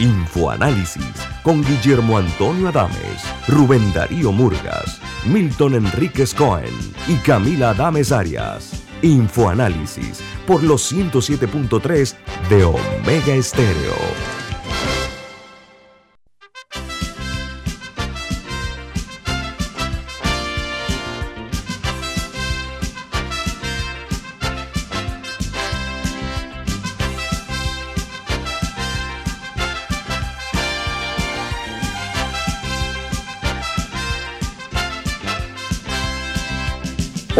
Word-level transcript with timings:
Infoanálisis 0.00 1.12
con 1.42 1.62
Guillermo 1.62 2.16
Antonio 2.16 2.68
Adames, 2.68 3.22
Rubén 3.46 3.92
Darío 3.92 4.32
Murgas, 4.32 4.98
Milton 5.26 5.74
Enríquez 5.74 6.32
Cohen 6.32 6.72
y 7.06 7.16
Camila 7.16 7.70
Adames 7.70 8.10
Arias. 8.10 8.82
Infoanálisis 9.02 10.22
por 10.46 10.62
los 10.62 10.90
107.3 10.90 12.14
de 12.48 12.64
Omega 12.64 13.34
Estéreo. 13.34 14.39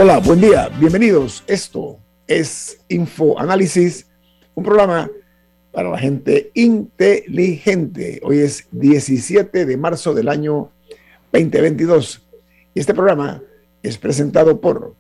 Hola, 0.02 0.16
buen 0.16 0.40
día, 0.40 0.70
bienvenidos. 0.78 1.45
Esto 1.46 1.98
es 2.27 2.82
Info 2.88 3.38
Análisis, 3.38 4.10
un 4.54 4.65
programa 4.65 5.10
para 5.73 5.90
la 5.90 5.98
gente 5.98 6.51
inteligente. 6.54 8.18
Hoy 8.23 8.38
es 8.38 8.66
17 8.70 9.66
de 9.66 9.76
marzo 9.76 10.15
del 10.15 10.30
año 10.30 10.73
2022 11.32 12.26
y 12.73 12.80
este 12.80 12.95
programa 12.95 13.42
es 13.82 13.98
presentado 13.98 14.59
por 14.59 14.95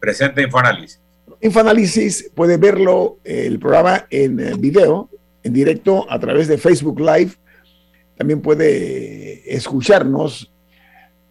Presente 0.00 0.42
Infoanálisis. 0.42 1.00
Infoanálisis 1.40 2.30
puede 2.34 2.56
verlo 2.56 3.18
el 3.24 3.58
programa 3.58 4.06
en 4.10 4.40
eh, 4.40 4.54
video, 4.58 5.08
en 5.42 5.52
directo 5.52 6.06
a 6.08 6.18
través 6.18 6.48
de 6.48 6.58
Facebook 6.58 7.00
Live. 7.00 7.32
También 8.16 8.40
puede 8.40 9.54
escucharnos 9.54 10.50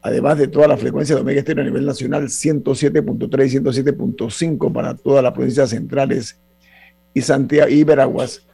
además 0.08 0.38
de 0.38 0.48
toda 0.48 0.70
la 0.70 0.78
frecuencia 0.78 1.16
de 1.16 1.22
Omega 1.22 1.40
Estéreo 1.40 1.64
a 1.64 1.66
nivel 1.66 1.86
nacional, 1.86 2.24
107.3 2.24 3.46
y 3.46 3.58
107.5 3.60 4.72
para 4.72 4.96
todas 4.96 5.22
las 5.22 5.34
provincias 5.34 5.70
centrales 5.70 6.40
y 7.14 7.22
Santiago 7.22 7.70
y 7.70 7.84
Veraguas. 7.84 8.48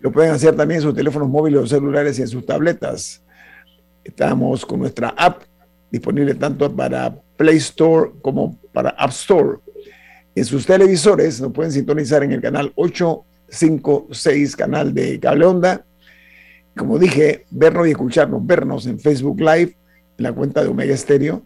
Lo 0.00 0.12
pueden 0.12 0.32
hacer 0.32 0.54
también 0.54 0.80
en 0.80 0.86
sus 0.86 0.94
teléfonos 0.94 1.30
móviles 1.30 1.62
o 1.62 1.66
celulares 1.66 2.18
y 2.18 2.22
en 2.22 2.28
sus 2.28 2.44
tabletas. 2.44 3.24
Estamos 4.04 4.66
con 4.66 4.80
nuestra 4.80 5.08
app 5.16 5.44
disponible 5.90 6.34
tanto 6.34 6.70
para 6.70 7.18
Play 7.38 7.56
Store 7.56 8.10
como 8.20 8.60
para 8.74 8.90
App 8.90 9.12
Store. 9.12 9.58
En 10.34 10.44
sus 10.44 10.66
televisores 10.66 11.40
nos 11.40 11.52
pueden 11.52 11.72
sintonizar 11.72 12.22
en 12.22 12.32
el 12.32 12.42
canal 12.42 12.70
856, 12.76 14.56
canal 14.56 14.92
de 14.92 15.18
cable 15.18 15.46
onda. 15.46 15.86
Como 16.76 16.98
dije, 16.98 17.46
vernos 17.50 17.86
y 17.88 17.92
escucharnos, 17.92 18.44
vernos 18.44 18.86
en 18.86 19.00
Facebook 19.00 19.40
Live 19.40 19.74
la 20.18 20.32
cuenta 20.32 20.62
de 20.62 20.68
Omega 20.68 20.96
Stereo. 20.96 21.42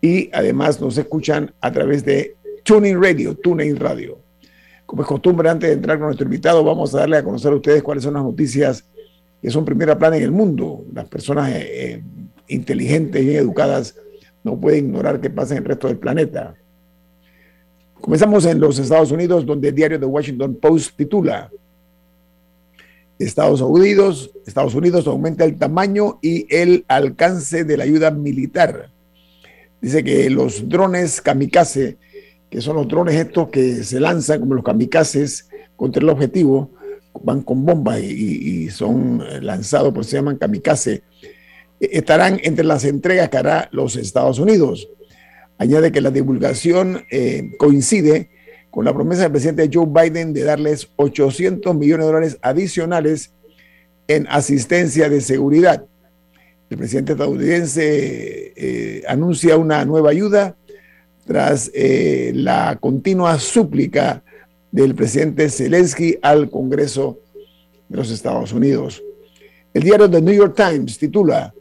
Y 0.00 0.30
además 0.32 0.80
nos 0.80 0.98
escuchan 0.98 1.52
a 1.60 1.72
través 1.72 2.04
de 2.04 2.36
Tuning 2.62 3.02
Radio, 3.02 3.34
Tuning 3.34 3.76
Radio. 3.76 4.18
Como 4.86 5.02
es 5.02 5.08
costumbre, 5.08 5.48
antes 5.48 5.70
de 5.70 5.74
entrar 5.74 5.98
con 5.98 6.06
nuestro 6.06 6.26
invitado, 6.26 6.62
vamos 6.62 6.94
a 6.94 7.00
darle 7.00 7.16
a 7.16 7.24
conocer 7.24 7.52
a 7.52 7.56
ustedes 7.56 7.82
cuáles 7.82 8.04
son 8.04 8.14
las 8.14 8.22
noticias 8.22 8.84
que 9.40 9.50
son 9.50 9.64
primera 9.64 9.98
plana 9.98 10.16
en 10.16 10.22
el 10.22 10.30
mundo. 10.30 10.84
Las 10.92 11.06
personas 11.06 11.50
eh, 11.50 11.92
eh, 11.92 12.02
inteligentes 12.48 13.22
y 13.22 13.36
educadas 13.36 13.96
no 14.42 14.60
pueden 14.60 14.86
ignorar 14.86 15.20
qué 15.20 15.30
pasa 15.30 15.54
en 15.54 15.62
el 15.62 15.64
resto 15.64 15.88
del 15.88 15.98
planeta. 15.98 16.54
Comenzamos 18.00 18.44
en 18.44 18.60
los 18.60 18.78
Estados 18.78 19.10
Unidos, 19.10 19.46
donde 19.46 19.68
el 19.68 19.74
diario 19.74 19.98
The 19.98 20.04
Washington 20.04 20.56
Post 20.56 20.96
titula 20.96 21.50
Estados 23.18 23.60
Unidos, 23.60 24.30
Estados 24.46 24.74
Unidos 24.74 25.06
aumenta 25.06 25.44
el 25.44 25.56
tamaño 25.56 26.18
y 26.20 26.46
el 26.54 26.84
alcance 26.88 27.64
de 27.64 27.76
la 27.76 27.84
ayuda 27.84 28.10
militar. 28.10 28.90
Dice 29.80 30.02
que 30.02 30.30
los 30.30 30.68
drones 30.68 31.20
kamikaze, 31.20 31.96
que 32.50 32.60
son 32.60 32.76
los 32.76 32.88
drones 32.88 33.14
estos 33.14 33.48
que 33.50 33.84
se 33.84 34.00
lanzan 34.00 34.40
como 34.40 34.54
los 34.54 34.64
kamikazes 34.64 35.48
contra 35.76 36.02
el 36.02 36.08
objetivo, 36.08 36.70
van 37.22 37.42
con 37.42 37.64
bombas 37.64 38.02
y, 38.02 38.68
son 38.70 39.22
lanzados, 39.44 39.94
por 39.94 40.04
se 40.04 40.16
llaman 40.16 40.36
kamikaze, 40.36 41.02
estarán 41.78 42.40
entre 42.42 42.64
las 42.64 42.84
entregas 42.84 43.28
que 43.28 43.36
hará 43.36 43.68
los 43.72 43.96
Estados 43.96 44.38
Unidos. 44.38 44.88
Añade 45.58 45.92
que 45.92 46.00
la 46.00 46.10
divulgación 46.10 47.04
eh, 47.12 47.52
coincide 47.58 48.30
con 48.74 48.84
la 48.84 48.92
promesa 48.92 49.22
del 49.22 49.30
presidente 49.30 49.70
Joe 49.72 49.86
Biden 49.86 50.32
de 50.32 50.42
darles 50.42 50.88
800 50.96 51.76
millones 51.76 52.06
de 52.06 52.12
dólares 52.12 52.38
adicionales 52.42 53.30
en 54.08 54.26
asistencia 54.28 55.08
de 55.08 55.20
seguridad. 55.20 55.84
El 56.68 56.78
presidente 56.78 57.12
estadounidense 57.12 58.52
eh, 58.56 59.04
anuncia 59.06 59.56
una 59.58 59.84
nueva 59.84 60.10
ayuda 60.10 60.56
tras 61.24 61.70
eh, 61.72 62.32
la 62.34 62.76
continua 62.80 63.38
súplica 63.38 64.24
del 64.72 64.96
presidente 64.96 65.50
Zelensky 65.50 66.18
al 66.20 66.50
Congreso 66.50 67.20
de 67.88 67.96
los 67.96 68.10
Estados 68.10 68.52
Unidos. 68.52 69.04
El 69.72 69.84
diario 69.84 70.10
The 70.10 70.20
New 70.20 70.34
York 70.34 70.56
Times 70.56 70.98
titula 70.98 71.54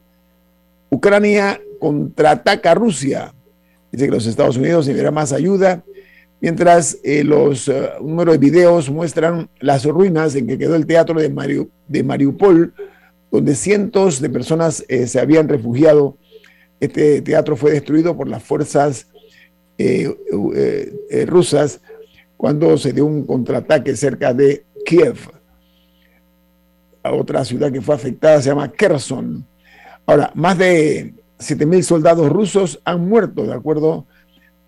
Ucrania 0.89 1.61
contraataca 1.79 2.71
a 2.71 2.73
Rusia. 2.73 3.35
Dice 3.91 4.05
que 4.05 4.11
los 4.11 4.25
Estados 4.25 4.57
Unidos 4.57 4.87
enviará 4.87 5.11
más 5.11 5.31
ayuda 5.31 5.83
mientras 6.43 6.97
eh, 7.05 7.23
los 7.23 7.69
uh, 7.69 8.01
números 8.01 8.33
de 8.33 8.37
videos 8.37 8.89
muestran 8.89 9.49
las 9.61 9.85
ruinas 9.85 10.35
en 10.35 10.45
que 10.45 10.57
quedó 10.57 10.75
el 10.75 10.85
teatro 10.85 11.17
de, 11.17 11.67
de 11.87 12.03
Mariupol, 12.03 12.73
donde 13.31 13.55
cientos 13.55 14.19
de 14.19 14.29
personas 14.29 14.83
eh, 14.89 15.07
se 15.07 15.21
habían 15.21 15.47
refugiado. 15.47 16.17
Este 16.81 17.21
teatro 17.21 17.55
fue 17.55 17.71
destruido 17.71 18.17
por 18.17 18.27
las 18.27 18.43
fuerzas 18.43 19.07
eh, 19.77 20.13
rusas 21.27 21.79
cuando 22.35 22.77
se 22.77 22.91
dio 22.91 23.05
un 23.05 23.25
contraataque 23.25 23.95
cerca 23.95 24.33
de 24.33 24.65
Kiev. 24.85 25.15
A 27.03 27.13
otra 27.13 27.45
ciudad 27.45 27.71
que 27.71 27.81
fue 27.81 27.95
afectada 27.95 28.41
se 28.41 28.49
llama 28.49 28.69
Kherson. 28.69 29.47
Ahora, 30.05 30.29
más 30.35 30.57
de 30.57 31.13
7.000 31.39 31.81
soldados 31.83 32.29
rusos 32.29 32.81
han 32.83 33.07
muerto, 33.07 33.43
de 33.45 33.53
acuerdo 33.53 34.07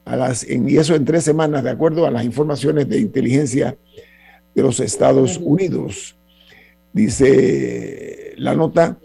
a 0.06 0.16
las, 0.16 0.48
y 0.48 0.78
eso 0.78 0.96
en 0.96 1.04
tres 1.04 1.24
semanas, 1.24 1.64
de 1.64 1.72
acuerdo 1.72 2.06
a 2.06 2.12
las 2.12 2.24
informaciones 2.24 2.88
de 2.88 3.00
inteligencia 3.00 3.76
de 4.54 4.62
los 4.62 4.80
Estados 4.80 5.40
Unidos. 5.42 6.16
Dice 6.94 8.34
la 8.38 8.56
nota 8.56 8.98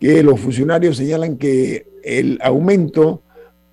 que 0.00 0.22
los 0.22 0.40
funcionarios 0.40 0.96
señalan 0.96 1.36
que 1.36 1.86
el 2.02 2.38
aumento 2.42 3.22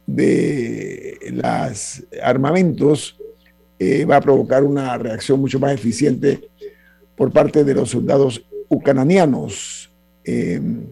de 0.05 1.17
los 1.31 2.03
armamentos 2.21 3.17
eh, 3.79 4.05
va 4.05 4.17
a 4.17 4.21
provocar 4.21 4.63
una 4.63 4.97
reacción 4.97 5.39
mucho 5.39 5.59
más 5.59 5.73
eficiente 5.73 6.49
por 7.15 7.31
parte 7.31 7.63
de 7.63 7.73
los 7.73 7.89
soldados 7.89 8.45
ucranianos. 8.69 9.91
Em, 10.23 10.87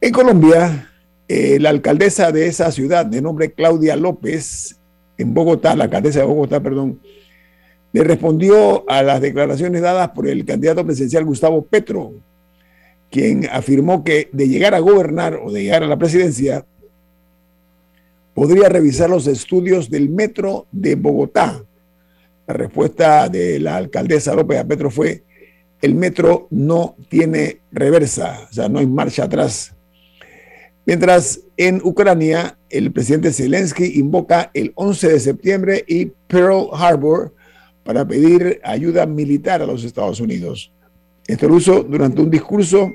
En 0.00 0.12
Colombia, 0.12 0.87
eh, 1.28 1.58
la 1.60 1.70
alcaldesa 1.70 2.32
de 2.32 2.46
esa 2.46 2.72
ciudad, 2.72 3.06
de 3.06 3.22
nombre 3.22 3.52
Claudia 3.52 3.96
López, 3.96 4.78
en 5.16 5.34
Bogotá, 5.34 5.76
la 5.76 5.84
alcaldesa 5.84 6.20
de 6.20 6.26
Bogotá, 6.26 6.60
perdón, 6.60 7.00
le 7.92 8.04
respondió 8.04 8.88
a 8.88 9.02
las 9.02 9.20
declaraciones 9.20 9.82
dadas 9.82 10.10
por 10.10 10.28
el 10.28 10.44
candidato 10.44 10.84
presidencial 10.84 11.24
Gustavo 11.24 11.64
Petro, 11.64 12.12
quien 13.10 13.48
afirmó 13.50 14.04
que 14.04 14.28
de 14.32 14.48
llegar 14.48 14.74
a 14.74 14.80
gobernar 14.80 15.40
o 15.42 15.50
de 15.50 15.62
llegar 15.62 15.82
a 15.82 15.86
la 15.86 15.98
presidencia, 15.98 16.64
podría 18.34 18.68
revisar 18.68 19.10
los 19.10 19.26
estudios 19.26 19.90
del 19.90 20.08
metro 20.08 20.66
de 20.70 20.94
Bogotá 20.94 21.62
la 22.48 22.54
respuesta 22.54 23.28
de 23.28 23.60
la 23.60 23.76
alcaldesa 23.76 24.34
López 24.34 24.58
a 24.58 24.66
Petro 24.66 24.90
fue, 24.90 25.22
el 25.82 25.94
metro 25.94 26.48
no 26.50 26.96
tiene 27.10 27.60
reversa, 27.70 28.48
o 28.50 28.52
sea, 28.52 28.70
no 28.70 28.78
hay 28.78 28.86
marcha 28.86 29.24
atrás. 29.24 29.74
Mientras 30.88 31.42
en 31.58 31.82
Ucrania, 31.84 32.56
el 32.70 32.90
presidente 32.92 33.30
Zelensky 33.30 33.98
invoca 34.00 34.50
el 34.54 34.72
11 34.74 35.08
de 35.10 35.20
septiembre 35.20 35.84
y 35.86 36.06
Pearl 36.06 36.70
Harbor 36.72 37.34
para 37.84 38.08
pedir 38.08 38.58
ayuda 38.64 39.04
militar 39.04 39.60
a 39.60 39.66
los 39.66 39.84
Estados 39.84 40.18
Unidos. 40.18 40.72
Esto 41.26 41.46
lo 41.46 41.58
hizo 41.58 41.82
durante 41.82 42.22
un 42.22 42.30
discurso 42.30 42.90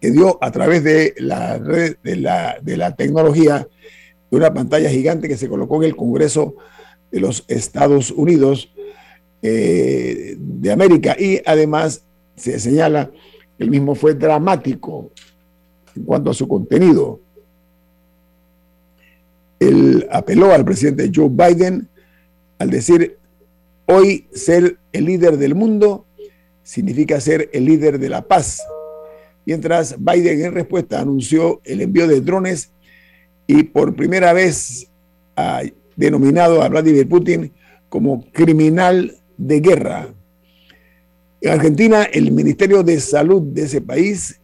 que 0.00 0.10
dio 0.10 0.36
a 0.42 0.50
través 0.50 0.82
de 0.82 1.14
la 1.18 1.58
red 1.58 1.98
de 2.02 2.16
la, 2.16 2.96
tecnología 2.96 3.68
de 4.28 4.36
una 4.36 4.52
pantalla 4.52 4.90
gigante 4.90 5.28
que 5.28 5.36
se 5.36 5.48
colocó 5.48 5.76
en 5.76 5.90
el 5.90 5.96
Congreso 5.96 6.56
de 7.12 7.20
los 7.20 7.44
Estados 7.46 8.10
Unidos 8.10 8.74
eh, 9.42 10.34
de 10.36 10.72
América 10.72 11.14
y 11.16 11.40
además 11.46 12.04
se 12.34 12.58
señala 12.58 13.12
que 13.56 13.62
el 13.62 13.70
mismo 13.70 13.94
fue 13.94 14.14
dramático 14.14 15.12
en 15.94 16.04
cuanto 16.04 16.30
a 16.30 16.34
su 16.34 16.48
contenido. 16.48 17.20
Él 19.60 20.06
apeló 20.10 20.52
al 20.52 20.64
presidente 20.64 21.10
Joe 21.14 21.28
Biden 21.28 21.88
al 22.58 22.70
decir, 22.70 23.18
hoy 23.86 24.26
ser 24.32 24.78
el 24.92 25.04
líder 25.04 25.36
del 25.36 25.54
mundo 25.54 26.06
significa 26.62 27.20
ser 27.20 27.50
el 27.52 27.64
líder 27.64 27.98
de 27.98 28.08
la 28.08 28.22
paz. 28.22 28.62
Mientras 29.44 29.96
Biden 29.98 30.44
en 30.44 30.52
respuesta 30.52 31.00
anunció 31.00 31.60
el 31.64 31.80
envío 31.80 32.06
de 32.06 32.20
drones 32.20 32.70
y 33.46 33.64
por 33.64 33.94
primera 33.94 34.32
vez 34.32 34.88
a 35.36 35.62
denominado 35.96 36.62
a 36.62 36.68
Vladimir 36.68 37.08
Putin 37.08 37.52
como 37.88 38.24
criminal 38.32 39.16
de 39.36 39.60
guerra. 39.60 40.08
En 41.40 41.50
Argentina, 41.50 42.04
el 42.04 42.30
Ministerio 42.30 42.82
de 42.82 43.00
Salud 43.00 43.42
de 43.42 43.62
ese 43.62 43.80
país 43.80 44.40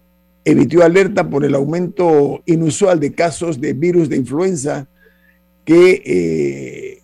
emitió 0.50 0.82
alerta 0.82 1.28
por 1.28 1.44
el 1.44 1.54
aumento 1.54 2.42
inusual 2.46 2.98
de 2.98 3.12
casos 3.12 3.60
de 3.60 3.74
virus 3.74 4.08
de 4.08 4.16
influenza 4.16 4.88
que 5.64 6.02
eh, 6.06 7.02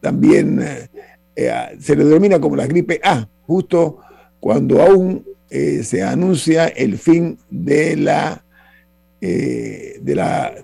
también 0.00 0.60
eh, 1.34 1.76
se 1.80 1.96
le 1.96 2.04
denomina 2.04 2.38
como 2.38 2.56
la 2.56 2.66
gripe 2.66 3.00
A, 3.02 3.26
justo 3.46 4.00
cuando 4.38 4.82
aún 4.82 5.24
eh, 5.48 5.82
se 5.82 6.02
anuncia 6.02 6.66
el 6.66 6.98
fin 6.98 7.38
de 7.48 7.96
la, 7.96 8.44
de 9.20 10.12
la 10.14 10.54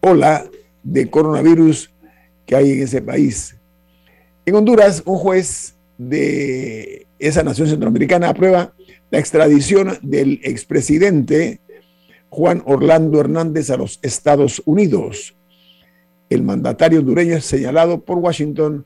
ola 0.00 0.48
de 0.84 1.10
coronavirus 1.10 1.90
que 2.46 2.54
hay 2.54 2.70
en 2.72 2.82
ese 2.82 3.02
país. 3.02 3.56
En 4.46 4.54
Honduras, 4.54 5.02
un 5.04 5.18
juez 5.18 5.74
de 5.98 7.04
esa 7.18 7.42
nación 7.42 7.66
centroamericana 7.66 8.28
aprueba 8.28 8.72
la 9.10 9.18
extradición 9.18 9.98
del 10.02 10.40
expresidente 10.42 11.60
Juan 12.28 12.62
Orlando 12.66 13.20
Hernández 13.20 13.70
a 13.70 13.76
los 13.76 13.98
Estados 14.02 14.62
Unidos. 14.66 15.34
El 16.28 16.42
mandatario 16.42 17.00
hondureño 17.00 17.36
es 17.36 17.44
señalado 17.44 18.04
por 18.04 18.18
Washington 18.18 18.84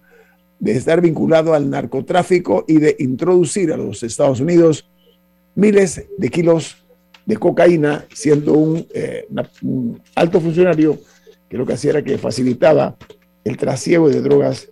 de 0.61 0.73
estar 0.73 1.01
vinculado 1.01 1.55
al 1.55 1.69
narcotráfico 1.69 2.65
y 2.69 2.79
de 2.79 2.95
introducir 3.01 3.73
a 3.73 3.77
los 3.77 4.05
Estados 4.05 4.39
Unidos 4.39 4.89
miles 5.57 6.07
de 6.17 6.29
kilos 6.29 6.77
de 7.27 7.37
cocaína, 7.37 8.07
siendo 8.13 8.53
un, 8.53 8.87
eh, 8.95 9.27
un 9.63 10.01
alto 10.15 10.41
funcionario 10.41 11.01
que 11.49 11.57
lo 11.57 11.67
que 11.67 11.73
hacía 11.73 11.91
era 11.91 12.05
que 12.05 12.17
facilitaba 12.17 12.97
el 13.45 13.57
trasiego 13.57 14.09
de 14.09 14.21
drogas 14.21 14.69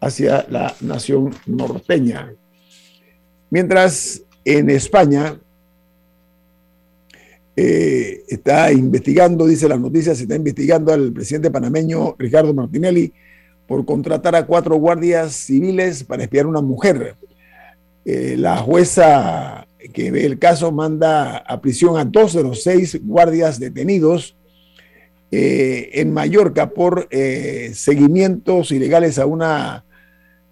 hacia 0.00 0.46
la 0.48 0.74
nación 0.80 1.34
norteña. 1.46 2.34
Mientras 3.50 4.22
en 4.44 4.70
España 4.70 5.38
eh, 7.54 8.24
está 8.28 8.72
investigando, 8.72 9.46
dice 9.46 9.68
las 9.68 9.78
noticias, 9.78 10.16
se 10.16 10.22
está 10.24 10.36
investigando 10.36 10.92
al 10.92 11.12
presidente 11.12 11.50
panameño 11.50 12.16
Ricardo 12.18 12.54
Martinelli 12.54 13.12
por 13.66 13.84
contratar 13.84 14.34
a 14.34 14.46
cuatro 14.46 14.76
guardias 14.76 15.32
civiles 15.34 16.02
para 16.04 16.24
espiar 16.24 16.46
a 16.46 16.48
una 16.48 16.62
mujer. 16.62 17.16
Eh, 18.04 18.36
la 18.38 18.56
jueza 18.56 19.66
que 19.92 20.10
ve 20.10 20.24
el 20.24 20.38
caso 20.38 20.72
manda 20.72 21.36
a 21.36 21.60
prisión 21.60 21.98
a 21.98 22.04
dos 22.04 22.32
de 22.32 22.42
los 22.42 22.62
seis 22.62 22.98
guardias 23.02 23.60
detenidos 23.60 24.36
eh, 25.30 25.90
en 25.94 26.12
Mallorca 26.12 26.70
por 26.70 27.08
seguimientos 27.72 28.70
ilegales 28.72 29.18
a 29.18 29.26
una 29.26 29.84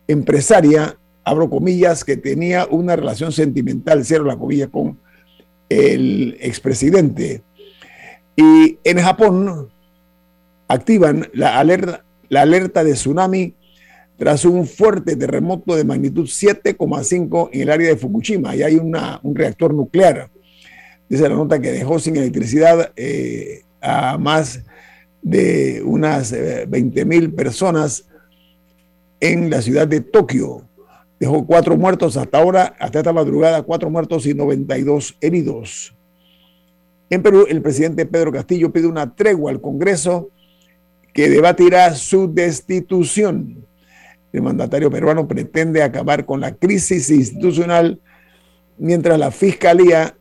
empresaria, 0.07 0.99
abro 1.25 1.51
comillas, 1.51 2.05
que 2.05 2.17
tenía 2.17 2.67
una 2.71 2.97
relación 2.97 3.33
sentimental, 3.33 4.05
cierro 4.05 4.25
la 4.25 4.37
comilla, 4.37 4.69
con 4.69 4.99
el 5.69 6.37
expresidente. 6.41 7.43
Y 8.37 8.79
en 8.85 8.99
Japón 8.99 9.69
activan 10.69 11.29
la 11.33 11.59
alerta, 11.59 12.05
la 12.29 12.43
alerta 12.43 12.85
de 12.85 12.93
tsunami 12.93 13.55
tras 14.17 14.45
un 14.45 14.67
fuerte 14.67 15.17
terremoto 15.17 15.75
de 15.75 15.85
magnitud 15.85 16.25
7,5 16.27 17.51
en 17.53 17.61
el 17.63 17.71
área 17.71 17.89
de 17.89 17.97
Fukushima. 17.97 18.55
Y 18.55 18.63
hay 18.63 18.77
una, 18.77 19.19
un 19.23 19.35
reactor 19.35 19.73
nuclear. 19.73 20.31
Dice 21.09 21.29
la 21.29 21.35
nota 21.35 21.59
que 21.59 21.73
dejó 21.73 21.99
sin 21.99 22.17
electricidad 22.17 22.93
eh, 22.97 23.63
a 23.81 24.19
más 24.19 24.63
de 25.23 25.83
unas 25.85 26.33
20 26.33 27.01
eh, 27.01 27.05
mil 27.05 27.33
personas 27.33 28.07
en 29.21 29.51
la 29.51 29.63
ciudad 29.63 29.89
de 29.89 30.01
Tokio. 30.01 30.69
Dejó 31.21 31.47
cuatro 31.47 31.77
muertos 31.77 32.17
hasta 32.17 32.39
ahora, 32.39 32.75
hasta 32.79 33.01
esta 33.01 33.13
madrugada, 33.13 33.63
cuatro 33.63 33.91
muertos 33.91 34.25
y 34.25 34.33
92 34.33 35.17
heridos. 35.21 35.95
En 37.11 37.23
Perú, 37.23 37.45
el 37.47 37.61
presidente 37.61 38.07
Pedro 38.07 38.33
Castillo 38.33 38.73
pide 38.73 38.87
una 38.87 39.15
tregua 39.15 39.51
al 39.51 39.61
Congreso 39.61 40.31
que 41.13 41.29
debatirá 41.29 41.95
su 41.95 42.33
destitución. 42.33 43.67
El 44.33 44.43
mandatario 44.43 44.91
peruano 44.91 45.29
pretende 45.29 45.83
acabar 45.83 46.25
con 46.25 46.41
la 46.41 46.55
crisis 46.55 47.11
institucional 47.11 48.01
mientras 48.79 49.19
la 49.19 49.31
fiscalía 49.31 50.17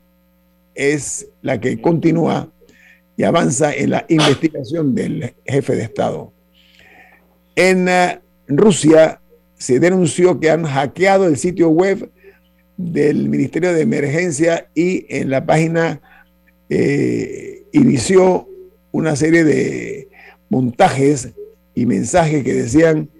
es 0.74 1.28
la 1.40 1.58
que 1.60 1.80
continúa 1.80 2.52
y 3.16 3.22
avanza 3.22 3.72
en 3.72 3.90
la 3.90 4.04
investigación 4.08 4.94
del 4.94 5.34
jefe 5.46 5.76
de 5.76 5.82
Estado. 5.84 6.32
En 7.56 7.88
eh, 7.88 8.20
Rusia 8.48 9.20
se 9.60 9.78
denunció 9.78 10.40
que 10.40 10.50
han 10.50 10.64
hackeado 10.64 11.26
el 11.26 11.36
sitio 11.36 11.68
web 11.68 12.10
del 12.78 13.28
Ministerio 13.28 13.74
de 13.74 13.82
Emergencia 13.82 14.70
y 14.74 15.04
en 15.14 15.28
la 15.28 15.44
página 15.44 16.00
eh, 16.70 17.66
inició 17.72 18.48
una 18.90 19.14
serie 19.16 19.44
de 19.44 20.08
montajes 20.48 21.34
y 21.74 21.84
mensajes 21.84 22.42
que 22.42 22.54
decían 22.54 23.10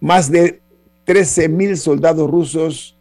más 0.00 0.30
de 0.30 0.60
13 1.04 1.50
mil 1.50 1.76
soldados 1.76 2.30
rusos 2.30 2.96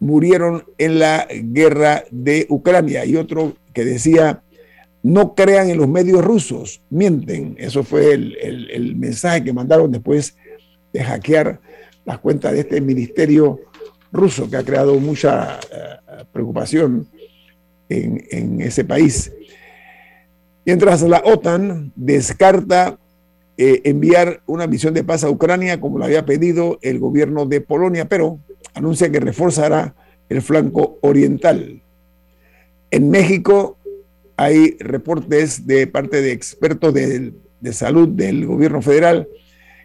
murieron 0.00 0.64
en 0.76 0.98
la 0.98 1.28
guerra 1.30 2.02
de 2.10 2.46
Ucrania 2.48 3.04
y 3.04 3.14
otro 3.14 3.56
que 3.72 3.84
decía 3.84 4.42
no 5.02 5.34
crean 5.34 5.68
en 5.68 5.78
los 5.78 5.88
medios 5.88 6.24
rusos, 6.24 6.80
mienten. 6.90 7.56
Eso 7.58 7.82
fue 7.82 8.12
el, 8.12 8.96
mensaje 8.96 9.42
que 9.42 9.52
mandaron 9.52 9.90
después 9.90 10.36
de 10.92 11.02
hackear 11.02 11.60
las 12.04 12.18
cuentas 12.18 12.52
de 12.52 12.60
este 12.60 12.80
ministerio 12.80 13.60
ruso 14.12 14.48
que 14.48 14.56
ha 14.56 14.64
creado 14.64 14.98
mucha 15.00 15.58
eh, 15.58 16.24
preocupación 16.32 17.08
en, 17.88 18.60
ese 18.60 18.84
país. 18.84 19.32
Mientras 20.64 21.02
la 21.02 21.22
OTAN 21.24 21.92
descarta 21.96 22.98
eh, 23.56 23.80
enviar 23.84 24.42
una 24.46 24.66
misión 24.66 24.94
de 24.94 25.04
paz 25.04 25.24
a 25.24 25.30
Ucrania 25.30 25.80
como 25.80 25.98
lo 25.98 26.04
había 26.04 26.24
pedido 26.24 26.78
el 26.82 26.98
gobierno 26.98 27.46
de 27.46 27.60
Polonia, 27.60 28.08
pero 28.08 28.38
anuncia 28.74 29.10
que 29.10 29.20
reforzará 29.20 29.94
el 30.28 30.40
flanco 30.42 30.98
oriental. 31.02 31.82
En 32.90 33.10
México, 33.10 33.78
hay 34.42 34.76
reportes 34.80 35.68
de 35.68 35.86
parte 35.86 36.20
de 36.20 36.32
expertos 36.32 36.92
de, 36.92 37.32
salud 37.70 38.08
del 38.08 38.44
gobierno 38.44 38.82
federal 38.82 39.28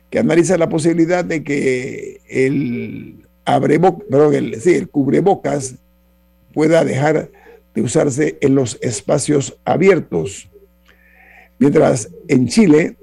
que 0.10 0.18
analizan 0.18 0.60
la 0.60 0.68
posibilidad 0.68 1.24
de 1.24 1.44
que 1.44 2.22
el, 2.28 3.24
cubrebocas 4.90 5.76
pueda 6.56 6.84
dejar 6.84 7.30
de 7.76 7.84
usarse 7.84 8.40
en 8.42 8.56
los 8.56 8.80
espacios 8.82 9.60
abiertos. 9.64 10.50
Mientras 11.60 12.10
en 12.28 12.48
Chile, 12.48 12.98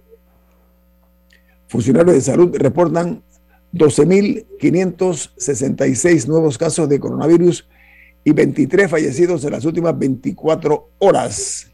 funcionarios 1.68 2.16
de 2.16 2.20
salud 2.20 2.56
reportan 2.56 3.22
12.566 3.72 6.26
nuevos 6.26 6.58
casos 6.58 6.88
de 6.88 6.98
coronavirus 6.98 7.68
y 8.24 8.32
23 8.32 8.90
fallecidos 8.90 9.44
en 9.44 9.52
las 9.52 9.64
últimas 9.64 9.96
24 9.98 10.90
horas. 10.98 11.70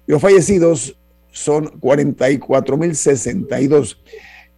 y 0.07 0.11
los 0.11 0.21
fallecidos 0.21 0.99
son 1.31 1.81
44.062. 1.81 3.97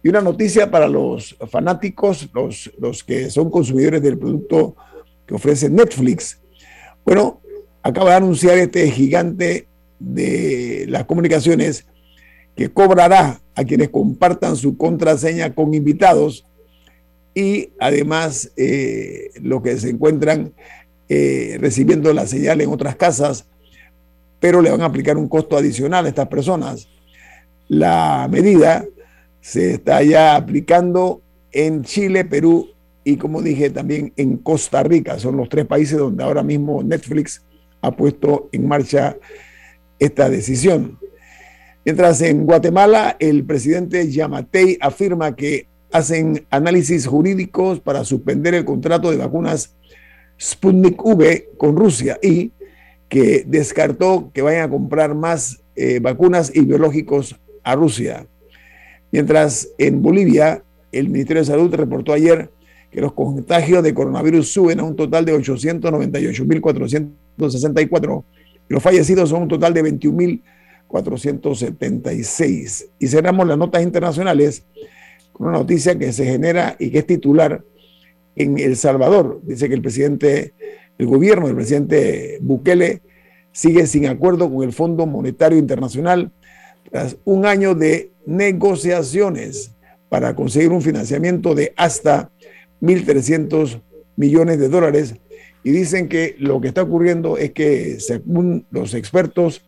Y 0.03 0.09
una 0.09 0.19
noticia 0.21 0.69
para 0.69 0.87
los 0.87 1.37
fanáticos, 1.49 2.29
los, 2.33 2.71
los 2.79 3.01
que 3.03 3.29
son 3.29 3.49
consumidores 3.49 4.01
del 4.01 4.17
producto 4.17 4.75
que 5.25 5.35
ofrece 5.35 5.69
Netflix. 5.69 6.41
Bueno, 7.03 7.41
acaba 7.81 8.11
de 8.11 8.17
anunciar 8.17 8.57
este 8.57 8.89
gigante 8.91 9.67
de 9.99 10.85
las 10.89 11.05
comunicaciones 11.05 11.85
que 12.55 12.69
cobrará 12.69 13.41
a 13.55 13.63
quienes 13.63 13.89
compartan 13.89 14.55
su 14.55 14.77
contraseña 14.77 15.53
con 15.53 15.73
invitados 15.73 16.45
y 17.33 17.69
además 17.79 18.51
eh, 18.55 19.29
los 19.41 19.61
que 19.61 19.77
se 19.77 19.89
encuentran 19.89 20.53
eh, 21.09 21.57
recibiendo 21.59 22.11
la 22.13 22.25
señal 22.25 22.61
en 22.61 22.69
otras 22.69 22.95
casas, 22.95 23.45
pero 24.39 24.61
le 24.61 24.71
van 24.71 24.81
a 24.81 24.85
aplicar 24.85 25.17
un 25.17 25.27
costo 25.27 25.57
adicional 25.57 26.05
a 26.05 26.09
estas 26.09 26.27
personas. 26.27 26.87
La 27.67 28.27
medida 28.31 28.85
se 29.41 29.73
está 29.73 30.01
ya 30.01 30.35
aplicando 30.35 31.21
en 31.51 31.83
Chile, 31.83 32.25
Perú 32.25 32.69
y 33.03 33.17
como 33.17 33.41
dije 33.41 33.69
también 33.69 34.13
en 34.17 34.37
Costa 34.37 34.81
Rica. 34.83 35.19
Son 35.19 35.37
los 35.37 35.49
tres 35.49 35.65
países 35.65 35.97
donde 35.97 36.23
ahora 36.23 36.41
mismo 36.41 36.81
Netflix 36.83 37.43
ha 37.81 37.91
puesto 37.91 38.49
en 38.51 38.67
marcha 38.67 39.17
esta 39.99 40.29
decisión. 40.29 40.97
Mientras 41.85 42.19
en 42.21 42.45
Guatemala 42.47 43.15
el 43.19 43.45
presidente 43.45 44.09
Yamatei 44.09 44.79
afirma 44.81 45.35
que 45.35 45.67
hacen 45.91 46.43
análisis 46.49 47.05
jurídicos 47.05 47.79
para 47.79 48.03
suspender 48.03 48.55
el 48.55 48.65
contrato 48.65 49.11
de 49.11 49.17
vacunas 49.17 49.75
Sputnik 50.41 51.05
V 51.05 51.49
con 51.57 51.77
Rusia 51.77 52.17
y 52.23 52.51
que 53.07 53.43
descartó 53.45 54.31
que 54.33 54.41
vayan 54.41 54.63
a 54.63 54.69
comprar 54.69 55.13
más 55.13 55.61
eh, 55.75 55.99
vacunas 55.99 56.51
y 56.55 56.61
biológicos 56.61 57.39
a 57.63 57.75
Rusia. 57.75 58.25
Mientras 59.11 59.69
en 59.77 60.01
Bolivia 60.01 60.63
el 60.91 61.09
Ministerio 61.09 61.43
de 61.43 61.47
Salud 61.47 61.71
reportó 61.75 62.13
ayer 62.13 62.49
que 62.89 62.99
los 62.99 63.13
contagios 63.13 63.83
de 63.83 63.93
coronavirus 63.93 64.51
suben 64.51 64.79
a 64.79 64.83
un 64.83 64.95
total 64.95 65.23
de 65.23 65.37
898.464 65.37 68.23
y 68.67 68.73
los 68.73 68.81
fallecidos 68.81 69.29
son 69.29 69.43
un 69.43 69.49
total 69.49 69.75
de 69.75 69.83
21.000 69.83 70.41
476. 70.87 72.89
Y 72.99 73.07
cerramos 73.07 73.47
las 73.47 73.57
notas 73.57 73.83
internacionales 73.83 74.63
con 75.33 75.47
una 75.47 75.57
noticia 75.57 75.97
que 75.97 76.13
se 76.13 76.25
genera 76.25 76.75
y 76.79 76.91
que 76.91 76.99
es 76.99 77.07
titular 77.07 77.63
en 78.35 78.59
El 78.59 78.75
Salvador. 78.75 79.39
Dice 79.43 79.67
que 79.67 79.75
el 79.75 79.81
presidente, 79.81 80.53
el 80.97 81.07
gobierno 81.07 81.47
del 81.47 81.55
presidente 81.55 82.37
Bukele 82.41 83.01
sigue 83.51 83.87
sin 83.87 84.07
acuerdo 84.07 84.53
con 84.53 84.63
el 84.63 84.73
Fondo 84.73 85.05
Monetario 85.05 85.57
Internacional 85.57 86.31
tras 86.91 87.17
un 87.25 87.45
año 87.45 87.75
de 87.75 88.11
negociaciones 88.25 89.71
para 90.09 90.35
conseguir 90.35 90.71
un 90.71 90.81
financiamiento 90.81 91.55
de 91.55 91.73
hasta 91.75 92.29
1.300 92.81 93.81
millones 94.15 94.59
de 94.59 94.69
dólares. 94.69 95.15
Y 95.63 95.71
dicen 95.71 96.07
que 96.07 96.35
lo 96.37 96.61
que 96.61 96.67
está 96.67 96.83
ocurriendo 96.83 97.37
es 97.37 97.51
que, 97.51 97.99
según 97.99 98.67
los 98.69 98.93
expertos, 98.93 99.65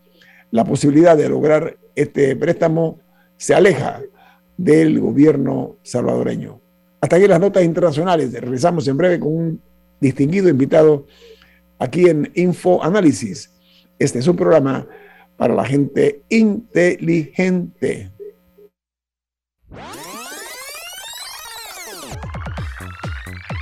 la 0.52 0.64
posibilidad 0.64 1.18
de 1.18 1.30
lograr 1.30 1.78
este 1.96 2.36
préstamo 2.36 3.00
se 3.38 3.54
aleja 3.54 4.02
del 4.58 5.00
gobierno 5.00 5.78
salvadoreño. 5.84 6.60
Hasta 7.02 7.16
aquí 7.18 7.28
las 7.28 7.40
notas 7.40 7.64
internacionales. 7.64 8.34
Regresamos 8.34 8.88
en 8.88 8.98
breve 8.98 9.20
con 9.20 9.36
un 9.36 9.62
distinguido 10.00 10.50
invitado 10.50 11.06
aquí 11.80 12.10
en 12.10 12.32
Info 12.36 12.84
Análisis. 12.84 13.54
Este 14.00 14.20
es 14.20 14.28
un 14.28 14.36
programa 14.36 14.88
para 15.38 15.54
la 15.54 15.66
gente 15.66 16.24
inteligente. 16.30 18.12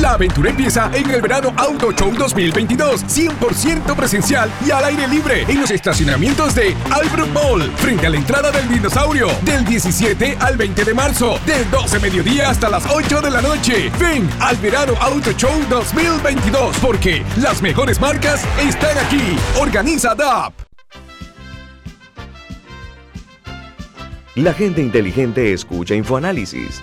La 0.00 0.12
aventura 0.12 0.50
empieza 0.50 0.90
en 0.92 1.08
el 1.08 1.22
verano 1.22 1.54
Auto 1.56 1.90
Show 1.90 2.12
2022, 2.12 3.04
100% 3.04 3.96
presencial 3.96 4.50
y 4.66 4.70
al 4.70 4.84
aire 4.84 5.08
libre 5.08 5.44
en 5.48 5.60
los 5.60 5.70
estacionamientos 5.70 6.54
de 6.54 6.76
Albrook 6.90 7.32
Mall, 7.32 7.70
frente 7.76 8.06
a 8.06 8.10
la 8.10 8.18
entrada 8.18 8.50
del 8.50 8.68
dinosaurio, 8.68 9.28
del 9.42 9.64
17 9.64 10.36
al 10.40 10.58
20 10.58 10.84
de 10.84 10.92
marzo, 10.92 11.40
del 11.46 11.70
12 11.70 11.98
mediodía 12.00 12.50
hasta 12.50 12.68
las 12.68 12.84
8 12.90 13.22
de 13.22 13.30
la 13.30 13.40
noche. 13.40 13.90
Ven 13.98 14.28
al 14.40 14.56
verano 14.56 14.92
Auto 15.00 15.32
Show 15.32 15.52
2022, 15.70 16.76
porque 16.78 17.24
las 17.40 17.62
mejores 17.62 17.98
marcas 17.98 18.44
están 18.58 18.98
aquí. 18.98 19.22
Organiza 19.58 20.14
DAP. 20.14 20.52
La 24.34 24.52
gente 24.52 24.82
inteligente 24.82 25.54
escucha 25.54 25.94
InfoAnálisis 25.94 26.82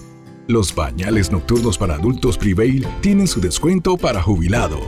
Los 0.47 0.73
pañales 0.73 1.31
nocturnos 1.31 1.77
para 1.77 1.93
adultos 1.93 2.37
Prevail 2.37 2.85
tienen 3.01 3.27
su 3.27 3.39
descuento 3.39 3.95
para 3.95 4.21
jubilado. 4.21 4.79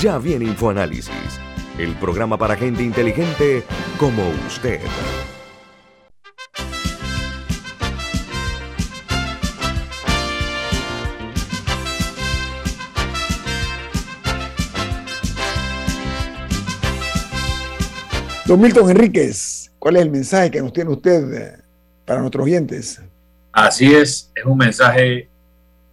Ya 0.00 0.18
viene 0.18 0.46
InfoAnálisis, 0.46 1.40
el 1.78 1.94
programa 1.96 2.38
para 2.38 2.56
gente 2.56 2.82
inteligente 2.82 3.64
como 3.98 4.22
usted. 4.46 4.80
Don 18.46 18.60
Milton 18.60 18.90
Enríquez, 18.90 19.61
¿cuál 19.82 19.96
es 19.96 20.02
el 20.02 20.10
mensaje 20.12 20.48
que 20.48 20.62
nos 20.62 20.72
tiene 20.72 20.90
usted 20.90 21.34
eh, 21.34 21.58
para 22.04 22.20
nuestros 22.20 22.44
oyentes? 22.44 23.02
Así 23.50 23.92
es, 23.92 24.30
es 24.32 24.44
un 24.44 24.56
mensaje 24.56 25.28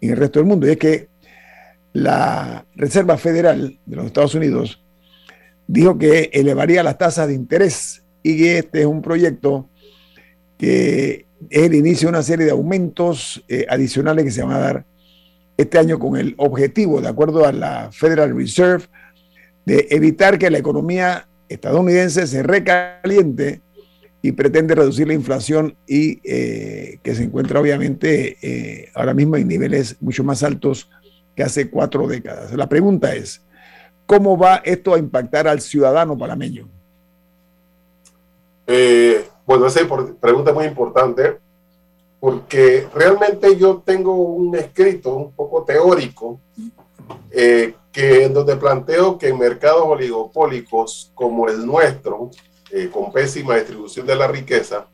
en 0.00 0.10
el 0.10 0.16
resto 0.16 0.40
del 0.40 0.48
mundo, 0.48 0.66
y 0.66 0.70
es 0.70 0.76
que 0.76 1.08
la 1.92 2.66
Reserva 2.74 3.16
Federal 3.16 3.78
de 3.86 3.96
los 3.96 4.06
Estados 4.06 4.34
Unidos 4.34 4.82
dijo 5.68 5.98
que 5.98 6.30
elevaría 6.32 6.82
las 6.82 6.98
tasas 6.98 7.28
de 7.28 7.34
interés 7.34 8.02
y 8.24 8.38
que 8.38 8.58
este 8.58 8.80
es 8.80 8.86
un 8.86 9.02
proyecto 9.02 9.68
que 10.56 11.26
es 11.48 11.62
el 11.62 11.74
inicio 11.74 12.08
de 12.08 12.10
una 12.10 12.22
serie 12.22 12.46
de 12.46 12.52
aumentos 12.52 13.42
eh, 13.48 13.66
adicionales 13.68 14.24
que 14.24 14.30
se 14.32 14.42
van 14.42 14.52
a 14.52 14.58
dar 14.58 14.87
este 15.58 15.78
año 15.78 15.98
con 15.98 16.16
el 16.16 16.34
objetivo, 16.38 17.00
de 17.00 17.08
acuerdo 17.08 17.44
a 17.44 17.52
la 17.52 17.90
Federal 17.92 18.34
Reserve, 18.34 18.84
de 19.66 19.88
evitar 19.90 20.38
que 20.38 20.50
la 20.50 20.58
economía 20.58 21.28
estadounidense 21.48 22.26
se 22.26 22.42
recaliente 22.42 23.60
y 24.22 24.32
pretende 24.32 24.74
reducir 24.74 25.08
la 25.08 25.14
inflación 25.14 25.76
y 25.86 26.20
eh, 26.24 26.98
que 27.02 27.14
se 27.14 27.24
encuentra 27.24 27.60
obviamente 27.60 28.38
eh, 28.40 28.90
ahora 28.94 29.14
mismo 29.14 29.36
en 29.36 29.48
niveles 29.48 29.96
mucho 30.00 30.22
más 30.22 30.42
altos 30.42 30.90
que 31.34 31.42
hace 31.42 31.68
cuatro 31.68 32.06
décadas. 32.06 32.52
La 32.54 32.68
pregunta 32.68 33.14
es, 33.14 33.42
¿cómo 34.06 34.38
va 34.38 34.62
esto 34.64 34.94
a 34.94 34.98
impactar 34.98 35.48
al 35.48 35.60
ciudadano 35.60 36.16
panameño? 36.16 36.68
Bueno, 39.48 39.66
esa 39.66 39.80
pregunta 40.20 40.50
es 40.50 40.54
muy 40.54 40.66
importante 40.66 41.38
porque 42.20 42.88
realmente 42.94 43.56
yo 43.56 43.82
tengo 43.84 44.12
un 44.14 44.54
escrito 44.56 45.14
un 45.14 45.32
poco 45.32 45.64
teórico 45.64 46.40
eh, 47.30 47.74
que 47.92 48.24
en 48.24 48.34
donde 48.34 48.56
planteo 48.56 49.18
que 49.18 49.28
en 49.28 49.38
mercados 49.38 49.84
oligopólicos 49.84 51.12
como 51.14 51.48
el 51.48 51.64
nuestro, 51.64 52.30
eh, 52.70 52.90
con 52.92 53.12
pésima 53.12 53.56
distribución 53.56 54.06
de 54.06 54.16
la 54.16 54.26
riqueza, 54.26 54.86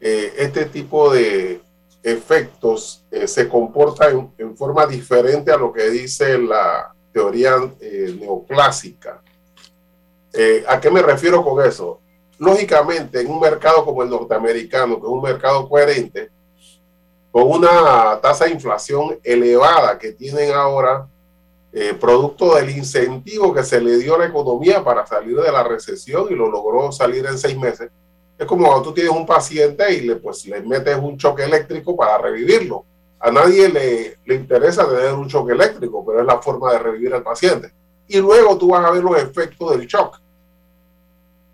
eh, 0.00 0.32
este 0.38 0.66
tipo 0.66 1.12
de 1.12 1.60
efectos 2.02 3.04
se 3.26 3.48
comportan 3.48 4.32
en, 4.38 4.56
forma 4.56 4.86
diferente 4.86 5.52
a 5.52 5.56
lo 5.56 5.72
que 5.72 5.88
dice 5.88 6.36
la 6.36 6.92
teoría 7.12 7.54
neoclásica. 8.18 9.22
¿A 10.66 10.80
qué 10.80 10.90
me 10.90 11.00
refiero 11.00 11.44
con 11.44 11.64
eso? 11.64 12.00
lógicamente, 12.42 13.20
en 13.20 13.30
un 13.30 13.38
mercado 13.38 13.84
como 13.84 14.02
el 14.02 14.10
norteamericano, 14.10 14.96
que 14.96 15.06
es 15.06 15.12
un 15.12 15.22
mercado 15.22 15.68
coherente, 15.68 16.30
con 17.32 17.50
una 17.50 18.20
tasa 18.20 18.44
de 18.44 18.52
inflación 18.52 19.18
elevada 19.24 19.98
que 19.98 20.12
tienen 20.12 20.52
ahora, 20.52 21.08
eh, 21.72 21.94
producto 21.98 22.54
del 22.54 22.68
incentivo 22.68 23.54
que 23.54 23.64
se 23.64 23.80
le 23.80 23.96
dio 23.96 24.14
a 24.14 24.18
la 24.18 24.26
economía 24.26 24.84
para 24.84 25.06
salir 25.06 25.40
de 25.40 25.50
la 25.50 25.64
recesión 25.64 26.26
y 26.30 26.34
lo 26.34 26.50
logró 26.50 26.92
salir 26.92 27.24
en 27.24 27.38
seis 27.38 27.56
meses. 27.56 27.90
Es 28.38 28.46
como 28.46 28.66
cuando 28.66 28.82
tú 28.82 28.92
tienes 28.92 29.12
un 29.12 29.24
paciente 29.24 29.90
y 29.94 30.02
le, 30.02 30.16
pues, 30.16 30.44
le 30.44 30.60
metes 30.60 30.96
un 30.96 31.16
choque 31.16 31.44
eléctrico 31.44 31.96
para 31.96 32.18
revivirlo. 32.18 32.84
A 33.18 33.30
nadie 33.30 33.68
le, 33.70 34.18
le 34.26 34.34
interesa 34.34 34.86
tener 34.86 35.14
un 35.14 35.28
choque 35.28 35.52
eléctrico, 35.52 36.04
pero 36.04 36.20
es 36.20 36.26
la 36.26 36.42
forma 36.42 36.72
de 36.72 36.78
revivir 36.80 37.14
al 37.14 37.22
paciente. 37.22 37.72
Y 38.08 38.18
luego 38.18 38.58
tú 38.58 38.68
vas 38.68 38.84
a 38.84 38.90
ver 38.90 39.02
los 39.02 39.16
efectos 39.16 39.70
del 39.70 39.86
shock 39.86 40.20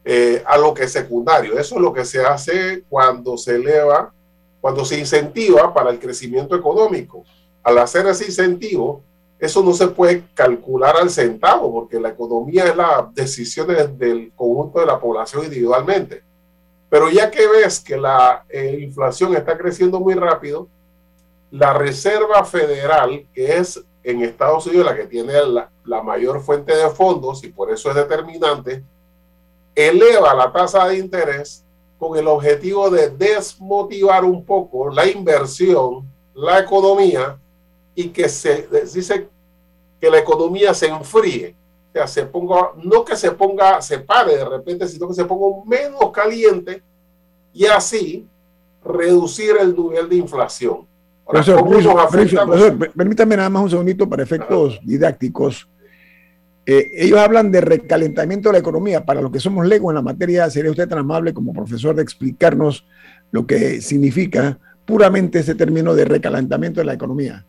eh, 0.04 0.42
a 0.44 0.56
lo 0.56 0.74
que 0.74 0.84
es 0.84 0.92
secundario. 0.92 1.58
Eso 1.58 1.76
es 1.76 1.80
lo 1.80 1.92
que 1.92 2.04
se 2.04 2.24
hace 2.24 2.82
cuando 2.88 3.36
se 3.36 3.56
eleva, 3.56 4.12
cuando 4.60 4.84
se 4.84 4.98
incentiva 4.98 5.72
para 5.72 5.90
el 5.90 5.98
crecimiento 5.98 6.56
económico. 6.56 7.24
Al 7.62 7.78
hacer 7.78 8.06
ese 8.06 8.26
incentivo, 8.26 9.02
eso 9.38 9.62
no 9.62 9.72
se 9.72 9.88
puede 9.88 10.24
calcular 10.34 10.96
al 10.96 11.10
centavo, 11.10 11.72
porque 11.72 12.00
la 12.00 12.08
economía 12.10 12.64
es 12.64 12.76
la 12.76 13.08
decisión 13.14 13.68
del 13.68 14.32
conjunto 14.34 14.80
de 14.80 14.86
la 14.86 14.98
población 14.98 15.44
individualmente. 15.44 16.22
Pero 16.90 17.10
ya 17.10 17.30
que 17.30 17.46
ves 17.46 17.80
que 17.80 17.96
la 17.96 18.44
eh, 18.48 18.78
inflación 18.80 19.36
está 19.36 19.56
creciendo 19.56 20.00
muy 20.00 20.14
rápido, 20.14 20.66
la 21.50 21.72
Reserva 21.72 22.44
Federal, 22.44 23.26
que 23.32 23.56
es 23.56 23.82
en 24.02 24.22
Estados 24.22 24.66
Unidos 24.66 24.86
la 24.86 24.96
que 24.96 25.06
tiene 25.06 25.32
la, 25.46 25.70
la 25.84 26.02
mayor 26.02 26.40
fuente 26.40 26.74
de 26.74 26.88
fondos 26.90 27.44
y 27.44 27.48
por 27.48 27.70
eso 27.70 27.90
es 27.90 27.94
determinante, 27.94 28.82
eleva 29.74 30.34
la 30.34 30.50
tasa 30.50 30.86
de 30.88 30.98
interés 30.98 31.64
con 31.98 32.16
el 32.16 32.28
objetivo 32.28 32.90
de 32.90 33.10
desmotivar 33.10 34.24
un 34.24 34.44
poco 34.44 34.90
la 34.90 35.06
inversión, 35.06 36.06
la 36.34 36.60
economía 36.60 37.36
y 37.94 38.08
que 38.10 38.28
se 38.28 38.68
dice 38.94 39.28
que 40.00 40.10
la 40.10 40.18
economía 40.18 40.72
se 40.72 40.86
enfríe, 40.86 41.56
o 41.90 41.92
sea, 41.92 42.06
se 42.06 42.24
ponga, 42.24 42.70
no 42.76 43.04
que 43.04 43.16
se 43.16 43.32
ponga, 43.32 43.82
se 43.82 43.98
pare 43.98 44.36
de 44.36 44.44
repente, 44.44 44.86
sino 44.86 45.08
que 45.08 45.14
se 45.14 45.24
ponga 45.24 45.64
menos 45.66 46.12
caliente 46.12 46.82
y 47.52 47.66
así 47.66 48.26
reducir 48.84 49.56
el 49.60 49.74
nivel 49.74 50.08
de 50.08 50.16
inflación. 50.16 50.86
permítame 52.96 53.36
nada 53.36 53.50
más 53.50 53.64
un 53.64 53.70
segundito 53.70 54.08
para 54.08 54.22
efectos 54.22 54.78
didácticos. 54.84 55.68
Eh, 56.70 56.90
ellos 56.92 57.18
hablan 57.18 57.50
de 57.50 57.62
recalentamiento 57.62 58.50
de 58.50 58.52
la 58.52 58.58
economía. 58.58 59.02
Para 59.02 59.22
los 59.22 59.32
que 59.32 59.40
somos 59.40 59.66
legos 59.66 59.90
en 59.90 59.94
la 59.94 60.02
materia, 60.02 60.50
¿sería 60.50 60.70
usted 60.70 60.86
tan 60.86 60.98
amable 60.98 61.32
como 61.32 61.54
profesor 61.54 61.94
de 61.94 62.02
explicarnos 62.02 62.84
lo 63.30 63.46
que 63.46 63.80
significa 63.80 64.58
puramente 64.84 65.38
ese 65.38 65.54
término 65.54 65.94
de 65.94 66.04
recalentamiento 66.04 66.80
de 66.80 66.84
la 66.84 66.92
economía? 66.92 67.46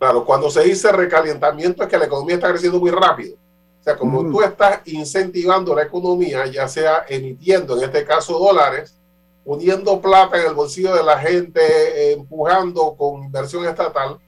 Claro, 0.00 0.24
cuando 0.24 0.50
se 0.50 0.64
dice 0.64 0.90
recalentamiento 0.90 1.84
es 1.84 1.88
que 1.88 1.96
la 1.96 2.06
economía 2.06 2.34
está 2.34 2.50
creciendo 2.50 2.80
muy 2.80 2.90
rápido. 2.90 3.36
O 3.36 3.84
sea, 3.84 3.96
como 3.96 4.28
tú 4.28 4.42
estás 4.42 4.80
incentivando 4.86 5.72
la 5.72 5.84
economía, 5.84 6.44
ya 6.46 6.66
sea 6.66 7.04
emitiendo, 7.08 7.78
en 7.78 7.84
este 7.84 8.04
caso, 8.04 8.36
dólares, 8.36 8.96
poniendo 9.44 10.00
plata 10.00 10.40
en 10.40 10.48
el 10.48 10.54
bolsillo 10.54 10.92
de 10.96 11.04
la 11.04 11.20
gente, 11.20 12.14
empujando 12.14 12.96
con 12.98 13.22
inversión 13.22 13.64
estatal, 13.66 14.18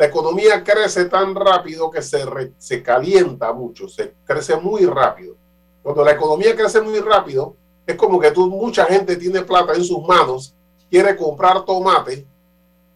la 0.00 0.06
economía 0.06 0.64
crece 0.64 1.04
tan 1.04 1.34
rápido 1.34 1.90
que 1.90 2.00
se, 2.00 2.24
se 2.56 2.82
calienta 2.82 3.52
mucho, 3.52 3.86
se 3.86 4.14
crece 4.24 4.56
muy 4.56 4.86
rápido. 4.86 5.36
Cuando 5.82 6.02
la 6.02 6.12
economía 6.12 6.56
crece 6.56 6.80
muy 6.80 7.00
rápido, 7.00 7.54
es 7.86 7.96
como 7.96 8.18
que 8.18 8.30
tú, 8.30 8.48
mucha 8.48 8.86
gente 8.86 9.16
tiene 9.16 9.42
plata 9.42 9.74
en 9.74 9.84
sus 9.84 10.02
manos, 10.02 10.54
quiere 10.88 11.14
comprar 11.14 11.66
tomate, 11.66 12.26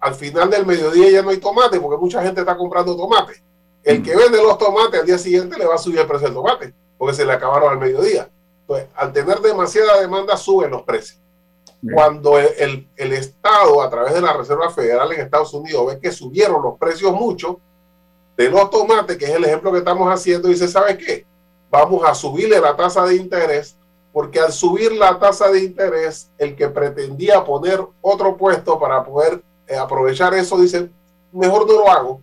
al 0.00 0.14
final 0.14 0.48
del 0.48 0.64
mediodía 0.64 1.10
ya 1.10 1.20
no 1.20 1.28
hay 1.28 1.36
tomate 1.36 1.78
porque 1.78 2.00
mucha 2.00 2.22
gente 2.22 2.40
está 2.40 2.56
comprando 2.56 2.96
tomate. 2.96 3.34
El 3.82 4.02
que 4.02 4.16
vende 4.16 4.42
los 4.42 4.56
tomates 4.56 5.00
al 5.00 5.06
día 5.06 5.18
siguiente 5.18 5.58
le 5.58 5.66
va 5.66 5.74
a 5.74 5.78
subir 5.78 5.98
el 5.98 6.06
precio 6.06 6.28
del 6.28 6.36
tomate 6.36 6.72
porque 6.96 7.14
se 7.14 7.26
le 7.26 7.34
acabaron 7.34 7.70
al 7.70 7.78
mediodía. 7.78 8.30
Entonces, 8.62 8.88
al 8.94 9.12
tener 9.12 9.40
demasiada 9.40 10.00
demanda, 10.00 10.38
suben 10.38 10.70
los 10.70 10.80
precios. 10.84 11.20
Cuando 11.92 12.38
el, 12.38 12.88
el, 12.96 13.12
Estado, 13.12 13.82
a 13.82 13.90
través 13.90 14.14
de 14.14 14.22
la 14.22 14.32
Reserva 14.32 14.70
Federal 14.70 15.12
en 15.12 15.20
Estados 15.20 15.52
Unidos, 15.52 15.86
ve 15.86 16.00
que 16.00 16.12
subieron 16.12 16.62
los 16.62 16.78
precios 16.78 17.12
mucho 17.12 17.60
de 18.36 18.48
los 18.48 18.70
tomates, 18.70 19.18
que 19.18 19.26
es 19.26 19.32
el 19.32 19.44
ejemplo 19.44 19.70
que 19.70 19.78
estamos 19.78 20.08
haciendo, 20.08 20.48
dice, 20.48 20.66
¿sabe 20.66 20.96
qué? 20.96 21.26
Vamos 21.70 22.02
a 22.04 22.14
subirle 22.14 22.60
la 22.60 22.74
tasa 22.74 23.04
de 23.04 23.16
interés, 23.16 23.76
porque 24.12 24.40
al 24.40 24.52
subir 24.52 24.92
la 24.92 25.18
tasa 25.18 25.50
de 25.50 25.62
interés, 25.62 26.30
el 26.38 26.56
que 26.56 26.68
pretendía 26.68 27.44
poner 27.44 27.84
otro 28.00 28.36
puesto 28.36 28.78
para 28.78 29.04
poder 29.04 29.42
eh, 29.66 29.76
aprovechar 29.76 30.32
eso, 30.34 30.58
dice, 30.58 30.88
mejor 31.32 31.66
no 31.66 31.74
lo 31.74 31.90
hago. 31.90 32.20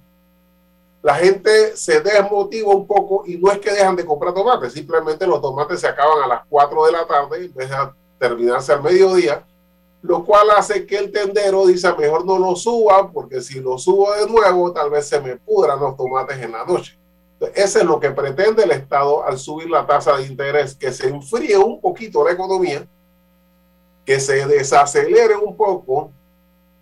La 1.04 1.16
gente 1.16 1.76
se 1.76 2.02
desmotiva 2.02 2.70
un 2.70 2.88
poco 2.88 3.24
y 3.26 3.38
no 3.38 3.52
es 3.52 3.60
que 3.60 3.72
dejan 3.72 3.96
de 3.96 4.06
comprar 4.06 4.34
tomates, 4.34 4.74
simplemente 4.74 5.28
los 5.28 5.42
tomates 5.42 5.80
se 5.80 5.88
acaban 5.88 6.24
a 6.24 6.28
las 6.28 6.42
4 6.50 6.86
de 6.86 6.92
la 6.92 7.06
tarde 7.06 7.46
en 7.46 7.54
vez 7.54 7.70
de 7.70 7.76
terminarse 8.20 8.72
al 8.72 8.84
mediodía 8.84 9.44
lo 10.02 10.26
cual 10.26 10.50
hace 10.52 10.86
que 10.86 10.98
el 10.98 11.12
tendero 11.12 11.66
dice 11.68 11.94
mejor 11.94 12.26
no 12.26 12.40
lo 12.40 12.56
suba 12.56 13.12
porque 13.12 13.42
si 13.42 13.60
lo 13.60 13.78
subo 13.78 14.12
de 14.14 14.28
nuevo 14.28 14.72
tal 14.74 14.90
vez 14.90 15.08
se 15.08 15.20
me 15.20 15.36
pudran 15.36 15.80
los 15.80 15.96
tomates 15.96 16.38
en 16.40 16.52
la 16.52 16.66
noche. 16.66 16.98
Eso 17.56 17.80
es 17.80 17.86
lo 17.86 18.00
que 18.00 18.12
pretende 18.12 18.64
el 18.64 18.72
Estado 18.72 19.24
al 19.24 19.38
subir 19.40 19.70
la 19.70 19.86
tasa 19.86 20.16
de 20.18 20.28
interés, 20.28 20.76
que 20.76 20.92
se 20.92 21.08
enfríe 21.08 21.58
un 21.58 21.82
poquito 21.82 22.24
la 22.24 22.34
economía, 22.34 22.88
que 24.06 24.20
se 24.20 24.46
desacelere 24.46 25.36
un 25.36 25.56
poco, 25.56 26.12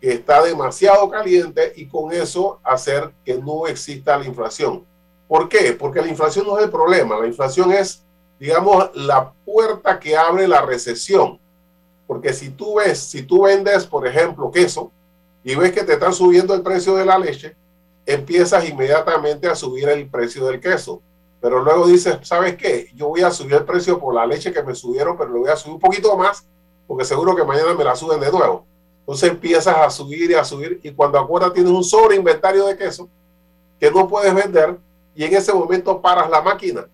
que 0.02 0.14
está 0.14 0.44
demasiado 0.44 1.10
caliente 1.10 1.74
y 1.76 1.88
con 1.88 2.12
eso 2.12 2.60
hacer 2.64 3.12
que 3.24 3.36
no 3.36 3.68
exista 3.68 4.18
la 4.18 4.26
inflación. 4.26 4.86
¿Por 5.30 5.48
qué? 5.48 5.74
Porque 5.74 6.02
la 6.02 6.08
inflación 6.08 6.46
no 6.46 6.58
es 6.58 6.66
el 6.66 6.72
problema, 6.72 7.20
la 7.20 7.28
inflación 7.28 7.72
es, 7.72 8.04
digamos, 8.38 8.90
la 8.96 9.32
puerta 9.46 9.98
que 9.98 10.18
abre 10.18 10.48
la 10.48 10.62
recesión 10.62 11.39
porque 12.10 12.34
si 12.34 12.50
tú 12.50 12.78
ves, 12.78 12.98
si 12.98 13.22
tú 13.22 13.44
vendes, 13.44 13.86
por 13.86 14.08
ejemplo, 14.08 14.50
queso 14.50 14.92
y 15.44 15.54
ves 15.54 15.72
que 15.72 15.84
te 15.84 15.94
están 15.94 16.12
subiendo 16.12 16.56
el 16.56 16.64
precio 16.64 16.96
de 16.96 17.06
la 17.06 17.20
leche, 17.20 17.56
empiezas 18.04 18.68
inmediatamente 18.68 19.48
a 19.48 19.54
subir 19.54 19.88
el 19.90 20.10
precio 20.10 20.48
del 20.48 20.60
queso. 20.60 21.04
Pero 21.40 21.64
luego 21.64 21.86
dices, 21.86 22.18
¿sabes 22.24 22.58
qué? 22.58 22.90
Yo 22.96 23.10
voy 23.10 23.22
a 23.22 23.30
subir 23.30 23.54
el 23.54 23.64
precio 23.64 24.00
por 24.00 24.16
la 24.16 24.26
leche 24.26 24.52
que 24.52 24.64
me 24.64 24.74
subieron, 24.74 25.16
pero 25.20 25.30
lo 25.30 25.42
voy 25.42 25.50
a 25.50 25.56
subir 25.56 25.76
un 25.76 25.80
poquito 25.80 26.18
más, 26.18 26.48
porque 26.88 27.06
seguro 27.06 27.36
que 27.36 27.44
mañana 27.44 27.76
me 27.76 27.84
la 27.84 27.96
suben 27.96 28.20
de 28.20 28.32
nuevo. 28.32 28.66
Entonces 29.02 29.30
empiezas 29.30 29.78
a 29.78 29.88
subir 29.92 30.32
y 30.32 30.34
a 30.34 30.44
subir, 30.44 30.80
y 30.82 30.90
cuando 30.90 31.20
acuerdas 31.20 31.54
tienes 31.54 31.72
un 31.72 31.84
sobreinventario 31.84 32.66
de 32.66 32.76
queso 32.76 33.08
que 33.80 33.92
no 33.92 34.08
puedes 34.08 34.34
vender, 34.34 34.80
y 35.14 35.26
en 35.26 35.36
ese 35.36 35.54
momento 35.54 36.02
paras 36.02 36.28
la 36.28 36.42
máquina 36.42 36.88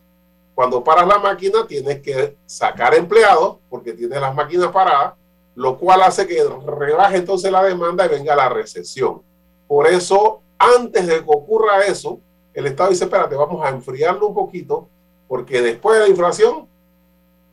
cuando 0.55 0.83
paras 0.83 1.05
la 1.05 1.19
máquina, 1.19 1.67
tienes 1.67 2.01
que 2.01 2.37
sacar 2.45 2.95
empleados 2.95 3.57
porque 3.69 3.91
tienes 3.91 4.19
las 4.21 4.33
máquinas 4.33 4.69
paradas, 4.71 5.13
lo 5.53 5.77
cual 5.77 6.01
hace 6.01 6.25
que 6.25 6.41
rebaje 6.65 7.17
entonces 7.17 7.51
la 7.51 7.61
demanda 7.61 8.05
y 8.05 8.09
venga 8.09 8.35
la 8.35 8.47
recesión. 8.47 9.21
Por 9.67 9.85
eso, 9.85 10.41
antes 10.57 11.05
de 11.07 11.15
que 11.17 11.25
ocurra 11.27 11.85
eso, 11.85 12.19
el 12.53 12.67
Estado 12.67 12.89
dice, 12.89 13.03
espérate, 13.03 13.35
vamos 13.35 13.63
a 13.65 13.69
enfriarlo 13.69 14.27
un 14.27 14.33
poquito, 14.33 14.87
porque 15.27 15.61
después 15.61 15.99
de 15.99 16.05
la 16.05 16.09
inflación 16.09 16.67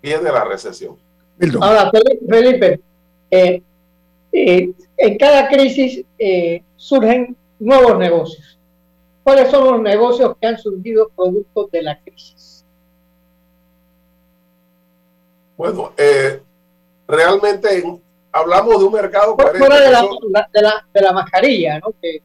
viene 0.00 0.30
la 0.30 0.44
recesión. 0.44 0.96
Ahora, 1.60 1.90
Felipe, 2.28 2.80
eh, 3.30 3.62
eh, 4.30 4.72
en 4.96 5.18
cada 5.18 5.48
crisis 5.48 6.04
eh, 6.18 6.62
surgen 6.76 7.36
nuevos 7.58 7.98
negocios. 7.98 8.58
¿Cuáles 9.24 9.50
son 9.50 9.64
los 9.64 9.82
negocios 9.82 10.36
que 10.40 10.46
han 10.46 10.58
surgido 10.58 11.10
producto 11.16 11.68
de 11.72 11.82
la 11.82 11.98
crisis? 12.00 12.64
Bueno, 15.56 15.92
eh, 15.96 16.40
realmente 17.06 18.00
hablamos 18.32 18.78
de 18.78 18.84
un 18.84 18.92
mercado... 18.92 19.36
Fuera 19.36 19.80
de 19.80 19.90
la, 19.90 20.02
de, 20.52 20.62
la, 20.62 20.86
de 20.92 21.00
la, 21.00 21.12
mascarilla, 21.12 21.78
¿no? 21.78 21.92
Que, 22.00 22.22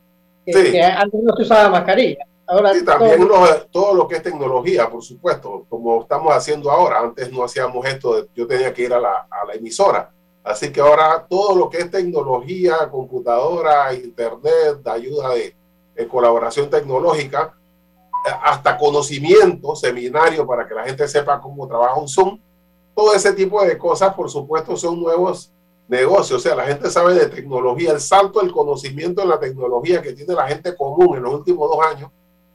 antes 0.82 1.22
no 1.22 1.36
se 1.36 1.44
usaba 1.44 1.70
mascarilla. 1.70 2.26
Ahora 2.48 2.74
sí, 2.74 2.86
también 2.86 3.28
todo... 3.72 3.94
lo 3.94 4.08
que 4.08 4.16
es 4.16 4.24
tecnología, 4.24 4.90
por 4.90 5.04
supuesto, 5.04 5.66
como 5.68 6.02
estamos 6.02 6.34
haciendo 6.34 6.72
ahora. 6.72 7.00
Antes 7.00 7.32
no 7.32 7.44
hacíamos 7.44 7.86
esto, 7.86 8.28
yo 8.34 8.48
tenía 8.48 8.74
que 8.74 8.84
ir 8.84 8.94
a 8.94 9.00
la, 9.00 9.28
a 9.30 9.46
la 9.46 9.54
emisora. 9.54 10.10
Así 10.44 10.72
que 10.72 10.80
ahora 10.80 11.26
todo 11.30 11.58
lo 11.58 11.70
que 11.70 11.80
es 11.80 11.92
tecnología, 11.92 12.90
computadora, 12.90 13.94
internet, 13.94 14.82
de 14.82 14.92
ayuda 14.92 15.34
de, 15.34 15.54
de 15.94 16.08
colaboración 16.08 16.70
tecnológica, 16.70 17.54
eh, 18.26 18.32
hasta 18.44 18.78
conocimiento, 18.78 19.76
seminario 19.76 20.48
para 20.48 20.66
que 20.66 20.74
la 20.74 20.84
gente 20.84 21.08
sepa 21.08 21.42
cómo 21.42 21.68
trabaja 21.68 21.96
un 21.96 22.08
Zoom, 22.08 22.40
todo 22.98 23.14
ese 23.14 23.32
tipo 23.34 23.64
de 23.64 23.78
cosas, 23.78 24.16
por 24.16 24.28
supuesto, 24.28 24.76
son 24.76 25.00
nuevos 25.00 25.52
negocios. 25.88 26.40
O 26.40 26.42
sea, 26.42 26.56
la 26.56 26.66
gente 26.66 26.90
sabe 26.90 27.14
de 27.14 27.28
tecnología. 27.28 27.92
El 27.92 28.00
salto 28.00 28.40
del 28.40 28.52
conocimiento 28.52 29.22
en 29.22 29.30
la 29.30 29.40
tecnología 29.40 30.02
que 30.02 30.14
tiene 30.14 30.34
la 30.34 30.48
gente 30.48 30.76
común 30.76 31.16
en 31.16 31.22
los 31.22 31.36
últimos 31.36 31.70
dos 31.70 31.78
años 31.86 32.10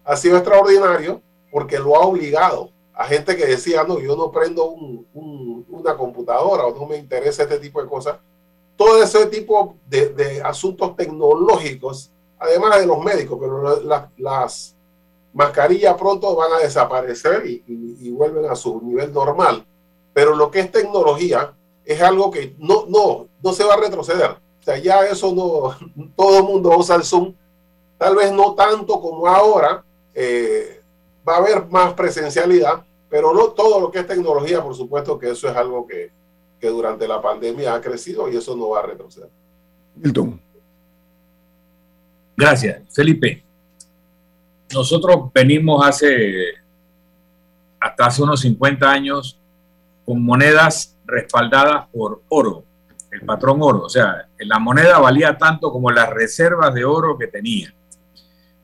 ha 0.05 0.17
sido 0.17 0.37
extraordinario 0.37 1.23
porque 1.53 1.79
lo 1.79 1.95
ha 1.95 2.01
obligado 2.01 2.71
a 2.93 3.05
gente 3.05 3.37
que 3.37 3.47
decía, 3.47 3.85
no, 3.85 4.01
yo 4.01 4.17
no 4.17 4.33
prendo 4.33 4.67
una 5.15 5.97
computadora 5.97 6.67
o 6.67 6.75
no 6.75 6.87
me 6.87 6.97
interesa 6.97 7.45
este 7.45 7.61
tipo 7.61 7.81
de 7.81 7.89
cosas. 7.89 8.19
Todo 8.77 9.01
ese 9.01 9.27
tipo 9.27 9.77
de, 9.87 10.43
asuntos 10.45 10.97
tecnológicos, 10.97 12.11
además 12.37 12.81
de 12.81 12.87
los 12.87 12.99
médicos, 12.99 13.39
pero 13.41 13.81
las 14.19 14.75
mascarillas 15.33 15.95
pronto 15.95 16.35
van 16.35 16.55
a 16.55 16.59
desaparecer 16.59 17.47
y 17.47 18.11
vuelven 18.11 18.47
a 18.47 18.57
su 18.57 18.81
nivel 18.83 19.13
normal 19.13 19.65
pero 20.13 20.35
lo 20.35 20.51
que 20.51 20.61
es 20.61 20.71
tecnología 20.71 21.53
es 21.85 22.01
algo 22.01 22.31
que 22.31 22.55
no, 22.59 22.87
no, 22.89 23.29
no 23.43 23.53
se 23.53 23.65
va 23.65 23.75
a 23.75 23.81
retroceder. 23.81 24.31
O 24.31 24.65
sea, 24.65 24.79
ya 24.79 25.05
eso 25.07 25.35
no, 25.35 26.13
todo 26.17 26.39
el 26.39 26.45
mundo 26.45 26.77
usa 26.77 26.97
el 26.97 27.05
Zoom, 27.05 27.35
tal 27.99 28.17
vez 28.17 28.33
no 28.33 28.55
tanto 28.55 29.01
como 29.01 29.27
ahora, 29.27 29.85
eh, 30.15 30.83
va 31.27 31.35
a 31.35 31.39
haber 31.39 31.67
más 31.67 31.95
presencialidad, 31.95 32.85
pero 33.09 33.33
no 33.33 33.49
todo 33.49 33.81
lo 33.81 33.91
que 33.91 34.01
es 34.01 34.07
tecnología, 34.07 34.63
por 34.63 34.75
supuesto 34.75 35.19
que 35.19 35.31
eso 35.31 35.49
es 35.49 35.57
algo 35.57 35.87
que, 35.87 36.11
que 36.61 36.69
durante 36.69 37.09
la 37.09 37.21
pandemia 37.21 37.75
ha 37.75 37.81
crecido 37.81 38.29
y 38.29 38.37
eso 38.37 38.57
no 38.57 38.71
va 38.71 38.81
a 38.81 38.87
retroceder. 38.87 39.29
Milton. 39.97 40.41
Gracias, 42.37 42.83
Felipe. 42.93 43.43
Nosotros 44.73 45.31
venimos 45.35 45.85
hace, 45.87 46.55
hasta 47.79 48.07
hace 48.07 48.23
unos 48.23 48.41
50 48.41 48.91
años, 48.91 49.39
con 50.13 50.23
monedas 50.23 50.99
respaldadas 51.07 51.89
por 51.91 52.21
oro, 52.29 52.65
el 53.11 53.23
patrón 53.23 53.63
oro. 53.63 53.85
O 53.85 53.89
sea, 53.89 54.29
la 54.41 54.59
moneda 54.59 54.99
valía 54.99 55.39
tanto 55.39 55.73
como 55.73 55.91
las 55.91 56.11
reservas 56.11 56.75
de 56.75 56.85
oro 56.85 57.17
que 57.17 57.29
tenía. 57.29 57.73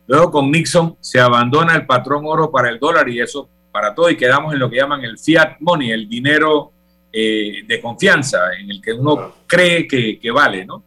Luego 0.05 0.29
con 0.29 0.51
Nixon 0.51 0.95
se 0.99 1.19
abandona 1.19 1.73
el 1.75 1.87
patrón 1.87 2.21
oro 2.27 2.51
para 2.51 2.69
el 2.69 2.77
dólar 2.77 3.09
y 3.09 3.19
eso 3.19 3.49
para 3.71 3.95
todo 3.95 4.11
y 4.11 4.15
quedamos 4.15 4.53
en 4.53 4.59
lo 4.59 4.69
que 4.69 4.75
llaman 4.75 5.03
el 5.03 5.17
fiat 5.17 5.57
money, 5.59 5.89
el 5.89 6.07
dinero 6.07 6.71
eh, 7.11 7.63
de 7.67 7.81
confianza 7.81 8.53
en 8.59 8.69
el 8.69 8.79
que 8.79 8.93
uno 8.93 9.33
cree 9.47 9.87
que, 9.87 10.31
vale, 10.31 10.67
¿no? 10.67 10.83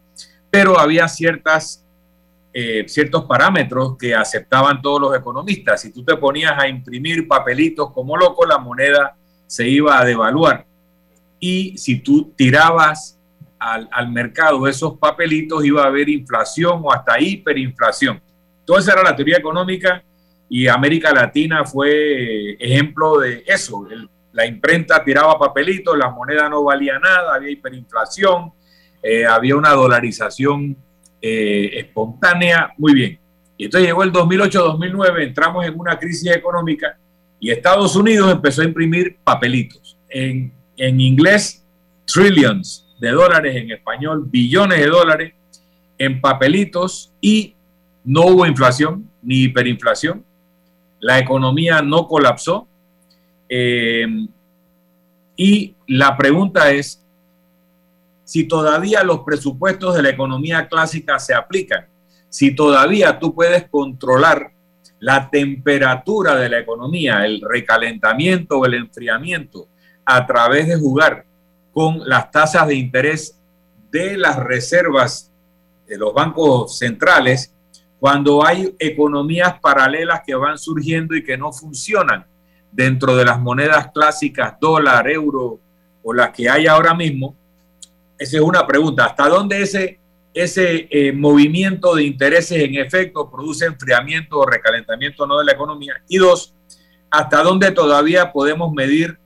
Pero 0.49 0.79
había 0.79 1.09
ciertas, 1.09 1.85
eh, 2.53 2.85
ciertos 2.87 3.25
parámetros 3.25 3.97
que 3.99 4.15
aceptaban 4.15 4.81
todos 4.81 5.01
los 5.01 5.17
economistas. 5.17 5.81
Si 5.81 5.93
tú 5.93 6.05
te 6.05 6.17
ponías 6.17 6.57
a 6.57 6.69
imprimir 6.69 7.27
papelitos 7.27 7.91
como 7.91 8.17
loco, 8.17 8.47
la 8.47 8.59
moneda 8.59 9.17
se 9.47 9.69
iba 9.69 9.99
a 9.99 10.05
devaluar. 10.05 10.65
Y 11.39 11.77
si 11.77 12.01
tú 12.01 12.33
tirabas 12.37 13.19
al, 13.59 13.89
al, 13.91 14.11
mercado 14.11 14.67
esos 14.67 14.97
papelitos, 14.99 15.65
iba 15.65 15.83
a 15.83 15.87
haber 15.87 16.09
inflación 16.09 16.81
o 16.83 16.93
hasta 16.93 17.21
hiperinflación. 17.21 18.21
Toda 18.65 18.81
esa 18.81 18.93
era 18.93 19.03
la 19.03 19.17
teoría 19.17 19.39
económica 19.39 20.03
y 20.55 20.69
América 20.69 21.15
Latina 21.15 21.65
fue 21.65 22.59
ejemplo 22.61 23.19
de 23.19 23.43
eso. 23.47 23.89
la 24.33 24.45
imprenta 24.45 25.03
tiraba 25.03 25.39
papelitos, 25.39 25.97
la 25.97 26.11
moneda 26.11 26.47
no 26.49 26.65
valía 26.65 26.99
nada, 26.99 27.35
había 27.35 27.51
hiperinflación, 27.51 28.53
eh, 29.03 29.25
había 29.25 29.57
una 29.57 29.71
dolarización 29.71 30.77
eh, 31.23 31.71
espontánea, 31.75 32.75
muy 32.77 32.93
bien. 32.93 33.19
Y 33.57 33.65
entonces 33.65 33.89
llegó 33.89 34.03
el 34.03 34.13
2008-2009, 34.13 35.23
entramos 35.23 35.65
en 35.65 35.79
una 35.79 35.99
crisis 35.99 36.31
económica 36.31 36.99
y 37.43 37.51
Estados 37.51 37.95
Unidos 37.95 38.33
empezó 38.33 38.63
a 38.63 38.65
imprimir 38.65 39.19
papelitos. 39.23 39.99
En, 40.09 40.51
en 40.79 41.01
inglés, 41.01 41.63
trillions 42.07 42.87
de 42.99 43.11
dólares, 43.11 43.55
en 43.57 43.71
español, 43.71 44.25
billones 44.27 44.79
de 44.79 44.87
dólares 44.87 45.35
en 45.99 46.23
papelitos 46.23 47.13
y 47.21 47.55
no 48.05 48.23
hubo 48.23 48.47
inflación 48.47 49.11
ni 49.23 49.43
hiperinflación 49.43 50.25
la 51.03 51.19
economía 51.19 51.83
no 51.83 52.07
colapsó. 52.07 52.67
Eh, 53.49 54.07
y 55.37 55.75
la 55.89 56.17
pregunta 56.17 56.71
es 56.71 57.03
si 58.25 58.45
todavía 58.45 59.03
los 59.03 59.21
presupuestos 59.21 59.95
de 59.97 60.03
la 60.03 60.11
economía 60.11 60.69
clásica 60.69 61.19
se 61.19 61.35
aplican, 61.35 61.87
si 62.29 62.55
todavía 62.55 63.19
tú 63.19 63.35
puedes 63.35 63.69
controlar 63.69 64.53
la 65.03 65.29
temperatura 65.29 66.37
de 66.37 66.49
la 66.49 66.61
economía, 66.61 67.27
el 67.27 67.41
recalentamiento 67.41 68.61
o 68.61 68.67
el 68.67 68.75
enfriamiento 68.75 69.67
a 70.05 70.25
través 70.25 70.69
de 70.69 70.77
jugar 70.77 71.25
con 71.73 72.09
las 72.09 72.31
tasas 72.31 72.69
de 72.69 72.77
interés 72.77 73.37
de 73.91 74.17
las 74.17 74.37
reservas 74.37 75.33
de 75.89 75.99
los 75.99 76.15
bancos 76.15 76.79
centrales 76.79 77.53
cuando 77.99 78.47
hay 78.47 78.77
economías 78.79 79.59
paralelas 79.61 80.21
que 80.25 80.37
van 80.37 80.57
surgiendo 80.57 81.17
y 81.17 81.25
que 81.25 81.37
no 81.37 81.53
funcionan 81.53 82.25
dentro 82.71 83.17
de 83.17 83.25
las 83.25 83.41
monedas 83.41 83.91
clásicas, 83.93 84.55
dólar, 84.61 85.11
euro 85.11 85.59
o 86.05 86.15
las 86.15 86.31
que 86.31 86.49
hay 86.49 86.69
ahora 86.69 86.95
mismo, 86.95 87.35
esa 88.17 88.37
es 88.37 88.43
una 88.43 88.65
pregunta. 88.65 89.07
¿Hasta 89.07 89.29
dónde 89.29 89.63
ese, 89.63 89.99
ese 90.35 90.89
eh, 90.91 91.13
movimiento 91.13 91.95
de 91.95 92.05
intereses 92.05 92.63
en 92.63 92.75
efecto 92.77 93.31
produce 93.31 93.67
enfriamiento 93.67 94.39
o 94.39 94.47
recalentamiento 94.47 95.27
no 95.27 95.39
de 95.39 95.45
la 95.45 95.53
economía? 95.53 96.03
Y 96.09 96.19
dos, 96.19 96.55
¿hasta 97.11 97.43
dónde 97.43 97.71
todavía 97.71 98.33
podemos 98.33 98.73
medir 98.73 99.19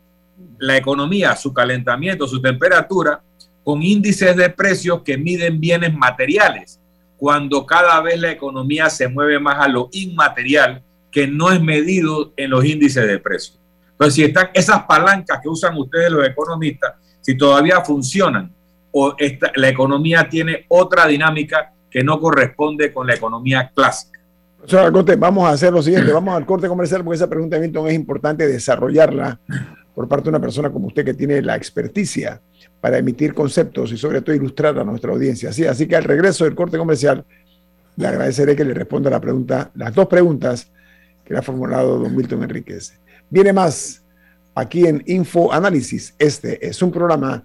la 0.59 0.77
economía, 0.77 1.35
su 1.37 1.53
calentamiento, 1.53 2.27
su 2.27 2.41
temperatura, 2.43 3.23
con 3.65 3.83
índices 3.83 4.37
de 4.37 4.51
precios 4.51 5.03
que 5.03 5.17
miden 5.17 5.61
bienes 5.61 5.95
materiales? 5.95 6.81
cuando 7.17 7.65
cada 7.65 8.01
vez 8.01 8.21
la 8.21 8.31
economía 8.31 8.91
se 8.91 9.09
mueve 9.09 9.41
más 9.41 9.59
a 9.61 9.69
lo 9.69 9.89
inmaterial 9.93 10.83
que 11.11 11.27
no 11.27 11.51
es 11.51 11.61
medido 11.61 12.33
en 12.37 12.51
los 12.51 12.65
índices 12.65 13.07
de 13.07 13.19
precios. 13.19 13.59
Entonces, 13.93 14.15
si 14.15 14.25
están 14.25 14.51
esas 14.53 14.83
palancas 14.85 15.41
que 15.43 15.49
usan 15.49 15.77
ustedes 15.79 16.11
los 16.11 16.27
economistas, 16.27 16.95
si 17.21 17.37
todavía 17.37 17.81
funcionan 17.81 18.55
o 18.99 19.15
la 19.57 19.69
economía 19.69 20.27
tiene 20.27 20.65
otra 20.69 21.07
dinámica 21.07 21.71
que 21.91 22.03
no 22.03 22.19
corresponde 22.19 22.95
con 22.95 23.07
la 23.07 23.15
economía 23.15 23.71
clásica. 23.75 24.19
Vamos 25.19 25.47
a 25.47 25.51
hacer 25.51 25.71
lo 25.71 25.83
siguiente, 25.83 26.11
vamos 26.11 26.35
al 26.35 26.47
corte 26.47 26.67
comercial 26.67 27.05
porque 27.05 27.17
esa 27.17 27.29
pregunta, 27.29 27.59
Milton, 27.59 27.89
es 27.89 27.95
importante 27.95 28.49
desarrollarla 28.49 29.39
por 29.95 30.09
parte 30.09 30.25
de 30.25 30.31
una 30.31 30.41
persona 30.41 30.71
como 30.71 30.87
usted 30.87 31.05
que 31.05 31.13
tiene 31.13 31.43
la 31.43 31.57
experticia 31.57 32.41
para 32.81 32.97
emitir 32.97 33.35
conceptos 33.35 33.93
y 33.93 33.99
sobre 33.99 34.23
todo 34.23 34.35
ilustrar 34.35 34.79
a 34.79 34.85
nuestra 34.85 35.13
audiencia. 35.13 35.53
Sí, 35.53 35.67
así 35.67 35.87
que 35.87 35.97
al 35.97 36.05
regreso 36.05 36.45
del 36.45 36.55
corte 36.55 36.79
comercial, 36.79 37.23
le 37.97 38.07
agradeceré 38.07 38.57
que 38.57 38.65
le 38.65 38.73
responda 38.73 39.11
la 39.11 39.21
pregunta, 39.21 39.71
las 39.75 39.95
dos 39.95 40.07
preguntas 40.07 40.73
que 41.23 41.35
le 41.35 41.41
ha 41.41 41.43
formulado 41.43 41.99
don 41.99 42.17
Milton 42.17 42.43
Enríquez. 42.45 42.99
Viene 43.29 43.53
más 43.53 44.03
aquí 44.55 44.87
en 44.87 45.03
Info 45.07 45.53
Análisis. 45.53 46.15
Este 46.19 46.67
es 46.67 46.81
un 46.81 46.91
programa 46.91 47.45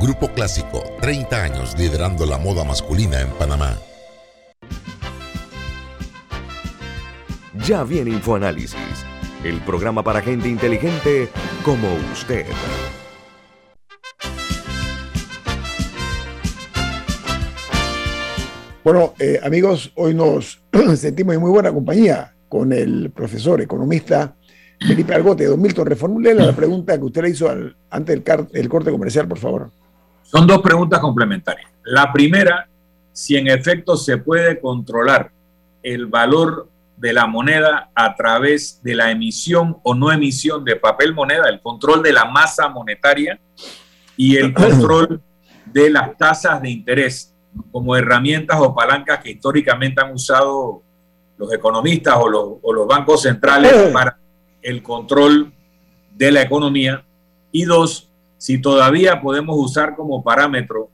Grupo 0.00 0.28
Clásico, 0.28 0.82
30 1.00 1.42
años 1.42 1.78
liderando 1.78 2.26
la 2.26 2.38
moda 2.38 2.64
masculina 2.64 3.20
en 3.20 3.28
Panamá. 3.30 3.78
Ya 7.66 7.82
viene 7.82 8.10
InfoAnálisis, 8.10 8.76
el 9.42 9.60
programa 9.62 10.02
para 10.02 10.20
gente 10.20 10.48
inteligente 10.48 11.30
como 11.64 11.88
usted. 12.12 12.44
Bueno, 18.84 19.14
eh, 19.18 19.40
amigos, 19.42 19.92
hoy 19.96 20.14
nos 20.14 20.62
sentimos 20.96 21.34
en 21.34 21.40
muy 21.40 21.50
buena 21.50 21.72
compañía 21.72 22.36
con 22.48 22.72
el 22.72 23.10
profesor 23.10 23.60
economista 23.60 24.36
Felipe 24.78 25.14
Argote. 25.14 25.46
Don 25.46 25.60
Milton, 25.60 25.86
reformule 25.86 26.34
la 26.34 26.52
pregunta 26.54 26.96
que 26.98 27.04
usted 27.04 27.22
le 27.22 27.30
hizo 27.30 27.48
al, 27.48 27.76
antes 27.90 28.22
del, 28.52 28.68
corte 28.68 28.90
comercial, 28.90 29.26
por 29.26 29.38
favor. 29.38 29.70
Son 30.22 30.46
dos 30.46 30.60
preguntas 30.60 31.00
complementarias. 31.00 31.70
La 31.84 32.12
primera, 32.12 32.68
si 33.12 33.36
en 33.36 33.48
efecto 33.48 33.96
se 33.96 34.18
puede 34.18 34.60
controlar 34.60 35.30
el 35.82 36.06
valor 36.06 36.68
de 36.96 37.12
la 37.12 37.26
moneda 37.26 37.90
a 37.94 38.14
través 38.14 38.80
de 38.82 38.94
la 38.94 39.10
emisión 39.10 39.78
o 39.82 39.94
no 39.94 40.10
emisión 40.10 40.64
de 40.64 40.76
papel 40.76 41.14
moneda, 41.14 41.48
el 41.48 41.60
control 41.60 42.02
de 42.02 42.12
la 42.12 42.24
masa 42.24 42.68
monetaria 42.68 43.38
y 44.16 44.36
el 44.36 44.52
control 44.54 45.20
de 45.66 45.90
las 45.90 46.16
tasas 46.16 46.62
de 46.62 46.70
interés 46.70 47.34
como 47.70 47.96
herramientas 47.96 48.58
o 48.60 48.74
palancas 48.74 49.20
que 49.20 49.32
históricamente 49.32 50.00
han 50.02 50.12
usado 50.12 50.82
los 51.36 51.52
economistas 51.52 52.16
o 52.18 52.28
los, 52.72 52.86
bancos 52.88 53.22
centrales 53.22 53.92
para 53.92 54.18
el 54.66 54.82
control 54.82 55.52
de 56.16 56.32
la 56.32 56.42
economía. 56.42 57.04
Y 57.52 57.64
dos, 57.64 58.10
si 58.36 58.60
todavía 58.60 59.20
podemos 59.20 59.56
usar 59.56 59.94
como 59.94 60.24
parámetro 60.24 60.90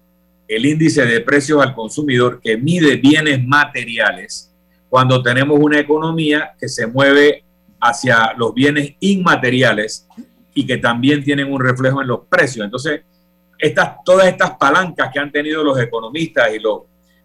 el 0.47 0.67
índice 0.67 1.07
de 1.07 1.21
precios 1.21 1.63
al 1.63 1.75
consumidor 1.75 2.39
que 2.43 2.59
mide 2.59 2.97
bienes 2.97 3.43
materiales 3.43 4.53
cuando 4.91 5.23
tenemos 5.23 5.59
una 5.59 5.79
economía 5.79 6.53
que 6.61 6.69
se 6.69 6.87
mueve 6.87 7.45
hacia 7.81 8.35
los 8.37 8.53
bienes 8.53 8.93
inmateriales 9.01 10.07
y 10.53 10.67
que 10.67 10.77
también 10.77 11.25
tienen 11.25 11.51
un 11.51 11.59
reflejo 11.59 12.03
en 12.03 12.09
los 12.09 12.27
precios. 12.29 12.67
Entonces, 12.67 13.01
estas, 13.59 14.05
todas 14.05 14.27
estas 14.27 14.51
palancas 14.59 15.11
que 15.11 15.19
han 15.19 15.33
tenido 15.33 15.65
los 15.65 15.81
economistas 15.81 16.55
y 16.55 16.59
los 16.59 16.83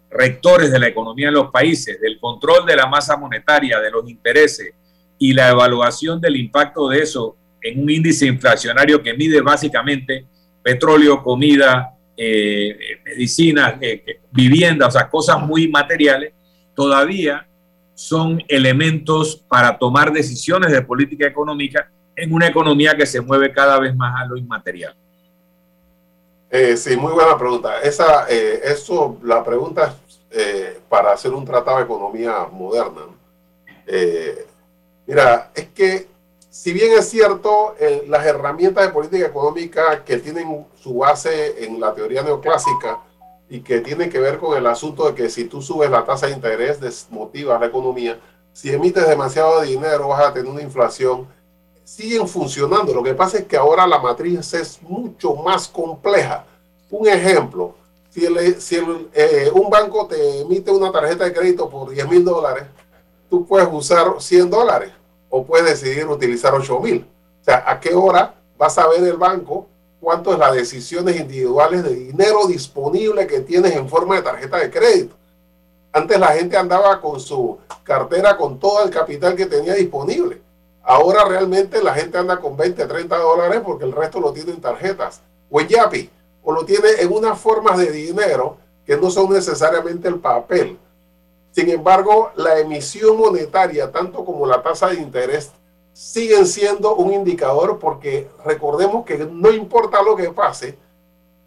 rectores 0.10 0.71
de 0.71 0.79
la 0.79 0.88
economía 0.88 1.27
en 1.27 1.33
los 1.33 1.51
países, 1.51 1.99
del 1.99 2.17
control 2.21 2.65
de 2.65 2.77
la 2.77 2.86
masa 2.86 3.17
monetaria, 3.17 3.81
de 3.81 3.91
los 3.91 4.10
intereses 4.10 4.73
y 5.19 5.34
la 5.34 5.49
evaluación 5.49 6.21
del 6.21 6.36
impacto 6.36 6.89
de 6.89 6.99
eso 6.99 7.36
en 7.62 7.82
un 7.82 7.89
índice 7.89 8.25
inflacionario 8.25 9.01
que 9.01 9.13
mide 9.13 9.41
básicamente 9.41 10.25
petróleo, 10.63 11.23
comida, 11.23 11.93
eh, 12.15 12.77
medicina, 13.06 13.77
eh, 13.82 14.19
vivienda, 14.32 14.88
o 14.88 14.91
sea, 14.91 15.10
cosas 15.10 15.39
muy 15.39 15.67
materiales, 15.67 16.34
todavía 16.75 17.47
son 17.95 18.43
elementos 18.47 19.43
para 19.47 19.77
tomar 19.77 20.13
decisiones 20.13 20.71
de 20.71 20.82
política 20.84 21.25
económica 21.25 21.89
en 22.15 22.34
una 22.34 22.47
economía 22.47 22.95
que 22.95 23.06
se 23.06 23.21
mueve 23.21 23.51
cada 23.51 23.80
vez 23.80 23.95
más 23.95 24.21
a 24.21 24.25
lo 24.25 24.38
inmaterial. 24.38 24.95
Eh, 26.49 26.77
sí, 26.77 26.95
muy 26.95 27.12
buena 27.12 27.38
pregunta. 27.38 27.82
Esa, 27.82 28.27
eh, 28.30 28.62
eso, 28.63 29.17
la 29.23 29.43
pregunta 29.43 29.95
eh, 30.32 30.80
para 30.88 31.12
hacer 31.12 31.32
un 31.34 31.45
tratado 31.45 31.77
de 31.77 31.84
economía 31.84 32.47
moderna. 32.51 33.01
Mira, 35.07 35.51
es 35.55 35.67
que 35.69 36.07
si 36.49 36.73
bien 36.73 36.97
es 36.97 37.09
cierto, 37.09 37.75
las 38.07 38.25
herramientas 38.25 38.85
de 38.85 38.91
política 38.91 39.27
económica 39.27 40.03
que 40.03 40.17
tienen 40.17 40.65
su 40.75 40.95
base 40.95 41.63
en 41.63 41.79
la 41.79 41.93
teoría 41.93 42.23
neoclásica 42.23 42.99
y 43.49 43.61
que 43.61 43.79
tienen 43.81 44.09
que 44.09 44.19
ver 44.19 44.39
con 44.39 44.57
el 44.57 44.65
asunto 44.65 45.07
de 45.07 45.15
que 45.15 45.29
si 45.29 45.45
tú 45.45 45.61
subes 45.61 45.89
la 45.89 46.03
tasa 46.03 46.25
de 46.27 46.33
interés 46.33 46.79
desmotivas 46.79 47.59
la 47.59 47.67
economía, 47.67 48.19
si 48.53 48.71
emites 48.73 49.07
demasiado 49.07 49.61
dinero 49.61 50.07
vas 50.07 50.25
a 50.25 50.33
tener 50.33 50.51
una 50.51 50.61
inflación 50.61 51.27
siguen 51.83 52.27
funcionando. 52.27 52.93
Lo 52.93 53.03
que 53.03 53.13
pasa 53.13 53.37
es 53.37 53.45
que 53.45 53.55
ahora 53.55 53.87
la 53.87 53.99
matriz 53.99 54.53
es 54.53 54.81
mucho 54.81 55.35
más 55.35 55.67
compleja. 55.67 56.45
Un 56.89 57.07
ejemplo, 57.07 57.75
si, 58.09 58.25
eh, 59.13 59.51
un 59.53 59.69
banco 59.69 60.07
te 60.07 60.41
emite 60.41 60.71
una 60.71 60.91
tarjeta 60.91 61.23
de 61.23 61.33
crédito 61.33 61.69
por 61.69 61.91
10 61.91 62.09
mil 62.09 62.25
dólares, 62.25 62.63
tú 63.29 63.45
puedes 63.45 63.69
usar 63.71 64.15
100 64.19 64.49
dólares 64.49 64.96
o 65.29 65.45
puedes 65.45 65.65
decidir 65.65 66.07
utilizar 66.07 66.53
8 66.53 66.79
mil. 66.79 67.07
O 67.41 67.43
sea, 67.43 67.63
¿a 67.65 67.79
qué 67.79 67.93
hora 67.93 68.35
vas 68.57 68.77
a 68.77 68.87
ver 68.87 69.03
el 69.03 69.17
banco 69.17 69.67
cuánto 69.99 70.33
es 70.33 70.39
las 70.39 70.53
decisiones 70.53 71.19
individuales 71.19 71.83
de 71.83 71.95
dinero 71.95 72.47
disponible 72.47 73.27
que 73.27 73.41
tienes 73.41 73.75
en 73.75 73.89
forma 73.89 74.15
de 74.15 74.21
tarjeta 74.21 74.57
de 74.57 74.71
crédito? 74.71 75.15
Antes 75.91 76.19
la 76.19 76.27
gente 76.27 76.57
andaba 76.57 77.01
con 77.01 77.19
su 77.19 77.57
cartera 77.83 78.37
con 78.37 78.59
todo 78.59 78.83
el 78.83 78.89
capital 78.89 79.35
que 79.35 79.45
tenía 79.45 79.73
disponible 79.73 80.41
Ahora 80.89 81.25
realmente 81.25 81.83
la 81.83 81.93
gente 81.93 82.17
anda 82.17 82.39
con 82.39 82.55
20, 82.55 82.85
30 82.85 83.17
dólares 83.17 83.61
porque 83.61 83.83
el 83.83 83.91
resto 83.91 84.21
lo 84.21 84.31
tiene 84.31 84.53
en 84.53 84.61
tarjetas 84.61 85.19
o 85.51 85.59
en 85.59 85.67
Yapi 85.67 86.09
o 86.41 86.53
lo 86.53 86.63
tiene 86.63 86.87
en 86.99 87.11
unas 87.11 87.37
formas 87.37 87.77
de 87.77 87.91
dinero 87.91 88.55
que 88.85 88.95
no 88.95 89.11
son 89.11 89.33
necesariamente 89.33 90.07
el 90.07 90.19
papel. 90.19 90.79
Sin 91.57 91.71
embargo, 91.71 92.29
la 92.35 92.59
emisión 92.59 93.17
monetaria, 93.17 93.91
tanto 93.91 94.23
como 94.23 94.45
la 94.45 94.61
tasa 94.61 94.89
de 94.89 94.97
interés, 94.97 95.49
siguen 95.91 96.45
siendo 96.45 96.93
un 96.93 97.11
indicador 97.11 97.79
porque 97.79 98.29
recordemos 98.45 99.03
que 99.03 99.17
no 99.17 99.49
importa 99.49 100.03
lo 100.03 100.15
que 100.15 100.29
pase, 100.29 100.77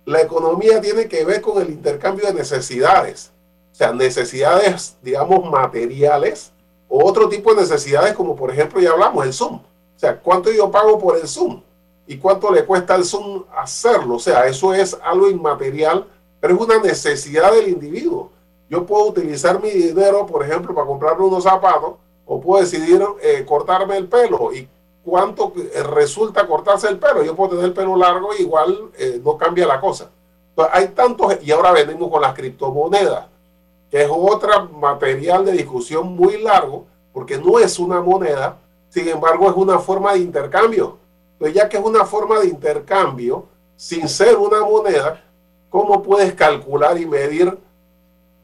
la 0.04 0.20
economía 0.20 0.80
tiene 0.80 1.06
que 1.06 1.24
ver 1.24 1.40
con 1.40 1.62
el 1.62 1.70
intercambio 1.70 2.26
de 2.26 2.34
necesidades, 2.34 3.30
o 3.70 3.74
sea, 3.76 3.92
necesidades, 3.92 4.96
digamos, 5.00 5.48
materiales 5.48 6.50
o 6.88 7.08
otro 7.08 7.28
tipo 7.28 7.54
de 7.54 7.60
necesidades 7.60 8.12
como 8.14 8.34
por 8.34 8.50
ejemplo 8.50 8.80
ya 8.80 8.90
hablamos, 8.90 9.24
el 9.24 9.32
Zoom. 9.32 9.58
O 9.58 9.98
sea, 10.00 10.18
¿cuánto 10.18 10.50
yo 10.50 10.72
pago 10.72 10.98
por 10.98 11.18
el 11.18 11.28
Zoom? 11.28 11.62
¿Y 12.08 12.18
cuánto 12.18 12.50
le 12.50 12.64
cuesta 12.64 12.96
al 12.96 13.04
Zoom 13.04 13.44
hacerlo? 13.56 14.16
O 14.16 14.18
sea, 14.18 14.44
eso 14.48 14.74
es 14.74 14.98
algo 15.04 15.30
inmaterial, 15.30 16.04
pero 16.40 16.54
es 16.56 16.60
una 16.60 16.80
necesidad 16.80 17.52
del 17.52 17.68
individuo. 17.68 18.32
Yo 18.70 18.86
puedo 18.86 19.06
utilizar 19.06 19.60
mi 19.60 19.68
dinero, 19.70 20.24
por 20.26 20.44
ejemplo, 20.44 20.72
para 20.72 20.86
comprarme 20.86 21.26
unos 21.26 21.42
zapatos, 21.42 21.94
o 22.24 22.40
puedo 22.40 22.62
decidir 22.62 23.04
eh, 23.20 23.44
cortarme 23.44 23.96
el 23.96 24.06
pelo. 24.06 24.54
¿Y 24.54 24.68
cuánto 25.04 25.52
eh, 25.56 25.82
resulta 25.82 26.46
cortarse 26.46 26.88
el 26.88 27.00
pelo? 27.00 27.24
Yo 27.24 27.34
puedo 27.34 27.50
tener 27.50 27.64
el 27.64 27.72
pelo 27.72 27.96
largo, 27.96 28.32
igual 28.38 28.92
eh, 28.96 29.20
no 29.24 29.36
cambia 29.36 29.66
la 29.66 29.80
cosa. 29.80 30.08
Entonces, 30.50 30.74
hay 30.74 30.88
tantos, 30.88 31.38
y 31.42 31.50
ahora 31.50 31.72
venimos 31.72 32.08
con 32.08 32.22
las 32.22 32.32
criptomonedas 32.32 33.26
que 33.90 34.04
es 34.04 34.08
otro 34.08 34.68
material 34.68 35.44
de 35.44 35.52
discusión 35.52 36.14
muy 36.14 36.40
largo, 36.40 36.86
porque 37.12 37.38
no 37.38 37.58
es 37.58 37.76
una 37.80 38.00
moneda, 38.00 38.56
sin 38.88 39.08
embargo 39.08 39.50
es 39.50 39.56
una 39.56 39.80
forma 39.80 40.12
de 40.12 40.20
intercambio. 40.20 40.96
Entonces, 41.32 41.56
ya 41.56 41.68
que 41.68 41.76
es 41.76 41.84
una 41.84 42.04
forma 42.04 42.38
de 42.38 42.46
intercambio, 42.46 43.46
sin 43.74 44.08
ser 44.08 44.36
una 44.36 44.60
moneda, 44.60 45.24
¿cómo 45.70 46.04
puedes 46.04 46.34
calcular 46.34 46.98
y 46.98 47.06
medir 47.06 47.58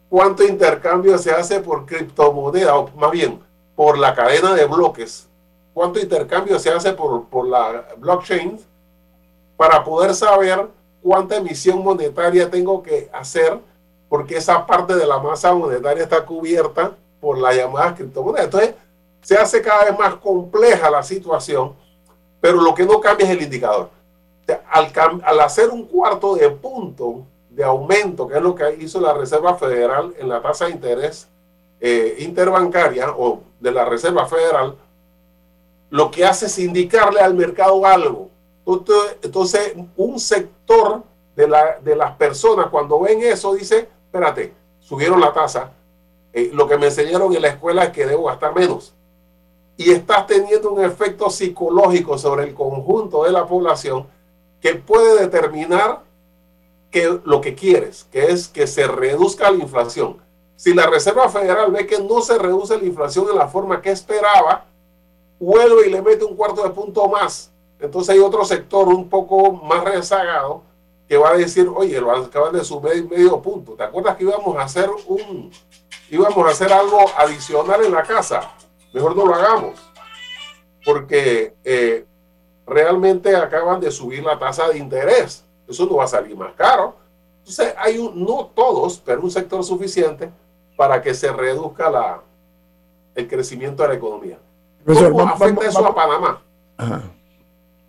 cuánto 0.09 0.45
intercambio 0.45 1.19
se 1.19 1.31
hace 1.31 1.61
por 1.61 1.87
criptomoneda, 1.87 2.77
o 2.77 2.91
más 2.97 3.11
bien 3.11 3.41
por 3.75 3.99
la 3.99 4.15
cadena 4.15 4.55
de 4.55 4.67
bloques? 4.67 5.29
¿Cuánto 5.75 6.01
intercambio 6.01 6.59
se 6.59 6.71
hace 6.71 6.93
por, 6.93 7.27
por 7.29 7.47
la 7.47 7.87
blockchain 7.99 8.59
para 9.57 9.85
poder 9.85 10.15
saber 10.15 10.67
cuánta 11.03 11.37
emisión 11.37 11.83
monetaria 11.83 12.51
tengo 12.51 12.83
que 12.83 13.11
hacer? 13.13 13.61
porque 14.09 14.37
esa 14.37 14.67
parte 14.67 14.95
de 14.95 15.07
la 15.07 15.19
masa 15.19 15.53
monetaria 15.53 16.05
está 16.05 16.25
cubierta 16.25 16.93
por 17.21 17.39
la 17.39 17.53
llamada 17.53 17.95
criptomoneda. 17.95 18.45
Entonces, 18.45 18.75
se 19.21 19.37
hace 19.37 19.61
cada 19.61 19.85
vez 19.87 19.99
más 19.99 20.15
compleja 20.17 20.91
la 20.91 21.03
situación, 21.03 21.75
pero 22.41 22.61
lo 22.61 22.75
que 22.75 22.85
no 22.85 23.01
cambia 23.01 23.27
es 23.27 23.33
el 23.33 23.43
indicador. 23.43 23.91
al, 24.71 25.41
hacer 25.41 25.71
un 25.71 25.85
cuarto 25.85 26.37
de 26.37 26.49
punto 26.51 27.27
de 27.57 27.65
aumento, 27.65 28.29
que 28.29 28.37
es 28.37 28.43
lo 28.43 28.55
que 28.55 28.77
hizo 28.81 29.01
la 29.01 29.15
Reserva 29.15 29.55
Federal 29.55 30.15
en 30.19 30.29
la 30.29 30.43
tasa 30.43 30.67
de 30.67 30.73
interés 30.73 31.27
eh, 31.81 32.17
interbancaria 32.19 33.11
o 33.17 33.41
de 33.59 33.73
la 33.73 33.87
Reserva 33.87 34.27
Federal, 34.27 34.77
lo 35.89 36.11
que 36.11 36.27
hace 36.27 36.47
es 36.47 36.59
indicarle 36.59 37.21
al 37.21 37.33
mercado 37.33 37.87
algo. 37.87 38.29
Entonces, 39.23 39.75
un 39.97 40.21
sector 40.21 41.03
de, 41.35 41.49
la, 41.49 41.79
de 41.81 41.97
las 41.97 42.15
personas 42.17 42.67
cuando 42.67 43.01
ven 43.01 43.23
eso 43.23 43.55
dice, 43.55 43.89
espérate, 44.05 44.53
subieron 44.79 45.19
la 45.19 45.33
tasa, 45.33 45.73
eh, 46.35 46.51
lo 46.53 46.69
que 46.69 46.77
me 46.77 46.87
enseñaron 46.87 47.35
en 47.35 47.41
la 47.41 47.49
escuela 47.49 47.85
es 47.85 47.91
que 47.91 48.05
debo 48.05 48.25
gastar 48.25 48.55
menos. 48.55 48.93
Y 49.79 49.93
estás 49.93 50.27
teniendo 50.27 50.73
un 50.73 50.85
efecto 50.85 51.31
psicológico 51.31 52.19
sobre 52.19 52.45
el 52.45 52.53
conjunto 52.53 53.25
de 53.25 53.33
la 53.33 53.47
población 53.47 54.07
que 54.61 54.75
puede 54.75 55.21
determinar 55.23 56.06
lo 57.25 57.41
que 57.41 57.55
quieres, 57.55 58.07
que 58.11 58.27
es 58.27 58.49
que 58.49 58.67
se 58.67 58.87
reduzca 58.87 59.51
la 59.51 59.59
inflación. 59.59 60.19
Si 60.57 60.73
la 60.73 60.87
Reserva 60.87 61.29
Federal 61.29 61.71
ve 61.71 61.87
que 61.87 61.99
no 61.99 62.23
se 62.23 62.39
reduce 62.39 62.79
la 62.79 62.85
inflación 62.85 63.27
en 63.31 63.37
la 63.37 63.49
forma 63.49 63.83
que 63.83 63.91
esperaba, 63.91 64.65
vuelve 65.39 65.87
y 65.87 65.91
le 65.91 66.03
mete 66.03 66.25
un 66.25 66.35
cuarto 66.35 66.63
de 66.63 66.71
punto 66.71 67.09
más. 67.09 67.53
Entonces 67.79 68.15
hay 68.15 68.21
otro 68.21 68.45
sector 68.45 68.89
un 68.89 69.09
poco 69.09 69.53
más 69.53 69.85
rezagado 69.85 70.63
que 71.09 71.17
va 71.17 71.31
a 71.31 71.37
decir, 71.37 71.69
oye, 71.73 72.01
lo 72.01 72.11
acaban 72.11 72.53
de 72.53 72.65
subir 72.65 73.09
medio 73.09 73.41
punto. 73.41 73.73
¿Te 73.73 73.85
acuerdas 73.85 74.17
que 74.17 74.25
íbamos 74.25 74.57
a 74.57 74.63
hacer 74.63 74.91
un, 75.07 75.51
íbamos 76.11 76.47
a 76.47 76.51
hacer 76.51 76.73
algo 76.73 76.99
adicional 77.17 77.85
en 77.85 77.93
la 77.93 78.03
casa? 78.03 78.51
Mejor 78.93 79.15
no 79.15 79.27
lo 79.27 79.35
hagamos, 79.35 79.79
porque 80.85 81.55
eh, 81.63 82.07
realmente 82.67 83.37
acaban 83.37 83.81
de 83.81 83.91
subir 83.91 84.25
la 84.25 84.39
tasa 84.39 84.69
de 84.69 84.79
interés. 84.79 85.45
Eso 85.69 85.87
no 85.87 85.97
va 85.97 86.05
a 86.05 86.09
salir 86.09 86.37
más 86.37 86.53
caro. 86.55 86.97
Entonces, 87.39 87.75
hay 87.79 87.99
un, 87.99 88.25
no 88.25 88.51
todos, 88.55 89.01
pero 89.05 89.23
un 89.23 89.31
sector 89.31 89.63
suficiente 89.65 90.31
para 90.77 91.01
que 91.01 91.15
se 91.15 91.33
reduzca 91.33 91.91
la, 91.91 92.21
el 93.15 93.29
crecimiento 93.29 93.83
de 93.83 93.89
la 93.91 93.95
economía. 93.95 94.39
¿Cómo 94.85 95.23
afecta 95.23 95.67
eso 95.67 95.87
a 95.87 95.95
Panamá? 95.95 96.43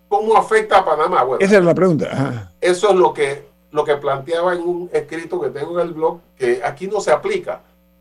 ¿Cómo 0.08 0.36
afecta 0.36 0.78
a 0.78 0.84
Panamá? 0.84 1.26
Esa 1.38 1.58
es 1.58 1.64
la 1.64 1.74
pregunta. 1.74 2.52
Eso 2.60 2.90
es 2.90 2.94
lo 2.96 3.12
que, 3.12 3.48
lo 3.70 3.84
que 3.84 3.96
planteaba 3.96 4.54
en 4.54 4.62
un 4.62 4.90
escrito 4.92 5.40
que 5.40 5.50
tengo 5.50 5.78
en 5.78 5.88
el 5.88 5.94
blog, 5.94 6.20
que 6.36 6.60
aquí 6.64 6.86
no 6.86 7.00
se 7.00 7.12
aplica. 7.12 7.60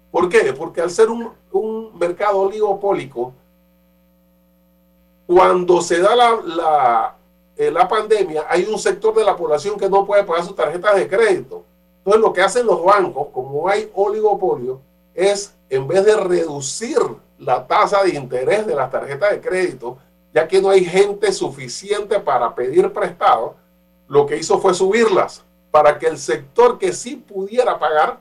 ¿Por 0.10 0.30
qué? 0.30 0.54
Porque 0.54 0.82
al 0.82 0.90
ser 0.90 1.10
un, 1.10 1.32
un 1.52 1.98
mercado 2.00 2.40
oligopólico, 2.40 3.34
cuando 5.28 5.82
se 5.82 6.00
da 6.00 6.16
la, 6.16 6.40
la, 6.46 7.17
eh, 7.58 7.72
la, 7.72 7.88
pandemia, 7.88 8.46
hay 8.48 8.66
un 8.66 8.78
sector 8.78 9.16
de 9.16 9.24
la 9.24 9.36
población 9.36 9.78
que 9.78 9.90
no 9.90 10.06
puede 10.06 10.24
pagar 10.24 10.46
sus 10.46 10.56
tarjetas 10.56 10.96
de 10.96 11.08
crédito. 11.08 11.64
Entonces, 12.00 12.22
lo 12.22 12.32
que 12.32 12.42
hacen 12.42 12.66
los 12.66 12.84
bancos, 12.84 13.28
como 13.34 13.68
hay 13.68 13.90
oligopolio, 13.96 14.80
es 15.14 15.56
en 15.70 15.88
vez 15.88 16.06
de 16.06 16.16
reducir 16.16 17.00
la 17.40 17.66
tasa 17.66 18.04
de 18.04 18.12
interés 18.12 18.66
de 18.68 18.76
las 18.76 18.92
tarjetas 18.92 19.32
de 19.32 19.42
crédito, 19.42 19.98
ya 20.34 20.48
que 20.48 20.62
no 20.62 20.70
hay 20.70 20.86
gente 20.86 21.32
suficiente 21.32 22.20
para 22.20 22.54
pedir 22.54 22.94
prestado, 22.94 23.56
lo 24.08 24.26
que 24.26 24.38
hizo 24.38 24.60
fue 24.60 24.74
subirlas 24.74 25.44
para 25.72 25.98
que 26.00 26.08
el 26.08 26.18
sector 26.18 26.78
que 26.78 26.94
sí 26.94 27.16
pudiera 27.16 27.78
pagar 27.78 28.20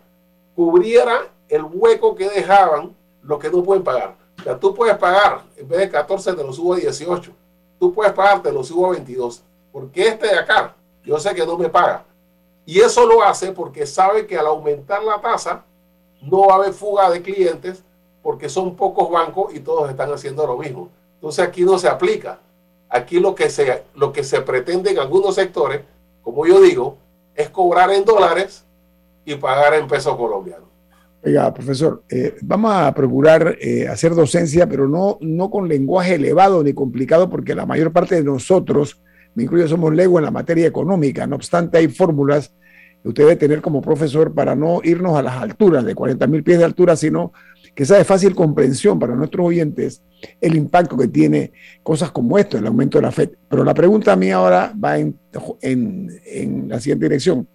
cubriera 0.54 1.28
el 1.48 1.62
hueco 1.62 2.14
que 2.14 2.28
dejaban 2.28 2.94
los 3.22 3.38
que 3.38 3.50
no 3.50 3.62
pueden 3.62 3.84
pagar. 3.84 4.16
sea, 4.42 4.58
tú 4.58 4.74
puedes 4.74 4.96
pagar, 4.96 5.42
en 5.56 5.68
vez 5.68 5.80
de 5.80 5.90
14 5.90 6.32
te 6.32 6.42
lo 6.42 6.52
subo 6.52 6.74
a 6.74 6.78
18. 6.78 7.32
Tú 7.78 7.92
puedes 7.92 8.12
pagar, 8.12 8.42
te 8.42 8.52
lo 8.52 8.64
subo 8.64 8.86
a 8.86 8.90
22. 8.92 9.42
Porque 9.72 10.08
este 10.08 10.28
de 10.28 10.38
acá, 10.38 10.74
yo 11.04 11.18
sé 11.18 11.34
que 11.34 11.46
no 11.46 11.58
me 11.58 11.68
paga. 11.68 12.04
Y 12.64 12.80
eso 12.80 13.06
lo 13.06 13.22
hace 13.22 13.52
porque 13.52 13.86
sabe 13.86 14.26
que 14.26 14.36
al 14.36 14.46
aumentar 14.46 15.02
la 15.02 15.20
tasa, 15.20 15.64
no 16.22 16.46
va 16.46 16.54
a 16.54 16.56
haber 16.56 16.72
fuga 16.72 17.10
de 17.10 17.22
clientes 17.22 17.82
porque 18.22 18.48
son 18.48 18.74
pocos 18.74 19.10
bancos 19.10 19.54
y 19.54 19.60
todos 19.60 19.88
están 19.88 20.12
haciendo 20.12 20.46
lo 20.46 20.56
mismo. 20.56 20.88
Entonces 21.14 21.46
aquí 21.46 21.62
no 21.62 21.78
se 21.78 21.88
aplica. 21.88 22.40
Aquí 22.88 23.20
lo 23.20 23.34
que 23.34 23.50
se, 23.50 23.84
lo 23.94 24.12
que 24.12 24.24
se 24.24 24.40
pretende 24.40 24.90
en 24.90 24.98
algunos 24.98 25.34
sectores, 25.34 25.82
como 26.22 26.46
yo 26.46 26.60
digo, 26.60 26.96
es 27.34 27.50
cobrar 27.50 27.90
en 27.92 28.04
dólares 28.04 28.64
y 29.24 29.34
pagar 29.36 29.74
en 29.74 29.86
peso 29.86 30.16
colombiano. 30.16 30.66
Oiga, 31.24 31.52
profesor, 31.52 32.04
eh, 32.08 32.36
vamos 32.42 32.72
a 32.72 32.94
procurar 32.94 33.56
eh, 33.60 33.88
hacer 33.88 34.14
docencia, 34.14 34.68
pero 34.68 34.86
no, 34.86 35.18
no 35.20 35.50
con 35.50 35.66
lenguaje 35.66 36.14
elevado 36.14 36.62
ni 36.62 36.72
complicado, 36.72 37.28
porque 37.28 37.54
la 37.54 37.66
mayor 37.66 37.92
parte 37.92 38.14
de 38.14 38.22
nosotros, 38.22 39.00
me 39.34 39.42
incluyo, 39.42 39.66
somos 39.66 39.92
legua 39.92 40.20
en 40.20 40.26
la 40.26 40.30
materia 40.30 40.66
económica. 40.66 41.26
No 41.26 41.36
obstante, 41.36 41.78
hay 41.78 41.88
fórmulas 41.88 42.54
que 43.02 43.08
usted 43.08 43.24
debe 43.24 43.36
tener 43.36 43.60
como 43.60 43.82
profesor 43.82 44.34
para 44.34 44.54
no 44.54 44.80
irnos 44.84 45.16
a 45.16 45.22
las 45.22 45.34
alturas 45.36 45.84
de 45.84 45.96
40 45.96 46.26
mil 46.28 46.44
pies 46.44 46.58
de 46.58 46.64
altura, 46.64 46.94
sino 46.94 47.32
que 47.74 47.84
sea 47.84 47.98
de 47.98 48.04
fácil 48.04 48.34
comprensión 48.34 48.98
para 48.98 49.16
nuestros 49.16 49.46
oyentes 49.46 50.02
el 50.40 50.54
impacto 50.54 50.96
que 50.96 51.08
tiene 51.08 51.52
cosas 51.82 52.10
como 52.12 52.38
esto, 52.38 52.56
el 52.56 52.66
aumento 52.66 52.98
de 52.98 53.02
la 53.02 53.12
FED. 53.12 53.30
Pero 53.48 53.64
la 53.64 53.74
pregunta 53.74 54.14
mía 54.14 54.36
ahora 54.36 54.72
va 54.82 54.96
en, 54.98 55.18
en 55.60 56.68
la 56.68 56.78
siguiente 56.78 57.06
dirección. 57.06 57.48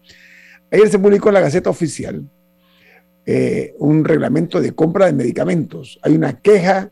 Ayer 0.70 0.90
se 0.90 1.00
publicó 1.00 1.30
en 1.30 1.36
la 1.36 1.42
Gaceta 1.42 1.70
Oficial 1.70 2.24
eh, 3.26 3.76
un 3.80 4.04
reglamento 4.04 4.62
de 4.62 4.74
compra 4.74 5.06
de 5.06 5.14
medicamentos. 5.14 6.00
Hay 6.02 6.16
una 6.16 6.40
queja 6.40 6.92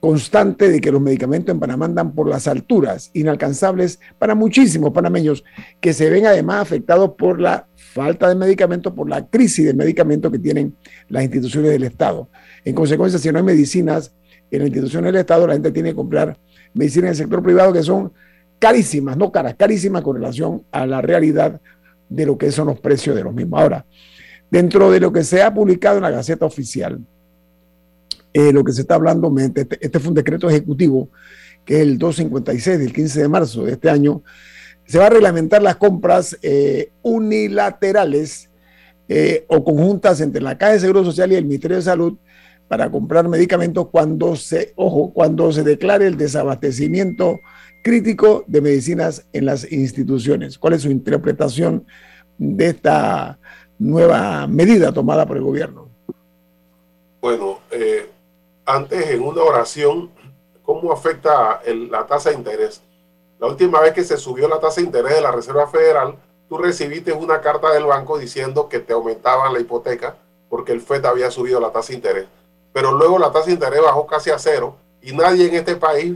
constante 0.00 0.68
de 0.68 0.80
que 0.80 0.92
los 0.92 1.00
medicamentos 1.00 1.52
en 1.52 1.60
Panamá 1.60 1.86
andan 1.86 2.14
por 2.14 2.28
las 2.28 2.46
alturas, 2.46 3.10
inalcanzables 3.14 3.98
para 4.18 4.34
muchísimos 4.34 4.92
panameños 4.92 5.42
que 5.80 5.92
se 5.92 6.08
ven 6.10 6.26
además 6.26 6.62
afectados 6.62 7.12
por 7.18 7.40
la 7.40 7.66
falta 7.74 8.28
de 8.28 8.34
medicamentos, 8.34 8.92
por 8.92 9.08
la 9.08 9.26
crisis 9.26 9.64
de 9.64 9.74
medicamentos 9.74 10.30
que 10.30 10.38
tienen 10.38 10.76
las 11.08 11.24
instituciones 11.24 11.70
del 11.70 11.84
Estado. 11.84 12.28
En 12.64 12.74
consecuencia, 12.74 13.18
si 13.18 13.30
no 13.32 13.38
hay 13.38 13.44
medicinas 13.44 14.14
en 14.50 14.60
las 14.60 14.68
instituciones 14.68 15.12
del 15.12 15.20
Estado, 15.20 15.46
la 15.46 15.54
gente 15.54 15.72
tiene 15.72 15.90
que 15.90 15.96
comprar 15.96 16.38
medicinas 16.74 17.04
en 17.04 17.10
el 17.10 17.16
sector 17.16 17.42
privado 17.42 17.72
que 17.72 17.82
son 17.82 18.12
carísimas, 18.58 19.16
no 19.16 19.32
caras, 19.32 19.54
carísimas 19.56 20.02
con 20.02 20.16
relación 20.16 20.62
a 20.70 20.86
la 20.86 21.00
realidad 21.00 21.60
de 22.08 22.26
lo 22.26 22.38
que 22.38 22.52
son 22.52 22.68
los 22.68 22.78
precios 22.78 23.16
de 23.16 23.24
los 23.24 23.34
mismos. 23.34 23.60
Ahora, 23.60 23.86
Dentro 24.56 24.90
de 24.90 25.00
lo 25.00 25.12
que 25.12 25.22
se 25.22 25.42
ha 25.42 25.52
publicado 25.52 25.98
en 25.98 26.04
la 26.04 26.10
Gaceta 26.10 26.46
Oficial, 26.46 26.98
eh, 28.32 28.54
lo 28.54 28.64
que 28.64 28.72
se 28.72 28.80
está 28.80 28.94
hablando, 28.94 29.30
este, 29.38 29.68
este, 29.78 30.00
fue 30.00 30.08
un 30.08 30.14
decreto 30.14 30.48
ejecutivo, 30.48 31.10
que 31.62 31.74
es 31.74 31.80
el 31.82 31.98
256 31.98 32.78
del 32.78 32.90
15 32.90 33.20
de 33.20 33.28
marzo 33.28 33.64
de 33.66 33.72
este 33.72 33.90
año, 33.90 34.22
se 34.86 34.98
va 34.98 35.08
a 35.08 35.10
reglamentar 35.10 35.60
las 35.60 35.76
compras 35.76 36.38
eh, 36.40 36.88
unilaterales 37.02 38.48
eh, 39.10 39.44
o 39.48 39.62
conjuntas 39.62 40.22
entre 40.22 40.40
la 40.40 40.56
Caja 40.56 40.72
de 40.72 40.80
Seguro 40.80 41.04
Social 41.04 41.30
y 41.32 41.34
el 41.34 41.44
Ministerio 41.44 41.76
de 41.76 41.82
Salud 41.82 42.16
para 42.66 42.90
comprar 42.90 43.28
medicamentos 43.28 43.88
cuando 43.90 44.36
se, 44.36 44.72
ojo, 44.76 45.12
cuando 45.12 45.52
se 45.52 45.64
declare 45.64 46.06
el 46.06 46.16
desabastecimiento 46.16 47.40
crítico 47.84 48.42
de 48.46 48.62
medicinas 48.62 49.26
en 49.34 49.44
las 49.44 49.70
instituciones. 49.70 50.56
¿Cuál 50.56 50.72
es 50.72 50.80
su 50.80 50.90
interpretación 50.90 51.84
de 52.38 52.68
esta 52.68 53.38
nueva 53.78 54.46
medida 54.46 54.92
tomada 54.92 55.26
por 55.26 55.36
el 55.36 55.42
gobierno? 55.42 55.88
Bueno, 57.20 57.60
eh, 57.70 58.10
antes 58.64 59.10
en 59.10 59.22
una 59.22 59.42
oración, 59.42 60.10
¿cómo 60.62 60.92
afecta 60.92 61.60
la 61.90 62.06
tasa 62.06 62.30
de 62.30 62.36
interés? 62.36 62.82
La 63.38 63.48
última 63.48 63.80
vez 63.80 63.92
que 63.92 64.04
se 64.04 64.16
subió 64.16 64.48
la 64.48 64.60
tasa 64.60 64.80
de 64.80 64.86
interés 64.86 65.14
de 65.14 65.20
la 65.20 65.32
Reserva 65.32 65.66
Federal, 65.66 66.16
tú 66.48 66.58
recibiste 66.58 67.12
una 67.12 67.40
carta 67.40 67.72
del 67.72 67.84
banco 67.84 68.18
diciendo 68.18 68.68
que 68.68 68.78
te 68.78 68.92
aumentaban 68.92 69.52
la 69.52 69.60
hipoteca 69.60 70.16
porque 70.48 70.72
el 70.72 70.80
FED 70.80 71.04
había 71.04 71.30
subido 71.30 71.60
la 71.60 71.70
tasa 71.70 71.88
de 71.88 71.94
interés. 71.94 72.26
Pero 72.72 72.92
luego 72.92 73.18
la 73.18 73.32
tasa 73.32 73.46
de 73.46 73.52
interés 73.52 73.82
bajó 73.82 74.06
casi 74.06 74.30
a 74.30 74.38
cero 74.38 74.76
y 75.02 75.12
nadie 75.12 75.48
en 75.48 75.54
este 75.54 75.76
país 75.76 76.14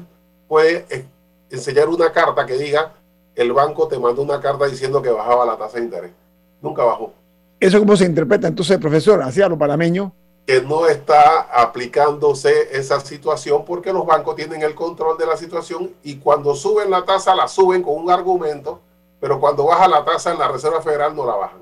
puede 0.49 0.87
eh, 0.91 1.05
enseñar 1.51 1.89
una 1.89 2.13
carta 2.13 2.47
que 2.47 2.55
diga 2.55 2.93
el 3.35 3.53
banco 3.53 3.89
te 3.89 3.99
mandó 3.99 4.23
una 4.23 4.41
carta 4.41 4.67
diciendo 4.67 5.01
que 5.01 5.11
bajaba 5.11 5.47
la 5.47 5.57
tasa 5.57 5.79
de 5.79 5.85
interés. 5.85 6.13
Nunca 6.61 6.85
bajó. 6.85 7.13
¿Eso 7.61 7.79
cómo 7.79 7.95
se 7.95 8.07
interpreta 8.07 8.49
entonces, 8.49 8.79
profesor, 8.79 9.23
hacia 9.23 9.47
lo 9.47 9.59
panameño? 9.59 10.15
Que 10.47 10.63
no 10.63 10.87
está 10.87 11.43
aplicándose 11.53 12.51
esa 12.73 12.99
situación 13.01 13.67
porque 13.67 13.93
los 13.93 14.07
bancos 14.07 14.35
tienen 14.35 14.63
el 14.63 14.75
control 14.75 15.19
de 15.19 15.27
la 15.27 15.37
situación 15.37 15.91
y 16.03 16.17
cuando 16.17 16.55
suben 16.55 16.91
la 16.91 17.05
tasa 17.05 17.35
la 17.35 17.47
suben 17.47 17.83
con 17.83 17.97
un 17.97 18.11
argumento, 18.11 18.81
pero 19.21 19.39
cuando 19.39 19.67
baja 19.67 19.87
la 19.87 20.03
tasa 20.07 20.33
en 20.33 20.39
la 20.39 20.49
Reserva 20.49 20.81
Federal 20.81 21.15
no 21.15 21.27
la 21.27 21.35
bajan. 21.35 21.61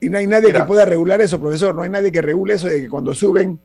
Y 0.00 0.08
no 0.08 0.16
hay 0.16 0.26
nadie 0.26 0.52
que 0.52 0.64
pueda 0.64 0.86
regular 0.86 1.20
eso, 1.20 1.38
profesor. 1.38 1.74
No 1.74 1.82
hay 1.82 1.90
nadie 1.90 2.10
que 2.10 2.22
regule 2.22 2.54
eso 2.54 2.68
de 2.68 2.80
que 2.80 2.88
cuando 2.88 3.14
suben 3.14 3.60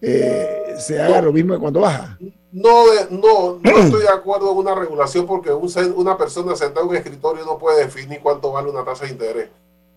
eh, 0.00 0.76
se 0.78 1.00
haga 1.00 1.20
lo 1.20 1.32
mismo 1.32 1.54
que 1.54 1.60
cuando 1.60 1.80
baja. 1.80 2.18
No, 2.52 2.84
no, 3.10 3.58
no 3.62 3.78
estoy 3.78 4.02
de 4.02 4.08
acuerdo 4.08 4.52
en 4.52 4.58
una 4.58 4.76
regulación 4.76 5.26
porque 5.26 5.50
una 5.52 6.16
persona 6.16 6.54
sentada 6.54 6.84
en 6.84 6.90
un 6.90 6.96
escritorio 6.96 7.44
no 7.44 7.58
puede 7.58 7.84
definir 7.84 8.20
cuánto 8.20 8.52
vale 8.52 8.70
una 8.70 8.84
tasa 8.84 9.06
de 9.06 9.10
interés. 9.10 9.48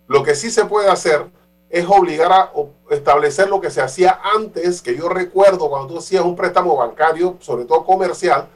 Lo 0.06 0.22
que 0.22 0.34
sí 0.34 0.50
se 0.50 0.64
puede 0.66 0.88
hacer 0.88 1.26
es 1.70 1.86
obligar 1.88 2.30
a 2.30 2.52
establecer 2.90 3.48
lo 3.48 3.60
que 3.60 3.70
se 3.70 3.80
hacía 3.80 4.20
antes, 4.36 4.80
que 4.80 4.96
yo 4.96 5.08
recuerdo 5.08 5.68
cuando 5.68 5.94
tú 5.94 5.98
hacías 5.98 6.24
un 6.24 6.36
préstamo 6.36 6.76
bancario, 6.76 7.36
sobre 7.40 7.64
todo 7.64 7.84
comercial, 7.84 8.48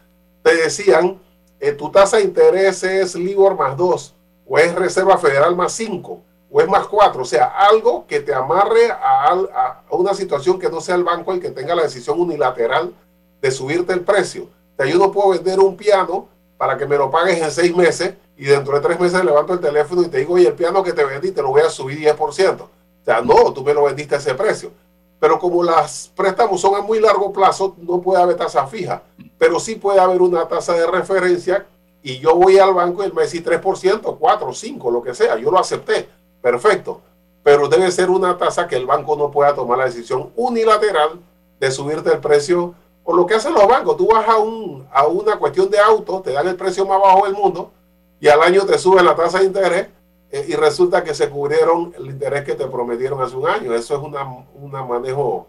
te 0.42 0.54
decían, 0.54 1.18
eh, 1.58 1.72
tu 1.72 1.90
tasa 1.90 2.18
de 2.18 2.24
interés 2.24 2.82
es 2.84 3.16
LIBOR 3.16 3.56
más 3.56 3.76
2, 3.76 4.14
o 4.46 4.58
es 4.58 4.74
Reserva 4.74 5.18
Federal 5.18 5.56
más 5.56 5.72
5, 5.72 6.22
o 6.50 6.60
es 6.60 6.68
más 6.68 6.86
4, 6.86 7.22
o 7.22 7.24
sea, 7.24 7.46
algo 7.46 8.06
que 8.06 8.20
te 8.20 8.32
amarre 8.32 8.90
a, 8.90 9.82
una 9.90 10.14
situación 10.14 10.58
que 10.58 10.70
no 10.70 10.80
sea 10.80 10.94
el 10.94 11.04
banco 11.04 11.32
el 11.32 11.40
que 11.40 11.50
tenga 11.50 11.74
la 11.74 11.82
decisión 11.82 12.20
unilateral 12.20 12.94
de 13.40 13.50
subirte 13.50 13.92
el 13.92 14.02
precio. 14.02 14.44
O 14.44 14.76
sea, 14.76 14.86
yo 14.86 14.98
no 14.98 15.10
puedo 15.10 15.30
vender 15.30 15.58
un 15.58 15.76
piano 15.76 16.28
para 16.56 16.78
que 16.78 16.86
me 16.86 16.96
lo 16.96 17.10
pagues 17.10 17.42
en 17.42 17.50
seis 17.50 17.74
meses 17.74 18.14
y 18.38 18.44
dentro 18.44 18.74
de 18.74 18.80
tres 18.80 19.00
meses 19.00 19.24
levanto 19.24 19.52
el 19.52 19.58
teléfono 19.58 20.02
y 20.02 20.06
te 20.06 20.18
digo, 20.18 20.34
oye, 20.34 20.46
el 20.46 20.54
piano 20.54 20.82
que 20.84 20.92
te 20.92 21.04
vendí 21.04 21.32
te 21.32 21.42
lo 21.42 21.48
voy 21.48 21.62
a 21.62 21.68
subir 21.68 21.98
10%. 21.98 22.60
O 22.60 22.68
sea, 23.04 23.20
no, 23.20 23.52
tú 23.52 23.64
me 23.64 23.74
lo 23.74 23.82
vendiste 23.82 24.14
a 24.14 24.18
ese 24.18 24.32
precio. 24.34 24.70
Pero 25.18 25.40
como 25.40 25.64
las 25.64 26.12
préstamos 26.14 26.60
son 26.60 26.76
a 26.76 26.80
muy 26.80 27.00
largo 27.00 27.32
plazo, 27.32 27.74
no 27.78 28.00
puede 28.00 28.22
haber 28.22 28.36
tasa 28.36 28.64
fija, 28.68 29.02
pero 29.36 29.58
sí 29.58 29.74
puede 29.74 29.98
haber 29.98 30.22
una 30.22 30.46
tasa 30.46 30.74
de 30.74 30.86
referencia 30.86 31.66
y 32.00 32.20
yo 32.20 32.36
voy 32.36 32.58
al 32.58 32.72
banco 32.72 33.02
y 33.02 33.06
él 33.06 33.12
me 33.12 33.22
dice 33.22 33.44
3%, 33.44 34.16
4, 34.16 34.54
5, 34.54 34.90
lo 34.92 35.02
que 35.02 35.14
sea, 35.14 35.36
yo 35.36 35.50
lo 35.50 35.58
acepté, 35.58 36.08
perfecto, 36.40 37.00
pero 37.42 37.68
debe 37.68 37.90
ser 37.90 38.08
una 38.08 38.38
tasa 38.38 38.68
que 38.68 38.76
el 38.76 38.86
banco 38.86 39.16
no 39.16 39.32
pueda 39.32 39.52
tomar 39.52 39.78
la 39.78 39.86
decisión 39.86 40.30
unilateral 40.36 41.18
de 41.58 41.70
subirte 41.72 42.12
el 42.12 42.20
precio 42.20 42.74
por 43.02 43.16
lo 43.16 43.26
que 43.26 43.34
hacen 43.34 43.54
los 43.54 43.66
bancos. 43.66 43.96
Tú 43.96 44.06
vas 44.06 44.28
a, 44.28 44.36
un, 44.36 44.86
a 44.92 45.08
una 45.08 45.36
cuestión 45.36 45.68
de 45.68 45.80
auto, 45.80 46.20
te 46.20 46.30
dan 46.30 46.46
el 46.46 46.54
precio 46.54 46.86
más 46.86 47.00
bajo 47.00 47.24
del 47.24 47.34
mundo, 47.34 47.72
y 48.20 48.28
al 48.28 48.42
año 48.42 48.64
te 48.66 48.78
suben 48.78 49.04
la 49.04 49.14
tasa 49.14 49.38
de 49.38 49.46
interés 49.46 49.86
eh, 50.30 50.46
y 50.48 50.54
resulta 50.54 51.02
que 51.04 51.14
se 51.14 51.30
cubrieron 51.30 51.94
el 51.96 52.06
interés 52.06 52.44
que 52.44 52.54
te 52.54 52.66
prometieron 52.66 53.20
hace 53.22 53.36
un 53.36 53.48
año. 53.48 53.74
Eso 53.74 53.96
es 53.96 54.02
un 54.54 54.70
manejo 54.70 55.46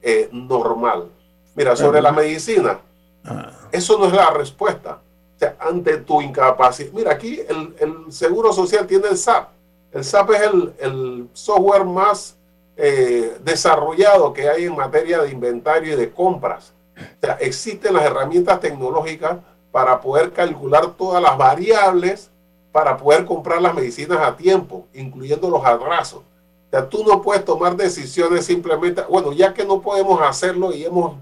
eh, 0.00 0.28
normal. 0.32 1.08
Mira, 1.54 1.76
sobre 1.76 2.00
la 2.00 2.12
medicina, 2.12 2.80
ah. 3.24 3.50
eso 3.70 3.98
no 3.98 4.06
es 4.06 4.12
la 4.12 4.30
respuesta. 4.30 5.00
O 5.36 5.38
sea, 5.38 5.56
ante 5.58 5.98
tu 5.98 6.20
incapacidad. 6.22 6.92
Mira, 6.92 7.12
aquí 7.12 7.40
el, 7.48 8.12
Seguro 8.12 8.52
Social 8.52 8.86
tiene 8.86 9.08
el 9.08 9.16
SAP. 9.16 9.48
El 9.90 10.04
SAP 10.04 10.30
es 10.30 10.42
el, 10.78 11.28
software 11.32 11.84
más 11.84 12.36
eh, 12.76 13.38
desarrollado 13.44 14.32
que 14.32 14.48
hay 14.48 14.64
en 14.64 14.76
materia 14.76 15.20
de 15.20 15.30
inventario 15.30 15.94
y 15.94 15.96
de 15.96 16.10
compras. 16.10 16.72
O 16.96 17.26
sea, 17.26 17.34
existen 17.34 17.94
las 17.94 18.04
herramientas 18.04 18.60
tecnológicas 18.60 19.38
para 19.72 20.00
poder 20.00 20.32
calcular 20.32 20.92
todas 20.92 21.20
las 21.20 21.36
variables 21.36 22.30
para 22.72 22.96
poder 22.96 23.26
comprar 23.26 23.60
las 23.60 23.74
medicinas 23.74 24.18
a 24.20 24.36
tiempo, 24.36 24.86
incluyendo 24.94 25.50
los 25.50 25.64
atrasos. 25.64 26.20
O 26.20 26.70
sea, 26.70 26.88
tú 26.88 27.04
no 27.04 27.20
puedes 27.20 27.44
tomar 27.44 27.76
decisiones 27.76 28.46
simplemente, 28.46 29.02
bueno, 29.02 29.32
ya 29.32 29.52
que 29.52 29.64
no 29.64 29.82
podemos 29.82 30.20
hacerlo 30.22 30.72
y 30.72 30.84
hemos 30.84 31.16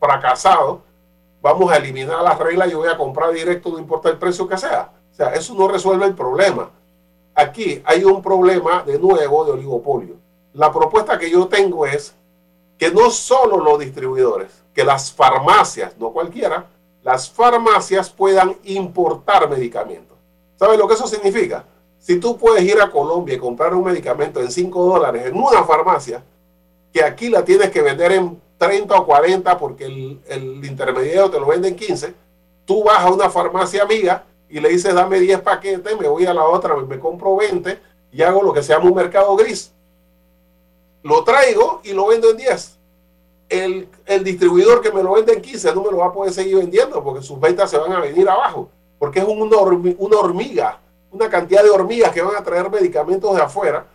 fracasado, 0.00 0.82
vamos 1.40 1.70
a 1.70 1.76
eliminar 1.76 2.22
las 2.22 2.38
reglas, 2.38 2.70
yo 2.70 2.78
voy 2.78 2.88
a 2.88 2.98
comprar 2.98 3.32
directo, 3.32 3.70
no 3.70 3.78
importa 3.78 4.08
el 4.08 4.18
precio 4.18 4.48
que 4.48 4.58
sea. 4.58 4.90
O 5.12 5.14
sea, 5.14 5.32
eso 5.34 5.54
no 5.54 5.68
resuelve 5.68 6.06
el 6.06 6.14
problema. 6.14 6.70
Aquí 7.34 7.80
hay 7.84 8.02
un 8.02 8.20
problema 8.20 8.82
de 8.82 8.98
nuevo 8.98 9.44
de 9.44 9.52
oligopolio. 9.52 10.16
La 10.54 10.72
propuesta 10.72 11.18
que 11.18 11.30
yo 11.30 11.46
tengo 11.46 11.86
es 11.86 12.16
que 12.78 12.90
no 12.90 13.10
solo 13.10 13.58
los 13.58 13.78
distribuidores, 13.78 14.64
que 14.74 14.84
las 14.84 15.12
farmacias, 15.12 15.96
no 15.98 16.10
cualquiera, 16.10 16.66
las 17.06 17.30
farmacias 17.30 18.10
puedan 18.10 18.56
importar 18.64 19.48
medicamentos. 19.48 20.18
¿Sabes 20.56 20.76
lo 20.76 20.88
que 20.88 20.94
eso 20.94 21.06
significa? 21.06 21.64
Si 22.00 22.18
tú 22.18 22.36
puedes 22.36 22.64
ir 22.64 22.80
a 22.80 22.90
Colombia 22.90 23.36
y 23.36 23.38
comprar 23.38 23.72
un 23.74 23.84
medicamento 23.84 24.40
en 24.40 24.50
5 24.50 24.84
dólares 24.84 25.26
en 25.26 25.36
una 25.36 25.62
farmacia, 25.62 26.24
que 26.92 27.04
aquí 27.04 27.28
la 27.28 27.44
tienes 27.44 27.70
que 27.70 27.80
vender 27.80 28.10
en 28.10 28.42
30 28.58 28.92
o 28.92 29.06
40 29.06 29.56
porque 29.56 29.84
el, 29.84 30.20
el 30.26 30.64
intermediario 30.64 31.30
te 31.30 31.38
lo 31.38 31.46
vende 31.46 31.68
en 31.68 31.76
15, 31.76 32.12
tú 32.64 32.82
vas 32.82 32.98
a 32.98 33.12
una 33.12 33.30
farmacia 33.30 33.84
amiga 33.84 34.24
y 34.48 34.58
le 34.58 34.70
dices 34.70 34.92
dame 34.92 35.20
10 35.20 35.42
paquetes, 35.42 35.96
me 36.00 36.08
voy 36.08 36.26
a 36.26 36.34
la 36.34 36.42
otra, 36.42 36.74
me 36.74 36.98
compro 36.98 37.36
20 37.36 37.78
y 38.10 38.22
hago 38.22 38.42
lo 38.42 38.52
que 38.52 38.64
se 38.64 38.72
llama 38.72 38.86
un 38.86 38.96
mercado 38.96 39.36
gris. 39.36 39.70
Lo 41.04 41.22
traigo 41.22 41.82
y 41.84 41.92
lo 41.92 42.08
vendo 42.08 42.30
en 42.30 42.36
10. 42.36 42.75
El, 43.48 43.88
el, 44.06 44.24
distribuidor 44.24 44.80
que 44.80 44.90
me 44.90 45.02
lo 45.02 45.12
vende 45.12 45.32
en 45.32 45.40
15 45.40 45.74
no 45.74 45.84
me 45.84 45.90
lo 45.92 45.98
va 45.98 46.06
a 46.06 46.12
poder 46.12 46.32
seguir 46.32 46.56
vendiendo 46.56 47.02
porque 47.04 47.22
sus 47.22 47.38
ventas 47.38 47.70
se 47.70 47.78
van 47.78 47.92
a 47.92 48.00
venir 48.00 48.28
abajo, 48.28 48.70
porque 48.98 49.20
es 49.20 49.24
una, 49.24 49.56
una 49.98 50.16
hormiga, 50.18 50.80
una 51.12 51.30
cantidad 51.30 51.62
de 51.62 51.70
hormigas 51.70 52.10
que 52.12 52.22
van 52.22 52.34
a 52.34 52.42
traer 52.42 52.68
medicamentos 52.70 53.36
de 53.36 53.42
afuera 53.42 53.86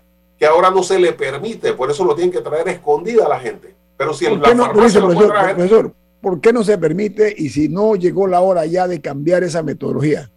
que 0.41 0.47
ahora 0.47 0.71
no 0.71 0.81
se 0.81 0.97
le 0.97 1.13
permite, 1.13 1.73
por 1.73 1.91
eso 1.91 2.03
lo 2.03 2.15
tienen 2.15 2.31
que 2.31 2.41
traer 2.41 2.67
escondida 2.67 3.27
a 3.27 3.29
la 3.29 3.39
gente. 3.39 3.75
Pero 3.95 4.11
si 4.11 4.25
el 4.25 4.41
la 4.41 4.55
no, 4.55 4.65
farmacia 4.65 4.99
profesor, 4.99 5.93
¿por 6.19 6.41
qué 6.41 6.51
no 6.51 6.63
se 6.63 6.79
permite 6.79 7.31
y 7.37 7.49
si 7.49 7.69
no 7.69 7.95
llegó 7.95 8.25
la 8.25 8.41
hora 8.41 8.65
ya 8.65 8.87
de 8.87 8.99
cambiar 8.99 9.43
esa 9.43 9.61
metodología? 9.61 10.31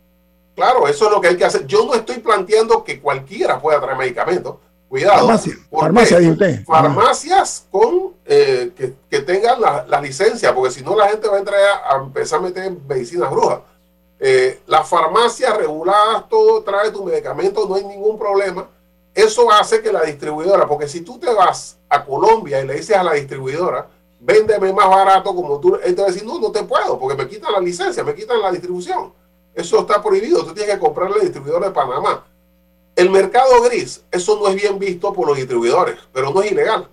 Claro, 0.55 0.87
eso 0.89 1.07
es 1.07 1.11
lo 1.11 1.23
que 1.23 1.29
hay 1.29 1.37
que 1.39 1.47
hacer. 1.47 1.67
Yo 1.67 1.87
no 1.87 1.95
estoy 1.95 2.19
planteando 2.19 2.85
que 2.85 3.01
cualquiera 3.01 3.59
pueda 3.59 3.81
traer 3.81 3.97
medicamentos. 3.97 4.57
Cuidado. 4.95 5.26
Farmacia, 5.72 6.18
usted. 6.30 6.64
Farmacias 6.64 7.66
con 7.68 8.12
eh, 8.24 8.95
que, 9.11 9.20
tengan 9.22 9.61
la, 9.61 10.01
licencia, 10.01 10.55
porque 10.55 10.70
si 10.70 10.84
no 10.84 10.95
la 10.95 11.09
gente 11.09 11.26
va 11.26 11.34
a 11.34 11.38
entrar 11.40 11.61
a, 11.84 11.97
empezar 11.97 12.38
a 12.38 12.42
meter 12.42 12.72
medicinas 12.88 13.28
brujas. 13.28 13.59
Eh, 14.20 14.61
las 14.68 14.88
farmacias 14.88 15.57
reguladas, 15.57 16.28
todo 16.28 16.62
trae 16.62 16.92
tu 16.92 17.03
medicamento, 17.03 17.66
no 17.68 17.74
hay 17.74 17.82
ningún 17.82 18.16
problema. 18.16 18.68
Eso 19.12 19.51
hace 19.51 19.82
que 19.82 19.92
la 19.92 20.03
distribuidora, 20.03 20.68
porque 20.68 20.86
si 20.86 21.01
tú 21.01 21.18
te 21.18 21.34
vas 21.34 21.76
a 21.88 22.05
Colombia 22.05 22.61
y 22.61 22.66
le 22.68 22.74
dices 22.74 22.97
a 22.97 23.03
la 23.03 23.14
distribuidora, 23.14 23.88
véndeme 24.20 24.72
más 24.72 24.88
barato 24.88 25.34
como 25.34 25.59
tú, 25.59 25.74
él 25.74 25.97
te 25.97 26.03
va 26.03 26.07
a 26.07 26.12
decir, 26.12 26.24
no, 26.24 26.38
no 26.38 26.53
te 26.53 26.62
puedo, 26.62 27.01
porque 27.01 27.20
me 27.20 27.28
quitan 27.28 27.53
la 27.53 27.59
licencia, 27.59 28.05
me 28.05 28.14
quitan 28.14 28.40
la 28.40 28.53
distribución. 28.53 29.12
Eso 29.53 29.80
está 29.80 30.01
prohibido, 30.01 30.45
tú 30.45 30.55
tienes 30.55 30.72
que 30.72 30.80
comprarle 30.80 31.16
al 31.16 31.22
distribuidor 31.22 31.64
de 31.64 31.72
Panamá. 31.72 32.24
El 32.97 33.11
mercado 33.11 33.61
gris, 33.62 34.05
eso 34.11 34.38
no 34.38 34.49
es 34.49 34.55
bien 34.55 34.78
visto 34.78 35.12
por 35.12 35.26
los 35.26 35.36
distribuidores, 35.36 35.99
pero 36.12 36.30
no 36.30 36.42
es 36.42 36.53
ilegal. 36.53 36.88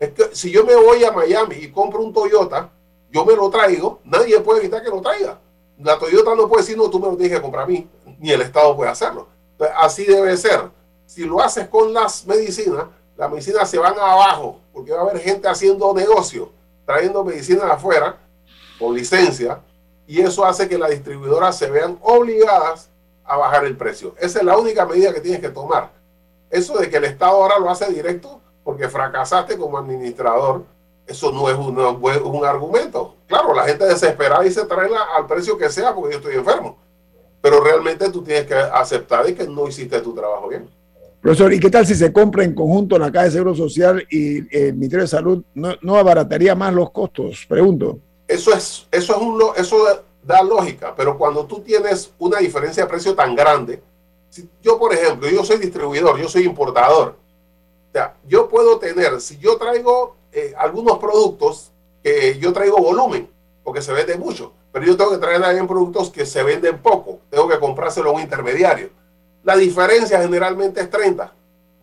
Es 0.00 0.10
que 0.10 0.34
si 0.34 0.50
yo 0.50 0.64
me 0.64 0.74
voy 0.74 1.04
a 1.04 1.12
Miami 1.12 1.56
y 1.56 1.70
compro 1.70 2.00
un 2.00 2.12
Toyota, 2.12 2.70
yo 3.10 3.24
me 3.26 3.36
lo 3.36 3.50
traigo, 3.50 4.00
nadie 4.04 4.40
puede 4.40 4.60
evitar 4.60 4.82
que 4.82 4.88
lo 4.88 5.02
traiga. 5.02 5.38
La 5.78 5.98
Toyota 5.98 6.34
no 6.34 6.48
puede 6.48 6.62
decir, 6.62 6.78
no, 6.78 6.88
tú 6.88 6.98
me 6.98 7.08
lo 7.08 7.16
tienes 7.16 7.36
que 7.36 7.42
comprar 7.42 7.64
a 7.64 7.66
mí, 7.66 7.86
ni 8.18 8.30
el 8.30 8.40
Estado 8.40 8.74
puede 8.74 8.90
hacerlo. 8.90 9.28
así 9.76 10.04
debe 10.04 10.36
ser. 10.38 10.70
Si 11.04 11.24
lo 11.24 11.40
haces 11.40 11.68
con 11.68 11.92
las 11.92 12.26
medicinas, 12.26 12.86
las 13.16 13.30
medicinas 13.30 13.68
se 13.68 13.78
van 13.78 13.98
abajo, 13.98 14.58
porque 14.72 14.92
va 14.92 15.00
a 15.00 15.02
haber 15.02 15.20
gente 15.20 15.46
haciendo 15.46 15.92
negocio, 15.92 16.50
trayendo 16.86 17.22
medicinas 17.22 17.70
afuera, 17.70 18.16
con 18.78 18.94
licencia, 18.94 19.60
y 20.06 20.20
eso 20.20 20.44
hace 20.44 20.66
que 20.66 20.78
las 20.78 20.90
distribuidoras 20.90 21.56
se 21.58 21.70
vean 21.70 21.98
obligadas 22.00 22.88
a 23.24 23.36
bajar 23.36 23.64
el 23.64 23.76
precio. 23.76 24.14
Esa 24.18 24.40
es 24.40 24.44
la 24.44 24.56
única 24.56 24.86
medida 24.86 25.12
que 25.12 25.20
tienes 25.20 25.40
que 25.40 25.48
tomar. 25.48 25.90
Eso 26.50 26.78
de 26.78 26.90
que 26.90 26.96
el 26.96 27.04
Estado 27.04 27.42
ahora 27.42 27.58
lo 27.58 27.70
hace 27.70 27.92
directo 27.92 28.40
porque 28.64 28.88
fracasaste 28.88 29.56
como 29.56 29.78
administrador, 29.78 30.64
eso 31.06 31.32
no 31.32 31.48
es 31.48 31.56
un, 31.56 31.78
un 31.78 32.44
argumento. 32.44 33.16
Claro, 33.26 33.54
la 33.54 33.64
gente 33.64 33.84
desesperada 33.84 34.42
dice 34.42 34.64
traerla 34.66 35.00
al 35.16 35.26
precio 35.26 35.58
que 35.58 35.68
sea 35.68 35.94
porque 35.94 36.12
yo 36.12 36.18
estoy 36.18 36.34
enfermo. 36.36 36.78
Pero 37.40 37.60
realmente 37.62 38.08
tú 38.10 38.22
tienes 38.22 38.46
que 38.46 38.54
aceptar 38.54 39.24
de 39.24 39.34
que 39.34 39.46
no 39.46 39.66
hiciste 39.66 40.00
tu 40.00 40.14
trabajo 40.14 40.48
bien. 40.48 40.68
Profesor, 41.20 41.52
¿y 41.52 41.60
qué 41.60 41.70
tal 41.70 41.86
si 41.86 41.94
se 41.94 42.12
compra 42.12 42.44
en 42.44 42.54
conjunto 42.54 42.98
la 42.98 43.10
Caja 43.10 43.26
de 43.26 43.30
Seguro 43.30 43.54
Social 43.54 44.04
y 44.10 44.56
el 44.56 44.74
Ministerio 44.74 45.04
de 45.04 45.08
Salud 45.08 45.44
no, 45.54 45.74
no 45.80 45.96
abarataría 45.96 46.54
más 46.54 46.74
los 46.74 46.90
costos? 46.90 47.46
Pregunto. 47.48 47.98
Eso 48.26 48.52
es, 48.52 48.86
eso 48.90 49.14
es 49.14 49.22
un, 49.22 49.40
eso 49.56 50.04
da 50.22 50.42
lógica, 50.42 50.94
pero 50.96 51.18
cuando 51.18 51.46
tú 51.46 51.60
tienes 51.60 52.12
una 52.18 52.38
diferencia 52.38 52.84
de 52.84 52.88
precio 52.88 53.14
tan 53.14 53.34
grande, 53.34 53.82
si 54.28 54.48
yo 54.62 54.78
por 54.78 54.94
ejemplo, 54.94 55.28
yo 55.28 55.44
soy 55.44 55.58
distribuidor, 55.58 56.18
yo 56.18 56.28
soy 56.28 56.44
importador, 56.44 57.16
o 57.88 57.92
sea, 57.92 58.14
yo 58.26 58.48
puedo 58.48 58.78
tener, 58.78 59.20
si 59.20 59.38
yo 59.38 59.58
traigo 59.58 60.16
eh, 60.32 60.54
algunos 60.56 60.98
productos, 60.98 61.70
que 62.02 62.38
yo 62.38 62.52
traigo 62.52 62.78
volumen, 62.78 63.28
porque 63.62 63.82
se 63.82 63.92
vende 63.92 64.16
mucho, 64.16 64.52
pero 64.72 64.86
yo 64.86 64.96
tengo 64.96 65.10
que 65.10 65.18
traer 65.18 65.40
también 65.40 65.66
productos 65.66 66.10
que 66.10 66.24
se 66.24 66.42
venden 66.42 66.78
poco, 66.78 67.20
tengo 67.30 67.48
que 67.48 67.58
comprárselo 67.58 68.10
a 68.10 68.12
un 68.14 68.22
intermediario. 68.22 68.90
La 69.44 69.56
diferencia 69.56 70.20
generalmente 70.20 70.80
es 70.80 70.88
30, 70.88 71.32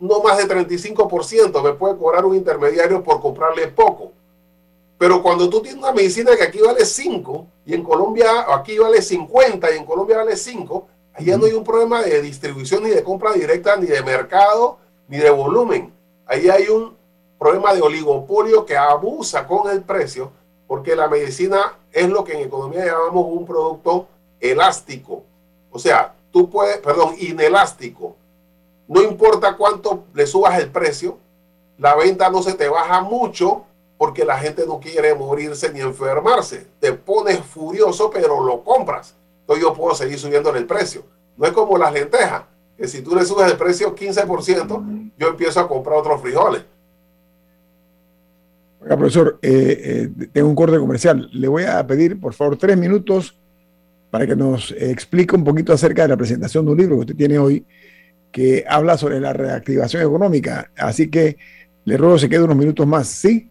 no 0.00 0.20
más 0.22 0.38
de 0.38 0.48
35% 0.48 1.62
me 1.62 1.72
puede 1.74 1.96
cobrar 1.96 2.24
un 2.24 2.34
intermediario 2.34 3.02
por 3.04 3.20
comprarle 3.20 3.68
poco. 3.68 4.12
Pero 5.00 5.22
cuando 5.22 5.48
tú 5.48 5.62
tienes 5.62 5.82
una 5.82 5.92
medicina 5.92 6.36
que 6.36 6.42
aquí 6.42 6.60
vale 6.60 6.84
5 6.84 7.46
y 7.64 7.72
en 7.72 7.82
Colombia 7.82 8.44
aquí 8.54 8.76
vale 8.76 9.00
50 9.00 9.72
y 9.72 9.78
en 9.78 9.86
Colombia 9.86 10.18
vale 10.18 10.36
5, 10.36 10.88
allá 11.14 11.38
no 11.38 11.46
hay 11.46 11.54
un 11.54 11.64
problema 11.64 12.02
de 12.02 12.20
distribución 12.20 12.82
ni 12.82 12.90
de 12.90 13.02
compra 13.02 13.32
directa, 13.32 13.76
ni 13.76 13.86
de 13.86 14.02
mercado, 14.02 14.76
ni 15.08 15.16
de 15.16 15.30
volumen. 15.30 15.90
Ahí 16.26 16.50
hay 16.50 16.68
un 16.68 16.94
problema 17.38 17.72
de 17.72 17.80
oligopolio 17.80 18.66
que 18.66 18.76
abusa 18.76 19.46
con 19.46 19.70
el 19.70 19.80
precio 19.80 20.32
porque 20.66 20.94
la 20.94 21.08
medicina 21.08 21.78
es 21.92 22.10
lo 22.10 22.22
que 22.22 22.34
en 22.34 22.40
economía 22.40 22.84
llamamos 22.84 23.24
un 23.26 23.46
producto 23.46 24.06
elástico. 24.38 25.22
O 25.70 25.78
sea, 25.78 26.14
tú 26.30 26.50
puedes, 26.50 26.76
perdón, 26.76 27.14
inelástico. 27.18 28.16
No 28.86 29.00
importa 29.00 29.56
cuánto 29.56 30.04
le 30.12 30.26
subas 30.26 30.58
el 30.58 30.70
precio, 30.70 31.16
la 31.78 31.94
venta 31.94 32.28
no 32.28 32.42
se 32.42 32.52
te 32.52 32.68
baja 32.68 33.00
mucho 33.00 33.64
porque 34.00 34.24
la 34.24 34.38
gente 34.38 34.64
no 34.66 34.80
quiere 34.80 35.14
morirse 35.14 35.70
ni 35.74 35.80
enfermarse. 35.80 36.66
Te 36.80 36.90
pones 36.94 37.38
furioso, 37.40 38.10
pero 38.10 38.42
lo 38.42 38.64
compras. 38.64 39.14
Entonces 39.42 39.62
yo 39.62 39.74
puedo 39.74 39.94
seguir 39.94 40.18
subiendo 40.18 40.56
el 40.56 40.64
precio. 40.64 41.04
No 41.36 41.44
es 41.44 41.52
como 41.52 41.76
las 41.76 41.92
lentejas, 41.92 42.44
que 42.78 42.88
si 42.88 43.02
tú 43.02 43.14
le 43.14 43.26
subes 43.26 43.52
el 43.52 43.58
precio 43.58 43.94
15%, 43.94 45.12
yo 45.18 45.28
empiezo 45.28 45.60
a 45.60 45.68
comprar 45.68 45.98
otros 45.98 46.18
frijoles. 46.22 46.62
Oiga, 48.80 48.96
profesor, 48.96 49.38
eh, 49.42 50.08
eh, 50.18 50.28
tengo 50.32 50.48
un 50.48 50.54
corte 50.54 50.78
comercial. 50.78 51.28
Le 51.34 51.48
voy 51.48 51.64
a 51.64 51.86
pedir, 51.86 52.18
por 52.18 52.32
favor, 52.32 52.56
tres 52.56 52.78
minutos 52.78 53.36
para 54.10 54.26
que 54.26 54.34
nos 54.34 54.70
explique 54.78 55.36
un 55.36 55.44
poquito 55.44 55.74
acerca 55.74 56.04
de 56.04 56.08
la 56.08 56.16
presentación 56.16 56.64
de 56.64 56.72
un 56.72 56.78
libro 56.78 56.94
que 56.94 57.00
usted 57.00 57.16
tiene 57.16 57.38
hoy, 57.38 57.66
que 58.32 58.64
habla 58.66 58.96
sobre 58.96 59.20
la 59.20 59.34
reactivación 59.34 60.02
económica. 60.02 60.70
Así 60.74 61.10
que 61.10 61.36
le 61.84 61.98
ruego 61.98 62.18
se 62.18 62.30
quede 62.30 62.44
unos 62.44 62.56
minutos 62.56 62.86
más, 62.86 63.06
¿sí? 63.06 63.50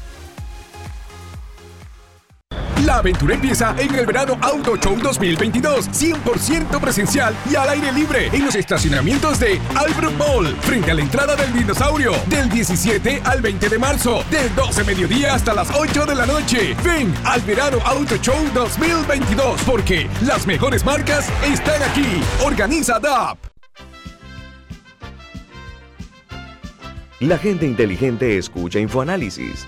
La 2.85 2.97
aventura 2.97 3.35
empieza 3.35 3.75
en 3.77 3.93
el 3.93 4.05
verano 4.07 4.37
Auto 4.41 4.75
Show 4.75 4.97
2022, 4.97 5.89
100% 5.89 6.79
presencial 6.79 7.35
y 7.49 7.55
al 7.55 7.69
aire 7.69 7.91
libre 7.91 8.27
en 8.33 8.43
los 8.43 8.55
estacionamientos 8.55 9.39
de 9.39 9.61
Albrook 9.75 10.13
Mall, 10.17 10.55
frente 10.61 10.89
a 10.89 10.95
la 10.95 11.01
entrada 11.01 11.35
del 11.35 11.53
dinosaurio, 11.53 12.13
del 12.27 12.49
17 12.49 13.21
al 13.23 13.41
20 13.41 13.69
de 13.69 13.77
marzo, 13.77 14.23
del 14.31 14.53
12 14.55 14.83
mediodía 14.83 15.35
hasta 15.35 15.53
las 15.53 15.69
8 15.75 16.07
de 16.07 16.15
la 16.15 16.25
noche. 16.25 16.75
Ven 16.83 17.13
al 17.23 17.41
verano 17.41 17.77
Auto 17.85 18.17
Show 18.17 18.35
2022, 18.53 19.61
porque 19.61 20.09
las 20.25 20.47
mejores 20.47 20.83
marcas 20.83 21.29
están 21.43 21.81
aquí. 21.83 22.21
Organiza 22.43 22.99
DAP. 22.99 23.37
La 27.19 27.37
gente 27.37 27.67
inteligente 27.67 28.39
escucha 28.39 28.79
InfoAnálisis 28.79 29.67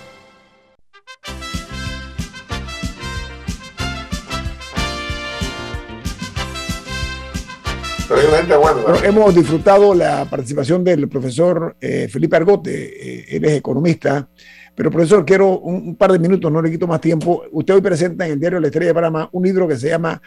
Hemos 9.03 9.35
disfrutado 9.35 9.93
la 9.93 10.25
participación 10.25 10.83
del 10.83 11.07
profesor 11.09 11.75
eh, 11.79 12.07
Felipe 12.09 12.35
Argote, 12.35 12.71
eh, 12.71 13.25
él 13.29 13.45
es 13.45 13.53
economista, 13.53 14.27
pero 14.75 14.89
profesor, 14.89 15.25
quiero 15.25 15.59
un, 15.59 15.95
par 15.95 16.11
de 16.11 16.19
minutos, 16.19 16.51
no 16.51 16.61
le 16.61 16.71
quito 16.71 16.87
más 16.87 17.01
tiempo. 17.01 17.43
Usted 17.51 17.75
hoy 17.75 17.81
presenta 17.81 18.25
en 18.25 18.33
el 18.33 18.39
diario 18.39 18.59
La 18.59 18.67
Estrella 18.67 18.87
de 18.87 18.93
Panamá 18.93 19.29
un 19.31 19.43
libro 19.43 19.67
que 19.67 19.75
se 19.75 19.89
llama 19.89 20.21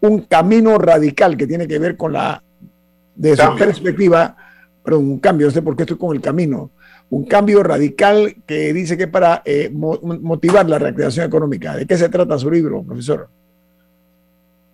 Un 0.00 0.22
camino 0.22 0.78
radical, 0.78 1.36
que 1.36 1.46
tiene 1.46 1.68
que 1.68 1.78
ver 1.78 1.96
con 1.96 2.12
la, 2.12 2.42
de 3.14 3.36
su 3.36 3.56
perspectiva, 3.56 4.36
pero 4.82 4.98
un 4.98 5.18
cambio, 5.18 5.48
no 5.48 5.52
sé 5.52 5.62
por 5.62 5.76
qué 5.76 5.82
estoy 5.82 5.98
con 5.98 6.16
el 6.16 6.22
camino, 6.22 6.70
un 7.10 7.24
cambio 7.24 7.62
radical 7.62 8.36
que 8.46 8.72
dice 8.72 8.96
que 8.96 9.04
es 9.04 9.10
para 9.10 9.42
eh, 9.44 9.70
motivar 9.70 10.68
la 10.68 10.78
reactivación 10.78 11.26
económica. 11.26 11.76
¿De 11.76 11.86
qué 11.86 11.98
se 11.98 12.08
trata 12.08 12.38
su 12.38 12.50
libro, 12.50 12.82
profesor? 12.82 13.28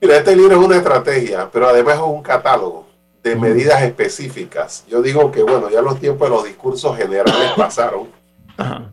Mira, 0.01 0.19
este 0.19 0.37
libro 0.37 0.59
es 0.59 0.65
una 0.65 0.77
estrategia, 0.77 1.49
pero 1.51 1.69
además 1.69 1.95
es 1.95 2.03
un 2.03 2.23
catálogo 2.23 2.87
de 3.23 3.35
medidas 3.35 3.83
específicas. 3.83 4.85
Yo 4.89 5.01
digo 5.01 5.33
que, 5.33 5.43
bueno, 5.43 5.71
ya 5.71 5.81
los 5.81 5.99
tiempos 5.99 6.29
de 6.29 6.37
los 6.37 6.45
discursos 6.45 6.97
generales 6.97 7.53
pasaron 7.57 8.09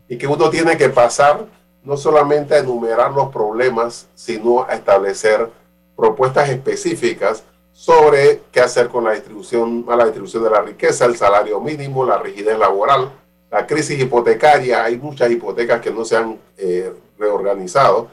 y 0.08 0.16
que 0.16 0.26
uno 0.26 0.50
tiene 0.50 0.76
que 0.76 0.88
pasar 0.88 1.46
no 1.82 1.96
solamente 1.96 2.54
a 2.54 2.58
enumerar 2.58 3.12
los 3.12 3.28
problemas, 3.28 4.08
sino 4.14 4.64
a 4.64 4.74
establecer 4.74 5.50
propuestas 5.94 6.48
específicas 6.48 7.44
sobre 7.72 8.40
qué 8.50 8.60
hacer 8.60 8.88
con 8.88 9.04
la 9.04 9.12
distribución, 9.12 9.84
a 9.88 9.96
la 9.96 10.04
distribución 10.04 10.44
de 10.44 10.50
la 10.50 10.62
riqueza, 10.62 11.04
el 11.04 11.16
salario 11.16 11.60
mínimo, 11.60 12.06
la 12.06 12.18
rigidez 12.18 12.58
laboral, 12.58 13.10
la 13.50 13.66
crisis 13.66 14.00
hipotecaria. 14.00 14.84
Hay 14.84 14.96
muchas 14.96 15.30
hipotecas 15.30 15.80
que 15.80 15.90
no 15.90 16.04
se 16.04 16.16
han 16.16 16.38
eh, 16.56 16.92
reorganizado. 17.18 18.08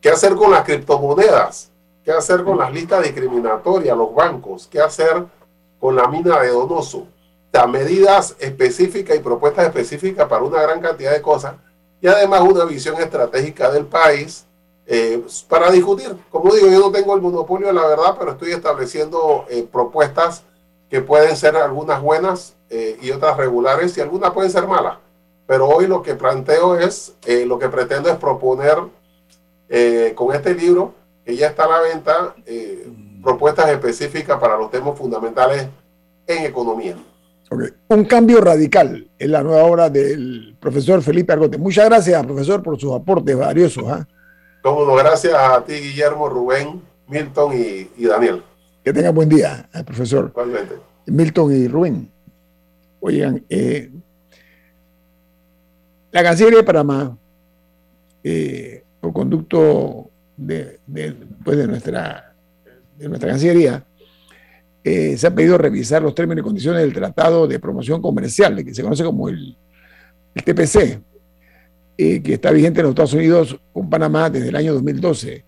¿Qué 0.00 0.10
hacer 0.10 0.34
con 0.36 0.52
las 0.52 0.62
criptomonedas? 0.62 1.67
Qué 2.08 2.14
hacer 2.14 2.42
con 2.42 2.56
las 2.56 2.72
listas 2.72 3.02
discriminatorias, 3.02 3.94
los 3.94 4.14
bancos, 4.14 4.66
qué 4.66 4.80
hacer 4.80 5.26
con 5.78 5.94
la 5.94 6.08
mina 6.08 6.40
de 6.40 6.48
Donoso. 6.48 7.06
O 7.52 7.68
medidas 7.68 8.34
específicas 8.38 9.14
y 9.14 9.18
propuestas 9.18 9.66
específicas 9.66 10.26
para 10.26 10.42
una 10.42 10.62
gran 10.62 10.80
cantidad 10.80 11.12
de 11.12 11.20
cosas 11.20 11.56
y 12.00 12.06
además 12.06 12.40
una 12.40 12.64
visión 12.64 12.98
estratégica 12.98 13.70
del 13.70 13.84
país 13.84 14.46
eh, 14.86 15.22
para 15.50 15.70
discutir. 15.70 16.16
Como 16.30 16.54
digo, 16.54 16.68
yo 16.68 16.80
no 16.80 16.90
tengo 16.90 17.14
el 17.14 17.20
monopolio 17.20 17.66
de 17.66 17.74
la 17.74 17.86
verdad, 17.86 18.16
pero 18.18 18.30
estoy 18.30 18.52
estableciendo 18.52 19.44
eh, 19.50 19.68
propuestas 19.70 20.44
que 20.88 21.02
pueden 21.02 21.36
ser 21.36 21.56
algunas 21.56 22.00
buenas 22.00 22.56
eh, 22.70 22.96
y 23.02 23.10
otras 23.10 23.36
regulares 23.36 23.98
y 23.98 24.00
algunas 24.00 24.30
pueden 24.30 24.50
ser 24.50 24.66
malas. 24.66 24.96
Pero 25.46 25.68
hoy 25.68 25.86
lo 25.86 26.02
que 26.02 26.14
planteo 26.14 26.78
es, 26.78 27.16
lo 27.26 27.58
que 27.58 27.68
pretendo 27.68 28.08
es 28.08 28.16
proponer 28.16 28.78
con 30.14 30.34
este 30.34 30.54
libro 30.54 30.94
que 31.28 31.36
ya 31.36 31.48
está 31.48 31.64
a 31.64 31.68
la 31.68 31.80
venta 31.80 32.34
eh, 32.46 32.88
propuestas 33.22 33.68
específicas 33.68 34.40
para 34.40 34.56
los 34.56 34.70
temas 34.70 34.96
fundamentales 34.96 35.68
en 36.26 36.46
economía. 36.46 36.96
Un 37.88 38.04
cambio 38.06 38.40
radical 38.40 39.06
en 39.18 39.32
la 39.32 39.42
nueva 39.42 39.64
obra 39.64 39.90
del 39.90 40.56
profesor 40.58 41.02
Felipe 41.02 41.34
Argote. 41.34 41.58
Muchas 41.58 41.84
gracias, 41.84 42.24
profesor, 42.24 42.62
por 42.62 42.80
sus 42.80 42.94
aportes 42.94 43.36
valiosos. 43.36 43.84
¿ah? 43.88 44.08
no, 44.64 44.94
gracias 44.94 45.34
a 45.34 45.62
ti, 45.62 45.74
Guillermo, 45.74 46.30
Rubén, 46.30 46.80
Milton 47.08 47.52
y, 47.54 48.06
Daniel. 48.06 48.42
Que 48.82 48.94
tenga 48.94 49.10
buen 49.10 49.28
día, 49.28 49.68
eh, 49.74 49.84
profesor. 49.84 50.28
Igualmente. 50.30 50.76
Milton 51.04 51.52
y 51.52 51.68
Rubén. 51.68 52.10
Oigan, 53.00 53.44
eh, 53.50 53.90
la 56.10 56.22
Cancillería 56.22 56.60
de 56.60 56.64
Panamá, 56.64 57.18
por 59.02 59.12
conducto 59.12 60.07
de, 60.38 60.78
de, 60.86 61.14
pues 61.44 61.58
de, 61.58 61.66
nuestra, 61.66 62.32
de 62.96 63.08
nuestra 63.08 63.30
Cancillería, 63.30 63.84
eh, 64.84 65.16
se 65.18 65.26
ha 65.26 65.34
pedido 65.34 65.58
revisar 65.58 66.00
los 66.00 66.14
términos 66.14 66.42
y 66.42 66.44
condiciones 66.44 66.80
del 66.80 66.94
Tratado 66.94 67.46
de 67.46 67.58
Promoción 67.58 68.00
Comercial, 68.00 68.64
que 68.64 68.72
se 68.72 68.82
conoce 68.82 69.04
como 69.04 69.28
el, 69.28 69.56
TPC, 70.32 71.00
eh, 71.98 72.22
que 72.22 72.34
está 72.34 72.52
vigente 72.52 72.80
en 72.80 72.84
los 72.84 72.92
Estados 72.92 73.14
Unidos 73.14 73.60
con 73.72 73.90
Panamá 73.90 74.30
desde 74.30 74.48
el 74.48 74.56
año 74.56 74.72
2012. 74.74 75.44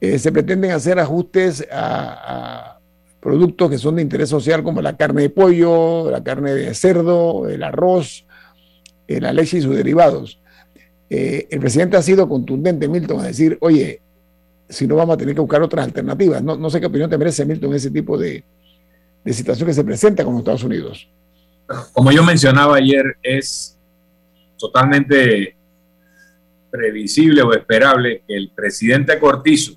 Eh, 0.00 0.18
se 0.18 0.32
pretenden 0.32 0.70
hacer 0.70 1.00
ajustes 1.00 1.66
a, 1.70 2.74
a, 2.74 2.80
productos 3.20 3.70
que 3.70 3.78
son 3.78 3.96
de 3.96 4.02
interés 4.02 4.28
social 4.28 4.62
como 4.62 4.80
la 4.80 4.96
carne 4.96 5.22
de 5.22 5.30
pollo, 5.30 6.10
la 6.10 6.22
carne 6.22 6.54
de 6.54 6.74
cerdo, 6.74 7.48
el 7.48 7.62
arroz, 7.62 8.24
la 9.08 9.32
leche 9.32 9.58
y 9.58 9.62
sus 9.62 9.76
derivados. 9.76 10.41
Eh, 11.14 11.46
el 11.50 11.60
presidente 11.60 11.98
ha 11.98 12.00
sido 12.00 12.26
contundente, 12.26 12.88
Milton, 12.88 13.20
a 13.20 13.24
decir, 13.24 13.58
oye, 13.60 14.00
si 14.66 14.86
no 14.86 14.96
vamos 14.96 15.12
a 15.12 15.18
tener 15.18 15.34
que 15.34 15.42
buscar 15.42 15.60
otras 15.60 15.84
alternativas. 15.84 16.42
No, 16.42 16.70
sé 16.70 16.80
qué 16.80 16.86
opinión 16.86 17.10
te 17.10 17.18
merece, 17.18 17.44
Milton, 17.44 17.74
ese 17.74 17.90
tipo 17.90 18.16
de, 18.16 18.42
situación 19.26 19.66
que 19.66 19.74
se 19.74 19.84
presenta 19.84 20.24
con 20.24 20.32
los 20.32 20.40
Estados 20.40 20.64
Unidos. 20.64 21.06
Como 21.92 22.10
yo 22.12 22.24
mencionaba 22.24 22.76
ayer, 22.76 23.18
es 23.22 23.78
totalmente 24.56 25.54
previsible 26.70 27.42
o 27.42 27.52
esperable 27.52 28.22
que 28.26 28.34
el 28.34 28.50
presidente 28.50 29.18
Cortizo, 29.18 29.74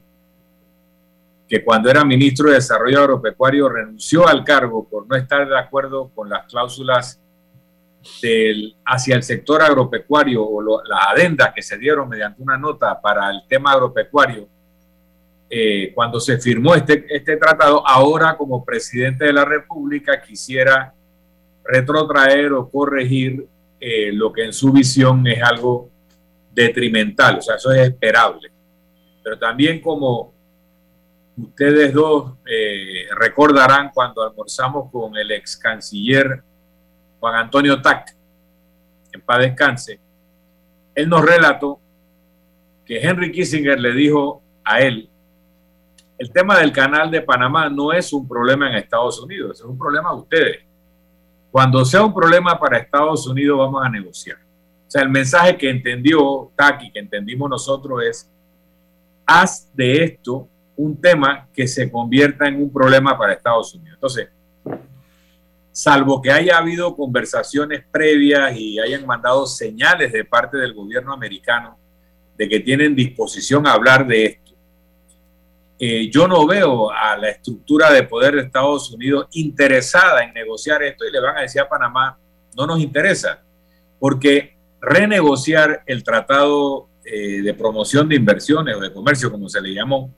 que 1.49 1.65
cuando 1.65 1.89
era 1.89 2.05
ministro 2.05 2.47
de 2.47 2.55
Desarrollo 2.55 2.99
Agropecuario 2.99 3.67
renunció 3.67 4.25
al 4.25 4.45
cargo 4.45 4.87
por 4.87 5.05
no 5.05 5.17
estar 5.17 5.45
de 5.49 5.59
acuerdo 5.59 6.09
con 6.15 6.29
las 6.29 6.45
cláusulas 6.45 7.19
hacia 8.85 9.15
el 9.15 9.23
sector 9.23 9.61
agropecuario 9.61 10.43
o 10.43 10.61
las 10.61 11.07
adendas 11.07 11.51
que 11.53 11.61
se 11.61 11.77
dieron 11.77 12.07
mediante 12.07 12.41
una 12.41 12.57
nota 12.57 12.99
para 13.01 13.29
el 13.31 13.41
tema 13.47 13.71
agropecuario, 13.71 14.47
eh, 15.49 15.91
cuando 15.93 16.19
se 16.19 16.37
firmó 16.37 16.75
este, 16.75 17.05
este 17.09 17.37
tratado, 17.37 17.87
ahora 17.87 18.35
como 18.35 18.65
presidente 18.65 19.25
de 19.25 19.33
la 19.33 19.45
República 19.45 20.21
quisiera 20.21 20.93
retrotraer 21.63 22.53
o 22.53 22.69
corregir 22.69 23.47
eh, 23.79 24.11
lo 24.11 24.31
que 24.33 24.45
en 24.45 24.53
su 24.53 24.71
visión 24.71 25.25
es 25.27 25.41
algo 25.41 25.89
detrimental, 26.51 27.37
o 27.37 27.41
sea, 27.41 27.55
eso 27.55 27.71
es 27.71 27.89
esperable. 27.89 28.51
Pero 29.23 29.37
también 29.37 29.81
como 29.81 30.33
ustedes 31.37 31.93
dos 31.93 32.33
eh, 32.45 33.07
recordarán 33.15 33.91
cuando 33.93 34.23
almorzamos 34.23 34.91
con 34.91 35.15
el 35.17 35.31
ex 35.31 35.57
canciller 35.57 36.43
Juan 37.19 37.35
Antonio 37.35 37.81
Tac, 37.81 38.15
en 39.11 39.21
paz 39.21 39.39
descanse, 39.39 39.99
él 40.93 41.09
nos 41.09 41.23
relató 41.23 41.79
que 42.85 42.99
Henry 42.99 43.31
Kissinger 43.31 43.79
le 43.79 43.91
dijo 43.93 44.41
a 44.63 44.81
él, 44.81 45.09
el 46.17 46.31
tema 46.31 46.59
del 46.59 46.71
canal 46.71 47.11
de 47.11 47.21
Panamá 47.21 47.69
no 47.69 47.91
es 47.91 48.13
un 48.13 48.27
problema 48.27 48.69
en 48.69 48.75
Estados 48.75 49.19
Unidos, 49.19 49.59
es 49.59 49.65
un 49.65 49.77
problema 49.77 50.11
de 50.11 50.15
ustedes. 50.15 50.59
Cuando 51.51 51.83
sea 51.83 52.03
un 52.03 52.13
problema 52.13 52.59
para 52.59 52.77
Estados 52.77 53.27
Unidos 53.27 53.57
vamos 53.57 53.85
a 53.85 53.89
negociar. 53.89 54.37
O 54.87 54.91
sea, 54.91 55.01
el 55.01 55.09
mensaje 55.09 55.57
que 55.57 55.69
entendió 55.69 56.51
y 56.81 56.91
que 56.91 56.99
entendimos 56.99 57.49
nosotros 57.49 58.03
es, 58.03 58.31
haz 59.25 59.69
de 59.73 60.03
esto 60.03 60.47
un 60.77 60.99
tema 60.99 61.47
que 61.53 61.67
se 61.67 61.91
convierta 61.91 62.47
en 62.47 62.61
un 62.61 62.71
problema 62.71 63.17
para 63.17 63.33
Estados 63.33 63.73
Unidos. 63.73 63.95
Entonces, 63.95 64.29
salvo 65.75 66.21
que 66.21 66.31
haya 66.31 66.57
habido 66.57 66.95
conversaciones 66.95 67.83
previas 67.91 68.55
y 68.55 68.79
hayan 68.79 69.05
mandado 69.05 69.45
señales 69.45 70.13
de 70.13 70.23
parte 70.23 70.55
del 70.55 70.73
gobierno 70.73 71.11
americano 71.11 71.77
de 72.37 72.47
que 72.47 72.61
tienen 72.61 72.95
disposición 72.95 73.67
a 73.67 73.73
hablar 73.73 74.07
de 74.07 74.25
esto. 74.25 74.53
Eh, 75.77 76.09
yo 76.09 76.29
no 76.29 76.47
veo 76.47 76.89
a 76.89 77.17
la 77.17 77.27
estructura 77.27 77.91
de 77.91 78.03
poder 78.03 78.35
de 78.35 78.43
Estados 78.43 78.89
Unidos 78.93 79.27
interesada 79.33 80.23
en 80.23 80.33
negociar 80.33 80.81
esto 80.81 81.05
y 81.05 81.11
le 81.11 81.19
van 81.19 81.39
a 81.39 81.41
decir 81.41 81.59
a 81.59 81.67
Panamá, 81.67 82.17
no 82.55 82.65
nos 82.65 82.79
interesa, 82.79 83.43
porque 83.99 84.55
renegociar 84.79 85.83
el 85.87 86.05
tratado 86.05 86.87
eh, 87.03 87.41
de 87.41 87.53
promoción 87.53 88.07
de 88.07 88.15
inversiones 88.15 88.77
o 88.77 88.79
de 88.79 88.93
comercio, 88.93 89.29
como 89.29 89.49
se 89.49 89.59
le 89.59 89.73
llamó, 89.73 90.09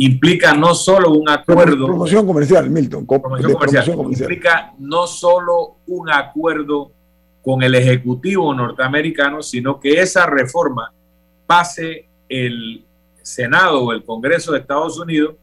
implica 0.00 0.54
no 0.54 0.74
solo 0.74 1.10
un 1.10 1.28
acuerdo. 1.28 1.86
Promoción 1.86 2.26
comercial, 2.26 2.70
Milton. 2.70 3.06
Promoción 3.06 3.52
comercial, 3.52 3.88
Implica 3.88 4.72
no 4.78 5.06
solo 5.06 5.76
un 5.86 6.10
acuerdo 6.10 6.90
con 7.42 7.62
el 7.62 7.74
Ejecutivo 7.74 8.52
norteamericano, 8.54 9.42
sino 9.42 9.78
que 9.78 10.00
esa 10.00 10.26
reforma 10.26 10.92
pase 11.46 12.08
el 12.28 12.84
Senado 13.22 13.84
o 13.84 13.92
el 13.92 14.02
Congreso 14.02 14.52
de 14.52 14.60
Estados 14.60 14.98
Unidos 14.98 15.34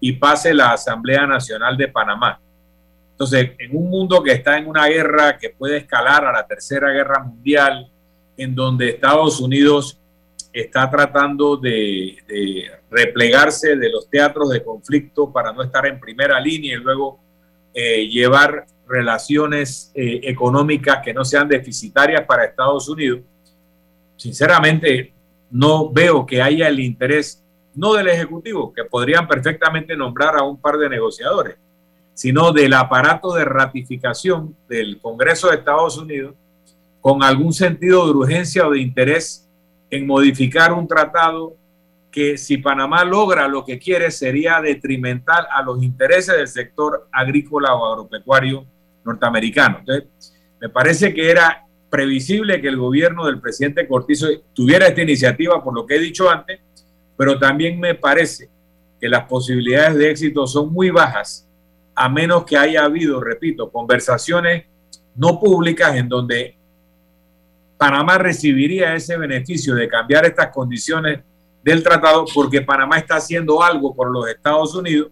y 0.00 0.12
pase 0.12 0.54
la 0.54 0.72
Asamblea 0.72 1.26
Nacional 1.26 1.76
de 1.76 1.86
Panamá. 1.88 2.40
Entonces, 3.12 3.52
en 3.58 3.76
un 3.76 3.90
mundo 3.90 4.22
que 4.22 4.32
está 4.32 4.58
en 4.58 4.66
una 4.66 4.86
guerra 4.86 5.38
que 5.38 5.50
puede 5.50 5.76
escalar 5.76 6.24
a 6.24 6.32
la 6.32 6.46
Tercera 6.46 6.90
Guerra 6.90 7.22
Mundial, 7.22 7.88
en 8.36 8.54
donde 8.56 8.88
Estados 8.88 9.40
Unidos 9.40 10.00
está 10.52 10.90
tratando 10.90 11.56
de, 11.56 12.16
replegarse 12.90 13.76
de 13.76 13.90
los 13.90 14.08
teatros 14.08 14.50
de 14.50 14.64
conflicto 14.64 15.32
para 15.32 15.52
no 15.52 15.62
estar 15.62 15.86
en 15.86 16.00
primera 16.00 16.40
línea 16.40 16.74
y 16.74 16.80
luego 16.80 17.20
eh, 17.72 18.08
llevar 18.08 18.66
relaciones 18.88 19.92
eh, 19.94 20.20
económicas 20.24 20.98
que 21.04 21.14
no 21.14 21.24
sean 21.24 21.48
deficitarias 21.48 22.24
para 22.26 22.44
Estados 22.44 22.88
Unidos, 22.88 23.20
sinceramente 24.16 25.12
no 25.50 25.90
veo 25.90 26.26
que 26.26 26.42
haya 26.42 26.68
el 26.68 26.80
interés, 26.80 27.44
no 27.74 27.94
del 27.94 28.08
Ejecutivo, 28.08 28.72
que 28.72 28.84
podrían 28.84 29.28
perfectamente 29.28 29.96
nombrar 29.96 30.36
a 30.36 30.42
un 30.42 30.60
par 30.60 30.76
de 30.78 30.88
negociadores, 30.88 31.56
sino 32.14 32.52
del 32.52 32.74
aparato 32.74 33.32
de 33.34 33.44
ratificación 33.44 34.56
del 34.68 34.98
Congreso 35.00 35.48
de 35.48 35.56
Estados 35.56 35.96
Unidos 35.96 36.34
con 37.00 37.22
algún 37.22 37.52
sentido 37.52 38.04
de 38.04 38.12
urgencia 38.12 38.66
o 38.66 38.72
de 38.72 38.80
interés 38.80 39.48
en 39.90 40.06
modificar 40.06 40.72
un 40.72 40.86
tratado 40.86 41.56
que 42.10 42.36
si 42.38 42.58
Panamá 42.58 43.04
logra 43.04 43.46
lo 43.48 43.64
que 43.64 43.78
quiere 43.78 44.10
sería 44.10 44.60
detrimental 44.60 45.46
a 45.50 45.62
los 45.62 45.82
intereses 45.82 46.36
del 46.36 46.48
sector 46.48 47.08
agrícola 47.12 47.74
o 47.74 47.86
agropecuario 47.86 48.66
norteamericano. 49.04 49.78
Entonces, 49.80 50.34
me 50.60 50.68
parece 50.68 51.14
que 51.14 51.30
era 51.30 51.66
previsible 51.88 52.60
que 52.60 52.68
el 52.68 52.76
gobierno 52.76 53.26
del 53.26 53.40
presidente 53.40 53.86
Cortizo 53.86 54.28
tuviera 54.52 54.86
esta 54.86 55.02
iniciativa, 55.02 55.62
por 55.62 55.74
lo 55.74 55.86
que 55.86 55.96
he 55.96 56.00
dicho 56.00 56.30
antes, 56.30 56.60
pero 57.16 57.38
también 57.38 57.78
me 57.78 57.94
parece 57.94 58.48
que 59.00 59.08
las 59.08 59.24
posibilidades 59.24 59.96
de 59.96 60.10
éxito 60.10 60.46
son 60.46 60.72
muy 60.72 60.90
bajas 60.90 61.48
a 61.94 62.08
menos 62.08 62.44
que 62.44 62.56
haya 62.56 62.84
habido, 62.84 63.20
repito, 63.20 63.70
conversaciones 63.70 64.64
no 65.16 65.40
públicas 65.40 65.96
en 65.96 66.08
donde 66.08 66.56
Panamá 67.80 68.18
recibiría 68.18 68.94
ese 68.94 69.16
beneficio 69.16 69.74
de 69.74 69.88
cambiar 69.88 70.26
estas 70.26 70.48
condiciones 70.48 71.20
del 71.64 71.82
tratado 71.82 72.26
porque 72.34 72.60
Panamá 72.60 72.98
está 72.98 73.16
haciendo 73.16 73.62
algo 73.62 73.94
por 73.94 74.10
los 74.10 74.28
Estados 74.28 74.74
Unidos 74.74 75.10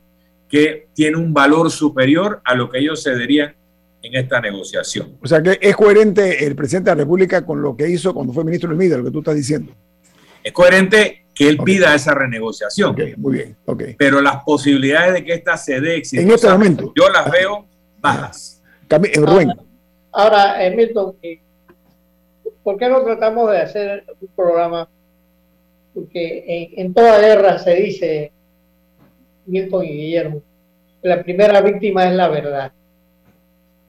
que 0.50 0.88
tiene 0.92 1.16
un 1.16 1.32
valor 1.32 1.70
superior 1.70 2.42
a 2.44 2.54
lo 2.54 2.68
que 2.68 2.80
ellos 2.80 3.02
cederían 3.02 3.56
en 4.02 4.14
esta 4.14 4.42
negociación. 4.42 5.16
O 5.22 5.26
sea 5.26 5.42
que 5.42 5.58
es 5.58 5.74
coherente 5.74 6.44
el 6.44 6.54
presidente 6.54 6.90
de 6.90 6.96
la 6.96 7.04
República 7.04 7.46
con 7.46 7.62
lo 7.62 7.74
que 7.74 7.88
hizo 7.88 8.12
cuando 8.12 8.34
fue 8.34 8.44
ministro 8.44 8.68
del 8.68 8.76
MIDA, 8.76 8.98
lo 8.98 9.04
que 9.04 9.12
tú 9.12 9.20
estás 9.20 9.36
diciendo. 9.36 9.72
Es 10.44 10.52
coherente 10.52 11.24
que 11.34 11.48
él 11.48 11.56
pida 11.64 11.94
esa 11.94 12.12
renegociación. 12.12 12.94
muy 13.16 13.32
bien, 13.32 13.56
Pero 13.96 14.20
las 14.20 14.44
posibilidades 14.44 15.14
de 15.14 15.24
que 15.24 15.32
esta 15.32 15.56
se 15.56 15.80
dé 15.80 16.02
en 16.12 16.30
este 16.30 16.50
momento 16.50 16.92
yo 16.94 17.08
las 17.08 17.30
veo 17.30 17.66
bajas. 17.98 18.62
Rubén. 18.90 19.54
Ahora, 20.12 20.52
ahora 20.52 20.76
Milton, 20.76 21.14
eh, 21.22 21.40
¿por 22.68 22.76
qué 22.76 22.86
no 22.86 23.02
tratamos 23.02 23.50
de 23.50 23.62
hacer 23.62 24.04
un 24.20 24.28
programa? 24.36 24.86
Porque 25.94 26.68
en, 26.76 26.92
toda 26.92 27.18
guerra 27.18 27.58
se 27.58 27.74
dice, 27.74 28.30
Milton 29.46 29.86
y 29.86 29.88
Guillermo, 29.88 30.42
la 31.00 31.22
primera 31.22 31.62
víctima 31.62 32.06
es 32.06 32.12
la 32.12 32.28
verdad. 32.28 32.70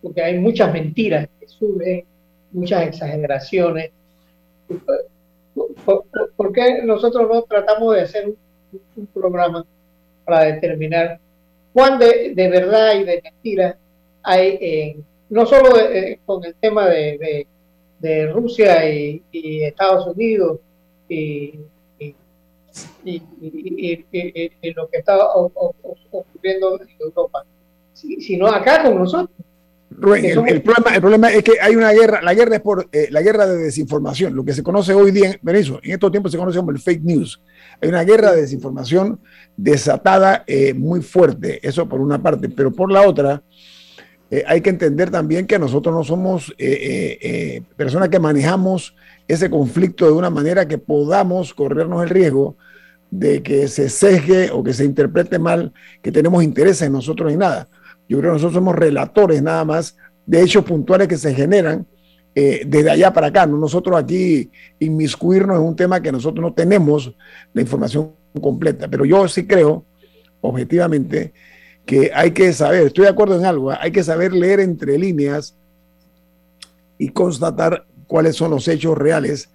Porque 0.02 0.24
hay 0.24 0.40
muchas 0.40 0.72
mentiras 0.72 1.28
que 1.38 1.48
surgen, 1.50 2.06
muchas 2.54 2.88
exageraciones. 2.88 3.92
¿Por, 6.38 6.54
qué 6.54 6.82
nosotros 6.82 7.28
no 7.28 7.42
tratamos 7.42 7.96
de 7.96 8.02
hacer 8.02 8.30
un, 8.96 9.08
programa 9.08 9.66
para 10.24 10.46
determinar 10.46 11.20
cuán 11.74 12.00
de, 12.00 12.34
verdad 12.34 12.96
y 12.96 13.04
de 13.04 13.22
mentira 13.22 13.78
hay, 14.24 15.04
no 15.28 15.46
solo 15.46 15.72
con 16.26 16.46
el 16.46 16.56
tema 16.56 16.88
de, 16.88 17.46
Rusia 18.34 18.90
y, 18.90 19.22
Estados 19.32 20.08
Unidos 20.08 20.60
y, 21.08 21.60
lo 24.76 24.88
que 24.90 24.98
está 24.98 25.18
ocurriendo 26.12 26.80
en 26.82 26.88
Europa, 27.00 27.46
sino 27.94 28.48
acá 28.48 28.84
con 28.84 29.00
nosotros 29.00 29.30
el, 29.92 30.62
problema, 30.62 30.96
el 30.96 31.02
problema 31.02 31.32
es 31.32 31.44
que 31.44 31.54
hay 31.60 31.76
una 31.76 31.92
guerra, 31.92 32.22
la 32.22 32.34
guerra 32.34 32.56
es 32.56 32.62
por 32.62 32.88
eh, 32.92 33.08
la 33.10 33.22
guerra 33.22 33.48
de 33.48 33.58
desinformación, 33.58 34.36
lo 34.36 34.46
que 34.46 34.54
se 34.54 34.64
conoce 34.64 34.94
hoy 34.94 35.12
día, 35.12 35.40
en 35.42 35.92
estos 35.92 36.12
tiempos 36.12 36.32
se 36.32 36.38
conoce 36.38 36.60
como 36.60 36.72
el 36.72 36.80
fake 36.80 37.04
news. 37.04 37.42
Hay 37.82 37.90
una 37.90 38.04
guerra 38.04 38.32
de 38.32 38.42
desinformación 38.42 39.20
desatada 39.58 40.44
eh, 40.46 40.74
muy 40.74 41.02
fuerte, 41.02 41.60
eso 41.68 41.90
por 41.90 42.02
una 42.02 42.22
parte, 42.22 42.50
pero 42.50 42.72
por 42.72 42.92
la 42.92 43.02
otra, 43.02 43.42
eh, 44.32 44.44
hay 44.48 44.62
que 44.62 44.70
entender 44.70 45.10
también 45.10 45.48
que 45.48 45.60
nosotros 45.60 45.94
no 45.94 46.04
somos 46.04 46.54
personas 47.76 48.10
que 48.10 48.20
manejamos 48.20 48.96
ese 49.28 49.50
conflicto 49.50 50.06
de 50.06 50.12
una 50.12 50.30
manera 50.30 50.68
que 50.68 50.78
podamos 50.78 51.54
corrernos 51.54 52.04
el 52.04 52.10
riesgo 52.10 52.58
de 53.12 53.42
que 53.42 53.68
se 53.68 53.90
sesgue 53.90 54.52
o 54.52 54.64
que 54.64 54.74
se 54.74 54.86
interprete 54.86 55.40
mal, 55.40 55.74
que 56.02 56.12
tenemos 56.12 56.44
interés 56.44 56.82
en 56.82 56.94
nosotros 56.94 57.32
en 57.32 57.40
nada 57.40 57.68
yo 58.10 58.18
creo 58.18 58.32
que 58.32 58.34
nosotros 58.34 58.56
somos 58.56 58.76
relatores 58.76 59.42
nada 59.42 59.64
más 59.64 59.96
de 60.26 60.42
hechos 60.42 60.66
puntuales 60.66 61.08
que 61.08 61.18
se 61.18 61.34
generan 61.34 61.86
eh, 62.34 62.64
desde 62.66 62.90
allá 62.90 63.14
para 63.14 63.28
acá. 63.28 63.46
¿no? 63.46 63.58
Nosotros 63.58 63.98
aquí 63.98 64.50
inmiscuirnos 64.80 65.58
en 65.58 65.64
un 65.64 65.76
tema 65.76 66.02
que 66.02 66.12
nosotros 66.12 66.42
no 66.42 66.54
tenemos 66.54 67.16
la 67.54 67.62
información 67.62 68.12
completa. 68.42 68.88
Pero 68.88 69.06
yo 69.06 69.28
sí 69.28 69.46
creo, 69.46 69.86
objetivamente, 70.42 71.34
que 71.90 72.12
hay 72.14 72.30
que 72.34 72.54
saber, 72.54 72.86
estoy 72.86 73.06
de 73.06 73.10
acuerdo 73.10 73.36
en 73.36 73.46
algo, 73.46 73.74
¿eh? 73.74 73.78
hay 73.82 73.92
que 73.92 74.04
saber 74.04 74.32
leer 74.32 74.60
entre 74.60 74.96
líneas 74.96 75.56
y 77.00 77.10
constatar 77.10 77.88
cuáles 78.06 78.36
son 78.36 78.52
los 78.52 78.68
hechos 78.68 78.96
reales, 78.96 79.50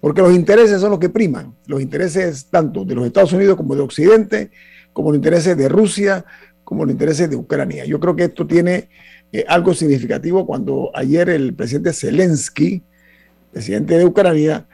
porque 0.00 0.22
los 0.22 0.32
intereses 0.32 0.80
son 0.80 0.92
los 0.92 1.00
que 1.00 1.08
priman, 1.08 1.52
los 1.66 1.82
intereses 1.82 2.46
tanto 2.48 2.84
de 2.84 2.94
los 2.94 3.06
Estados 3.06 3.32
Unidos 3.32 3.56
como 3.56 3.74
de 3.74 3.80
Occidente, 3.80 4.52
como 4.92 5.10
los 5.10 5.16
intereses 5.16 5.56
de 5.56 5.68
Rusia, 5.68 6.24
como 6.62 6.84
los 6.84 6.92
intereses 6.92 7.28
de 7.28 7.34
Ucrania. 7.34 7.84
Yo 7.86 7.98
creo 7.98 8.14
que 8.14 8.22
esto 8.22 8.46
tiene 8.46 8.88
eh, 9.32 9.44
algo 9.48 9.74
significativo 9.74 10.46
cuando 10.46 10.92
ayer 10.94 11.28
el 11.28 11.54
presidente 11.54 11.92
Zelensky, 11.92 12.84
presidente 13.50 13.98
de 13.98 14.04
Ucrania, 14.04 14.64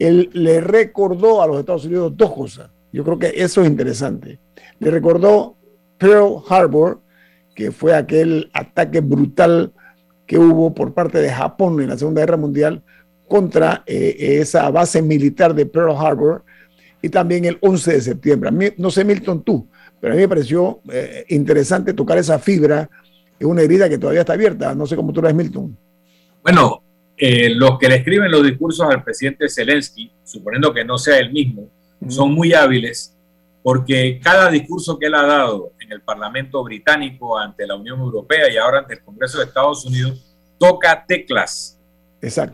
él 0.00 0.28
le 0.32 0.60
recordó 0.60 1.40
a 1.40 1.46
los 1.46 1.60
Estados 1.60 1.84
Unidos 1.84 2.14
dos 2.16 2.32
cosas. 2.32 2.68
Yo 2.92 3.04
creo 3.04 3.20
que 3.20 3.32
eso 3.36 3.62
es 3.62 3.68
interesante. 3.68 4.40
Le 4.80 4.90
recordó 4.90 5.54
Pearl 6.04 6.42
Harbor, 6.50 7.00
que 7.54 7.72
fue 7.72 7.94
aquel 7.94 8.50
ataque 8.52 9.00
brutal 9.00 9.72
que 10.26 10.36
hubo 10.36 10.74
por 10.74 10.92
parte 10.92 11.16
de 11.16 11.30
Japón 11.30 11.80
en 11.80 11.88
la 11.88 11.96
Segunda 11.96 12.20
Guerra 12.20 12.36
Mundial 12.36 12.82
contra 13.26 13.82
eh, 13.86 14.14
esa 14.38 14.68
base 14.68 15.00
militar 15.00 15.54
de 15.54 15.64
Pearl 15.64 15.96
Harbor, 15.96 16.44
y 17.00 17.08
también 17.08 17.46
el 17.46 17.56
11 17.58 17.92
de 17.94 18.00
septiembre. 18.02 18.50
A 18.50 18.52
mí, 18.52 18.66
no 18.76 18.90
sé, 18.90 19.02
Milton, 19.02 19.42
tú, 19.44 19.66
pero 19.98 20.12
a 20.12 20.16
mí 20.16 20.20
me 20.20 20.28
pareció 20.28 20.82
eh, 20.92 21.24
interesante 21.30 21.94
tocar 21.94 22.18
esa 22.18 22.38
fibra 22.38 22.90
en 23.40 23.48
una 23.48 23.62
herida 23.62 23.88
que 23.88 23.96
todavía 23.96 24.20
está 24.20 24.34
abierta. 24.34 24.74
No 24.74 24.86
sé 24.86 24.96
cómo 24.96 25.10
tú 25.10 25.22
la 25.22 25.28
ves, 25.28 25.36
Milton. 25.36 25.74
Bueno, 26.42 26.82
eh, 27.16 27.48
los 27.48 27.78
que 27.78 27.88
le 27.88 27.96
escriben 27.96 28.30
los 28.30 28.42
discursos 28.42 28.86
al 28.90 29.02
presidente 29.02 29.48
Zelensky, 29.48 30.12
suponiendo 30.22 30.74
que 30.74 30.84
no 30.84 30.98
sea 30.98 31.18
el 31.18 31.32
mismo, 31.32 31.70
son 32.08 32.34
muy 32.34 32.52
hábiles 32.52 33.14
porque 33.64 34.20
cada 34.22 34.50
discurso 34.50 34.98
que 34.98 35.06
él 35.06 35.14
ha 35.14 35.24
dado 35.24 35.72
en 35.84 35.92
el 35.92 36.00
Parlamento 36.00 36.62
británico, 36.64 37.38
ante 37.38 37.66
la 37.66 37.76
Unión 37.76 38.00
Europea 38.00 38.50
y 38.50 38.56
ahora 38.56 38.78
ante 38.78 38.94
el 38.94 39.02
Congreso 39.02 39.38
de 39.38 39.44
Estados 39.44 39.84
Unidos, 39.84 40.34
toca 40.58 41.04
teclas 41.06 41.78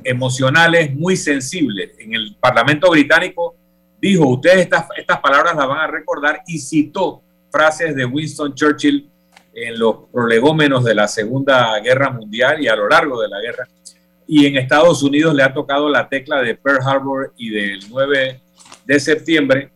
emocionales 0.05 0.93
muy 0.95 1.17
sensibles. 1.17 1.93
En 1.99 2.15
el 2.15 2.37
Parlamento 2.41 2.91
británico 2.91 3.55
dijo, 4.01 4.27
ustedes 4.27 4.63
estas, 4.63 4.87
estas 4.97 5.21
palabras 5.21 5.55
las 5.57 5.69
van 5.69 5.79
a 5.79 5.87
recordar 5.87 6.43
y 6.47 6.59
citó 6.59 7.23
frases 7.51 7.95
de 7.95 8.05
Winston 8.05 8.55
Churchill 8.55 9.09
en 9.55 9.79
los 9.79 10.09
prolegómenos 10.13 10.85
de 10.85 10.95
la 10.95 11.07
Segunda 11.07 11.79
Guerra 11.81 12.11
Mundial 12.11 12.61
y 12.61 12.69
a 12.69 12.77
lo 12.77 12.89
largo 12.89 13.21
de 13.21 13.29
la 13.29 13.41
guerra. 13.41 13.69
Y 14.27 14.47
en 14.47 14.57
Estados 14.57 15.03
Unidos 15.03 15.35
le 15.35 15.43
ha 15.43 15.53
tocado 15.53 15.89
la 15.89 16.09
tecla 16.09 16.41
de 16.41 16.55
Pearl 16.55 16.81
Harbor 16.85 17.33
y 17.37 17.51
del 17.51 17.81
9 17.91 18.41
de 18.87 19.01
septiembre 19.01 19.71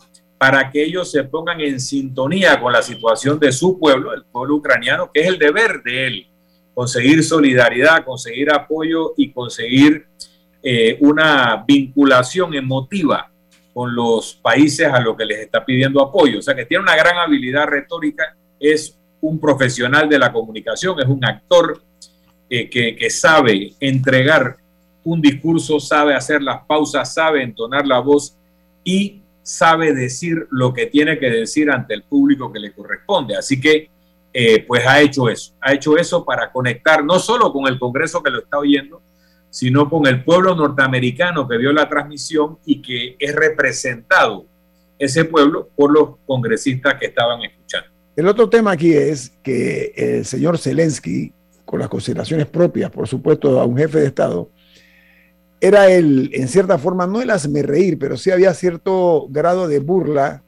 para 0.45 0.70
que 0.70 0.84
ellos 0.84 1.11
se 1.11 1.24
pongan 1.24 1.59
en 1.62 1.80
sintonía 1.80 2.61
con 2.61 2.70
la 2.70 2.82
situación 2.82 3.40
de 3.40 3.51
su 3.51 3.78
pueblo, 3.78 4.12
el 4.12 4.24
pueblo 4.24 4.57
ucraniano, 4.57 5.11
que 5.11 5.22
es 5.22 5.28
el 5.28 5.38
deber 5.38 5.82
de 5.82 6.07
él, 6.07 6.26
conseguir 6.74 7.24
solidaridad, 7.24 8.05
conseguir 8.05 8.53
apoyo 8.53 9.14
y 9.16 9.32
conseguir 9.32 10.07
eh, 10.62 10.99
una 11.01 11.64
vinculación 11.66 12.53
emotiva 12.53 13.30
con 13.72 13.95
los 13.95 14.34
países 14.34 14.86
a 14.86 15.01
los 15.01 15.16
que 15.16 15.24
les 15.24 15.38
está 15.38 15.64
pidiendo 15.64 16.03
apoyo. 16.03 16.40
O 16.40 16.42
sea 16.42 16.55
que 16.55 16.66
tiene 16.66 16.82
una 16.82 16.95
gran 16.95 17.16
habilidad 17.16 17.66
retórica, 17.66 18.36
es 18.61 18.99
un 19.22 19.40
profesional 19.40 20.11
de 20.11 20.18
la 20.18 20.30
comunicación, 20.30 21.01
es 21.01 21.07
un 21.07 21.24
actor 21.24 21.82
eh, 22.51 22.68
que, 22.68 23.09
sabe 23.09 23.72
entregar 23.80 24.59
un 25.05 25.22
discurso, 25.22 25.80
sabe 25.80 26.14
hacer 26.14 26.42
las 26.42 26.66
pausas, 26.66 27.14
sabe 27.14 27.42
entonar 27.42 27.86
la 27.86 28.01
voz 28.01 28.36
y 28.84 29.22
sabe 29.45 29.95
decir 29.95 30.49
lo 30.51 30.72
que 30.72 30.86
tiene 30.86 31.18
que 31.18 31.30
decir 31.30 31.70
ante 31.70 31.95
el 31.95 32.03
público 32.03 32.51
que 32.51 32.59
le 32.59 32.72
corresponde. 32.72 33.36
Así 33.36 33.61
que, 33.61 33.90
eh, 34.32 34.64
pues 34.66 34.84
ha 34.86 35.01
hecho 35.01 35.28
eso, 35.28 35.53
ha 35.61 35.72
hecho 35.72 35.97
eso 35.97 36.24
para 36.24 36.51
conectar 36.51 37.05
no 37.05 37.20
solo 37.20 37.53
con 37.53 37.68
el 37.68 37.78
Congreso 37.78 38.22
que 38.22 38.30
lo 38.30 38.40
está 38.40 38.59
oyendo, 38.59 39.01
sino 39.51 39.88
con 39.88 40.07
el 40.07 40.24
pueblo 40.24 40.57
norteamericano 40.57 41.47
que 41.47 41.59
vio 41.59 41.72
la 41.72 41.88
transmisión 41.88 42.59
y 42.64 42.82
que 42.82 43.14
es 43.20 43.36
representado 43.36 44.47
ese 44.99 45.26
pueblo 45.26 45.68
por 45.76 45.92
los 45.92 46.16
congresistas 46.26 46.95
que 46.95 47.07
estaban 47.07 47.42
escuchando. 47.42 47.88
El 48.16 48.26
otro 48.26 48.49
tema 48.49 48.72
aquí 48.72 48.95
es 48.95 49.30
que 49.42 49.92
el 49.95 50.24
señor 50.24 50.59
Zelensky, 50.59 51.32
con 51.64 51.78
las 51.78 51.88
consideraciones 51.88 52.47
propias, 52.47 52.90
por 52.90 53.07
supuesto, 53.07 53.61
a 53.61 53.64
un 53.64 53.76
jefe 53.76 54.01
de 54.01 54.07
Estado, 54.07 54.51
era 55.67 55.91
el, 55.91 56.31
en 56.33 56.49
cierta 56.49 56.79
forma, 56.79 57.07
no 57.07 57.23
el 57.23 57.31
hazme 57.31 57.62
reír, 57.62 57.99
pero 57.99 58.17
sí 58.17 58.31
había 58.31 58.53
cierto 58.55 59.27
grado 59.31 59.69
de 59.69 59.79
burla, 59.79 60.43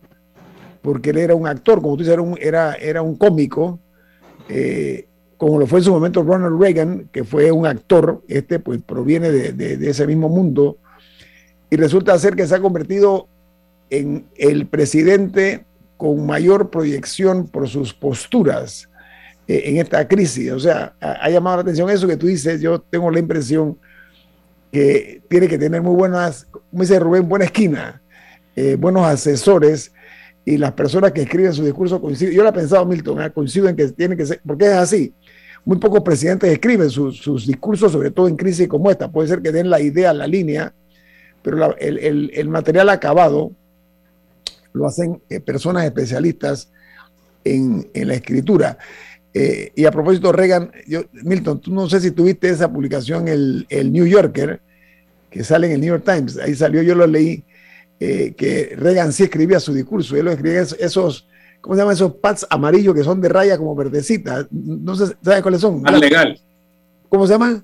porque 0.82 1.10
él 1.10 1.18
era 1.18 1.34
un 1.34 1.46
actor, 1.46 1.80
como 1.80 1.94
tú 1.94 2.00
dices, 2.00 2.12
era 2.12 2.22
un, 2.22 2.38
era, 2.40 2.74
era 2.74 3.02
un 3.02 3.16
cómico, 3.16 3.78
eh, 4.48 5.06
como 5.36 5.58
lo 5.58 5.66
fue 5.66 5.80
en 5.80 5.84
su 5.84 5.92
momento 5.92 6.22
Ronald 6.22 6.60
Reagan, 6.60 7.08
que 7.12 7.24
fue 7.24 7.50
un 7.50 7.66
actor, 7.66 8.22
este 8.28 8.58
pues 8.58 8.80
proviene 8.82 9.30
de, 9.30 9.52
de 9.52 9.90
ese 9.90 10.06
mismo 10.06 10.28
mundo, 10.28 10.78
y 11.70 11.76
resulta 11.76 12.18
ser 12.18 12.36
que 12.36 12.46
se 12.46 12.54
ha 12.54 12.60
convertido 12.60 13.26
en 13.90 14.26
el 14.36 14.66
presidente 14.66 15.64
con 15.96 16.26
mayor 16.26 16.70
proyección 16.70 17.48
por 17.48 17.68
sus 17.68 17.94
posturas 17.94 18.88
eh, 19.48 19.62
en 19.66 19.76
esta 19.76 20.06
crisis. 20.06 20.50
O 20.52 20.60
sea, 20.60 20.94
ha, 21.00 21.30
llamado 21.30 21.56
la 21.56 21.62
atención 21.62 21.88
eso 21.90 22.06
que 22.06 22.16
tú 22.16 22.26
dices. 22.26 22.60
Yo 22.60 22.80
tengo 22.80 23.10
la 23.10 23.20
impresión 23.20 23.78
que 24.76 25.22
tiene 25.28 25.48
que 25.48 25.58
tener 25.58 25.80
muy 25.80 25.94
buenas, 25.94 26.46
como 26.50 26.82
dice 26.82 26.98
Rubén, 26.98 27.28
buena 27.28 27.46
esquina, 27.46 28.02
eh, 28.54 28.76
buenos 28.76 29.06
asesores 29.06 29.92
y 30.44 30.58
las 30.58 30.72
personas 30.72 31.12
que 31.12 31.22
escriben 31.22 31.52
su 31.52 31.64
discurso 31.64 32.00
coinciden. 32.00 32.34
Yo 32.34 32.42
lo 32.42 32.50
he 32.50 32.52
pensado, 32.52 32.84
Milton, 32.84 33.22
¿eh? 33.22 33.30
coinciden 33.30 33.74
que 33.74 33.88
tiene 33.88 34.16
que 34.16 34.26
ser, 34.26 34.40
porque 34.46 34.66
es 34.66 34.72
así. 34.72 35.14
Muy 35.64 35.78
pocos 35.78 36.02
presidentes 36.02 36.52
escriben 36.52 36.90
sus, 36.90 37.46
discursos, 37.46 37.90
sobre 37.90 38.10
todo 38.10 38.28
en 38.28 38.36
crisis 38.36 38.68
como 38.68 38.90
esta. 38.90 39.10
Puede 39.10 39.28
ser 39.28 39.40
que 39.40 39.50
den 39.50 39.70
la 39.70 39.80
idea, 39.80 40.12
la 40.12 40.26
línea, 40.26 40.72
pero 41.42 41.76
el, 41.78 42.30
el 42.32 42.48
material 42.48 42.88
acabado 42.90 43.52
lo 44.74 44.86
hacen 44.86 45.22
eh, 45.30 45.40
personas 45.40 45.84
especialistas 45.84 46.70
en, 47.42 47.88
la 47.94 48.14
escritura. 48.14 48.78
Eh, 49.32 49.72
y 49.74 49.84
a 49.84 49.90
propósito, 49.90 50.32
Reagan, 50.32 50.70
yo, 50.86 51.02
Milton, 51.12 51.60
tú 51.60 51.72
no 51.72 51.88
sé 51.88 52.00
si 52.00 52.10
tuviste 52.10 52.48
esa 52.48 52.72
publicación, 52.72 53.28
el, 53.28 53.66
el, 53.68 53.92
New 53.92 54.06
Yorker, 54.06 54.60
que 55.36 55.44
sale 55.44 55.66
en 55.66 55.74
el 55.74 55.80
New 55.80 55.90
York 55.90 56.04
Times, 56.04 56.38
ahí 56.38 56.54
salió, 56.54 56.82
yo 56.82 56.94
lo 56.94 57.06
leí, 57.06 57.44
eh, 58.00 58.34
que 58.36 58.74
Reagan 58.76 59.12
sí 59.12 59.24
escribía 59.24 59.60
su 59.60 59.74
discurso, 59.74 60.16
él 60.16 60.24
lo 60.24 60.30
escribía 60.32 60.62
esos, 60.62 61.28
¿cómo 61.60 61.74
se 61.74 61.80
llaman 61.80 61.94
esos 61.94 62.14
pads 62.14 62.46
amarillos 62.48 62.94
que 62.94 63.04
son 63.04 63.20
de 63.20 63.28
raya 63.28 63.58
como 63.58 63.74
verdecita? 63.74 64.46
No 64.50 64.94
sé, 64.94 65.14
¿sabes 65.22 65.42
cuáles 65.42 65.60
son? 65.60 65.82
Más 65.82 66.00
legal. 66.00 66.40
¿Cómo 67.08 67.26
se 67.26 67.34
llama? 67.34 67.62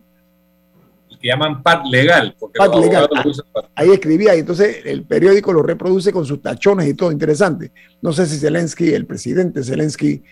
que 1.20 1.28
llaman 1.28 1.62
PAD 1.62 1.84
legal. 1.88 2.34
Porque 2.38 2.58
legal. 2.80 3.08
Ah, 3.14 3.24
ahí 3.76 3.90
escribía 3.90 4.34
y 4.34 4.40
entonces 4.40 4.78
el 4.84 5.04
periódico 5.04 5.52
lo 5.52 5.62
reproduce 5.62 6.12
con 6.12 6.26
sus 6.26 6.42
tachones 6.42 6.88
y 6.88 6.94
todo 6.94 7.12
interesante. 7.12 7.70
No 8.02 8.12
sé 8.12 8.26
si 8.26 8.38
Zelensky, 8.38 8.92
el 8.92 9.06
presidente 9.06 9.62
Zelensky, 9.62 10.24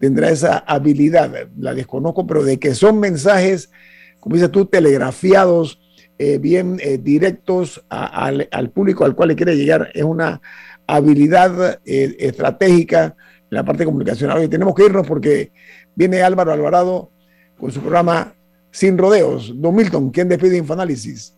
tendrá 0.00 0.30
esa 0.30 0.58
habilidad, 0.58 1.48
la 1.56 1.72
desconozco, 1.72 2.26
pero 2.26 2.42
de 2.42 2.58
que 2.58 2.74
son 2.74 2.98
mensajes, 2.98 3.70
como 4.18 4.34
dices 4.34 4.50
tú, 4.50 4.66
telegrafiados, 4.66 5.78
eh, 6.16 6.38
bien 6.38 6.78
eh, 6.80 6.98
directos 6.98 7.84
al, 7.88 8.70
público 8.72 9.04
al 9.04 9.16
cual 9.16 9.30
le 9.30 9.36
quiere 9.36 9.56
llegar, 9.56 9.90
es 9.94 10.04
una 10.04 10.40
habilidad 10.86 11.80
eh, 11.84 12.16
estratégica 12.20 13.04
en 13.04 13.14
la 13.50 13.64
parte 13.64 13.84
comunicacional. 13.84 14.38
Hoy 14.38 14.48
tenemos 14.48 14.74
que 14.74 14.84
irnos 14.84 15.06
porque 15.06 15.50
viene 15.94 16.22
Álvaro 16.22 16.52
Alvarado 16.52 17.10
con 17.58 17.72
su 17.72 17.80
programa 17.80 18.32
sin 18.70 18.96
rodeos. 18.96 19.52
Don 19.56 19.74
Milton, 19.74 20.10
¿quién 20.10 20.28
despide 20.28 20.56
Infoanálisis? 20.56 21.36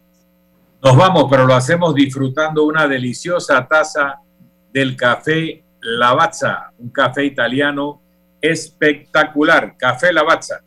Nos 0.83 0.95
vamos, 0.95 1.27
pero 1.31 1.47
lo 1.47 1.55
hacemos 1.55 1.95
disfrutando 1.95 2.65
una 2.65 2.87
deliciosa 2.87 3.67
taza 3.67 4.21
del 4.73 4.95
café 4.95 5.63
Lavazza, 5.81 6.71
un 6.79 6.91
café 6.91 7.25
italiano 7.25 8.03
espectacular. 8.41 9.75
Café 9.79 10.13
Lavazza, 10.13 10.61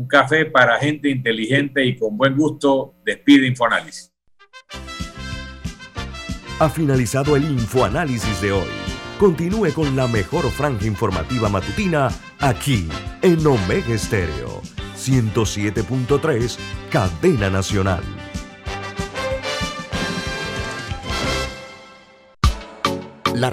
un 0.00 0.06
café 0.06 0.46
para 0.46 0.78
gente 0.78 1.10
inteligente 1.10 1.84
y 1.84 1.96
con 1.96 2.16
buen 2.16 2.34
gusto. 2.34 2.94
Despide 3.04 3.46
Infoanálisis. 3.46 4.10
Ha 6.58 6.68
finalizado 6.70 7.36
el 7.36 7.44
Infoanálisis 7.44 8.40
de 8.40 8.52
hoy. 8.52 8.68
Continúe 9.18 9.72
con 9.74 9.94
la 9.94 10.06
mejor 10.06 10.50
franja 10.50 10.86
informativa 10.86 11.50
matutina 11.50 12.08
aquí 12.38 12.88
en 13.20 13.46
Omega 13.46 13.94
Estéreo 13.94 14.62
107.3, 14.96 16.58
Cadena 16.90 17.50
Nacional. 17.50 18.02
La 23.34 23.48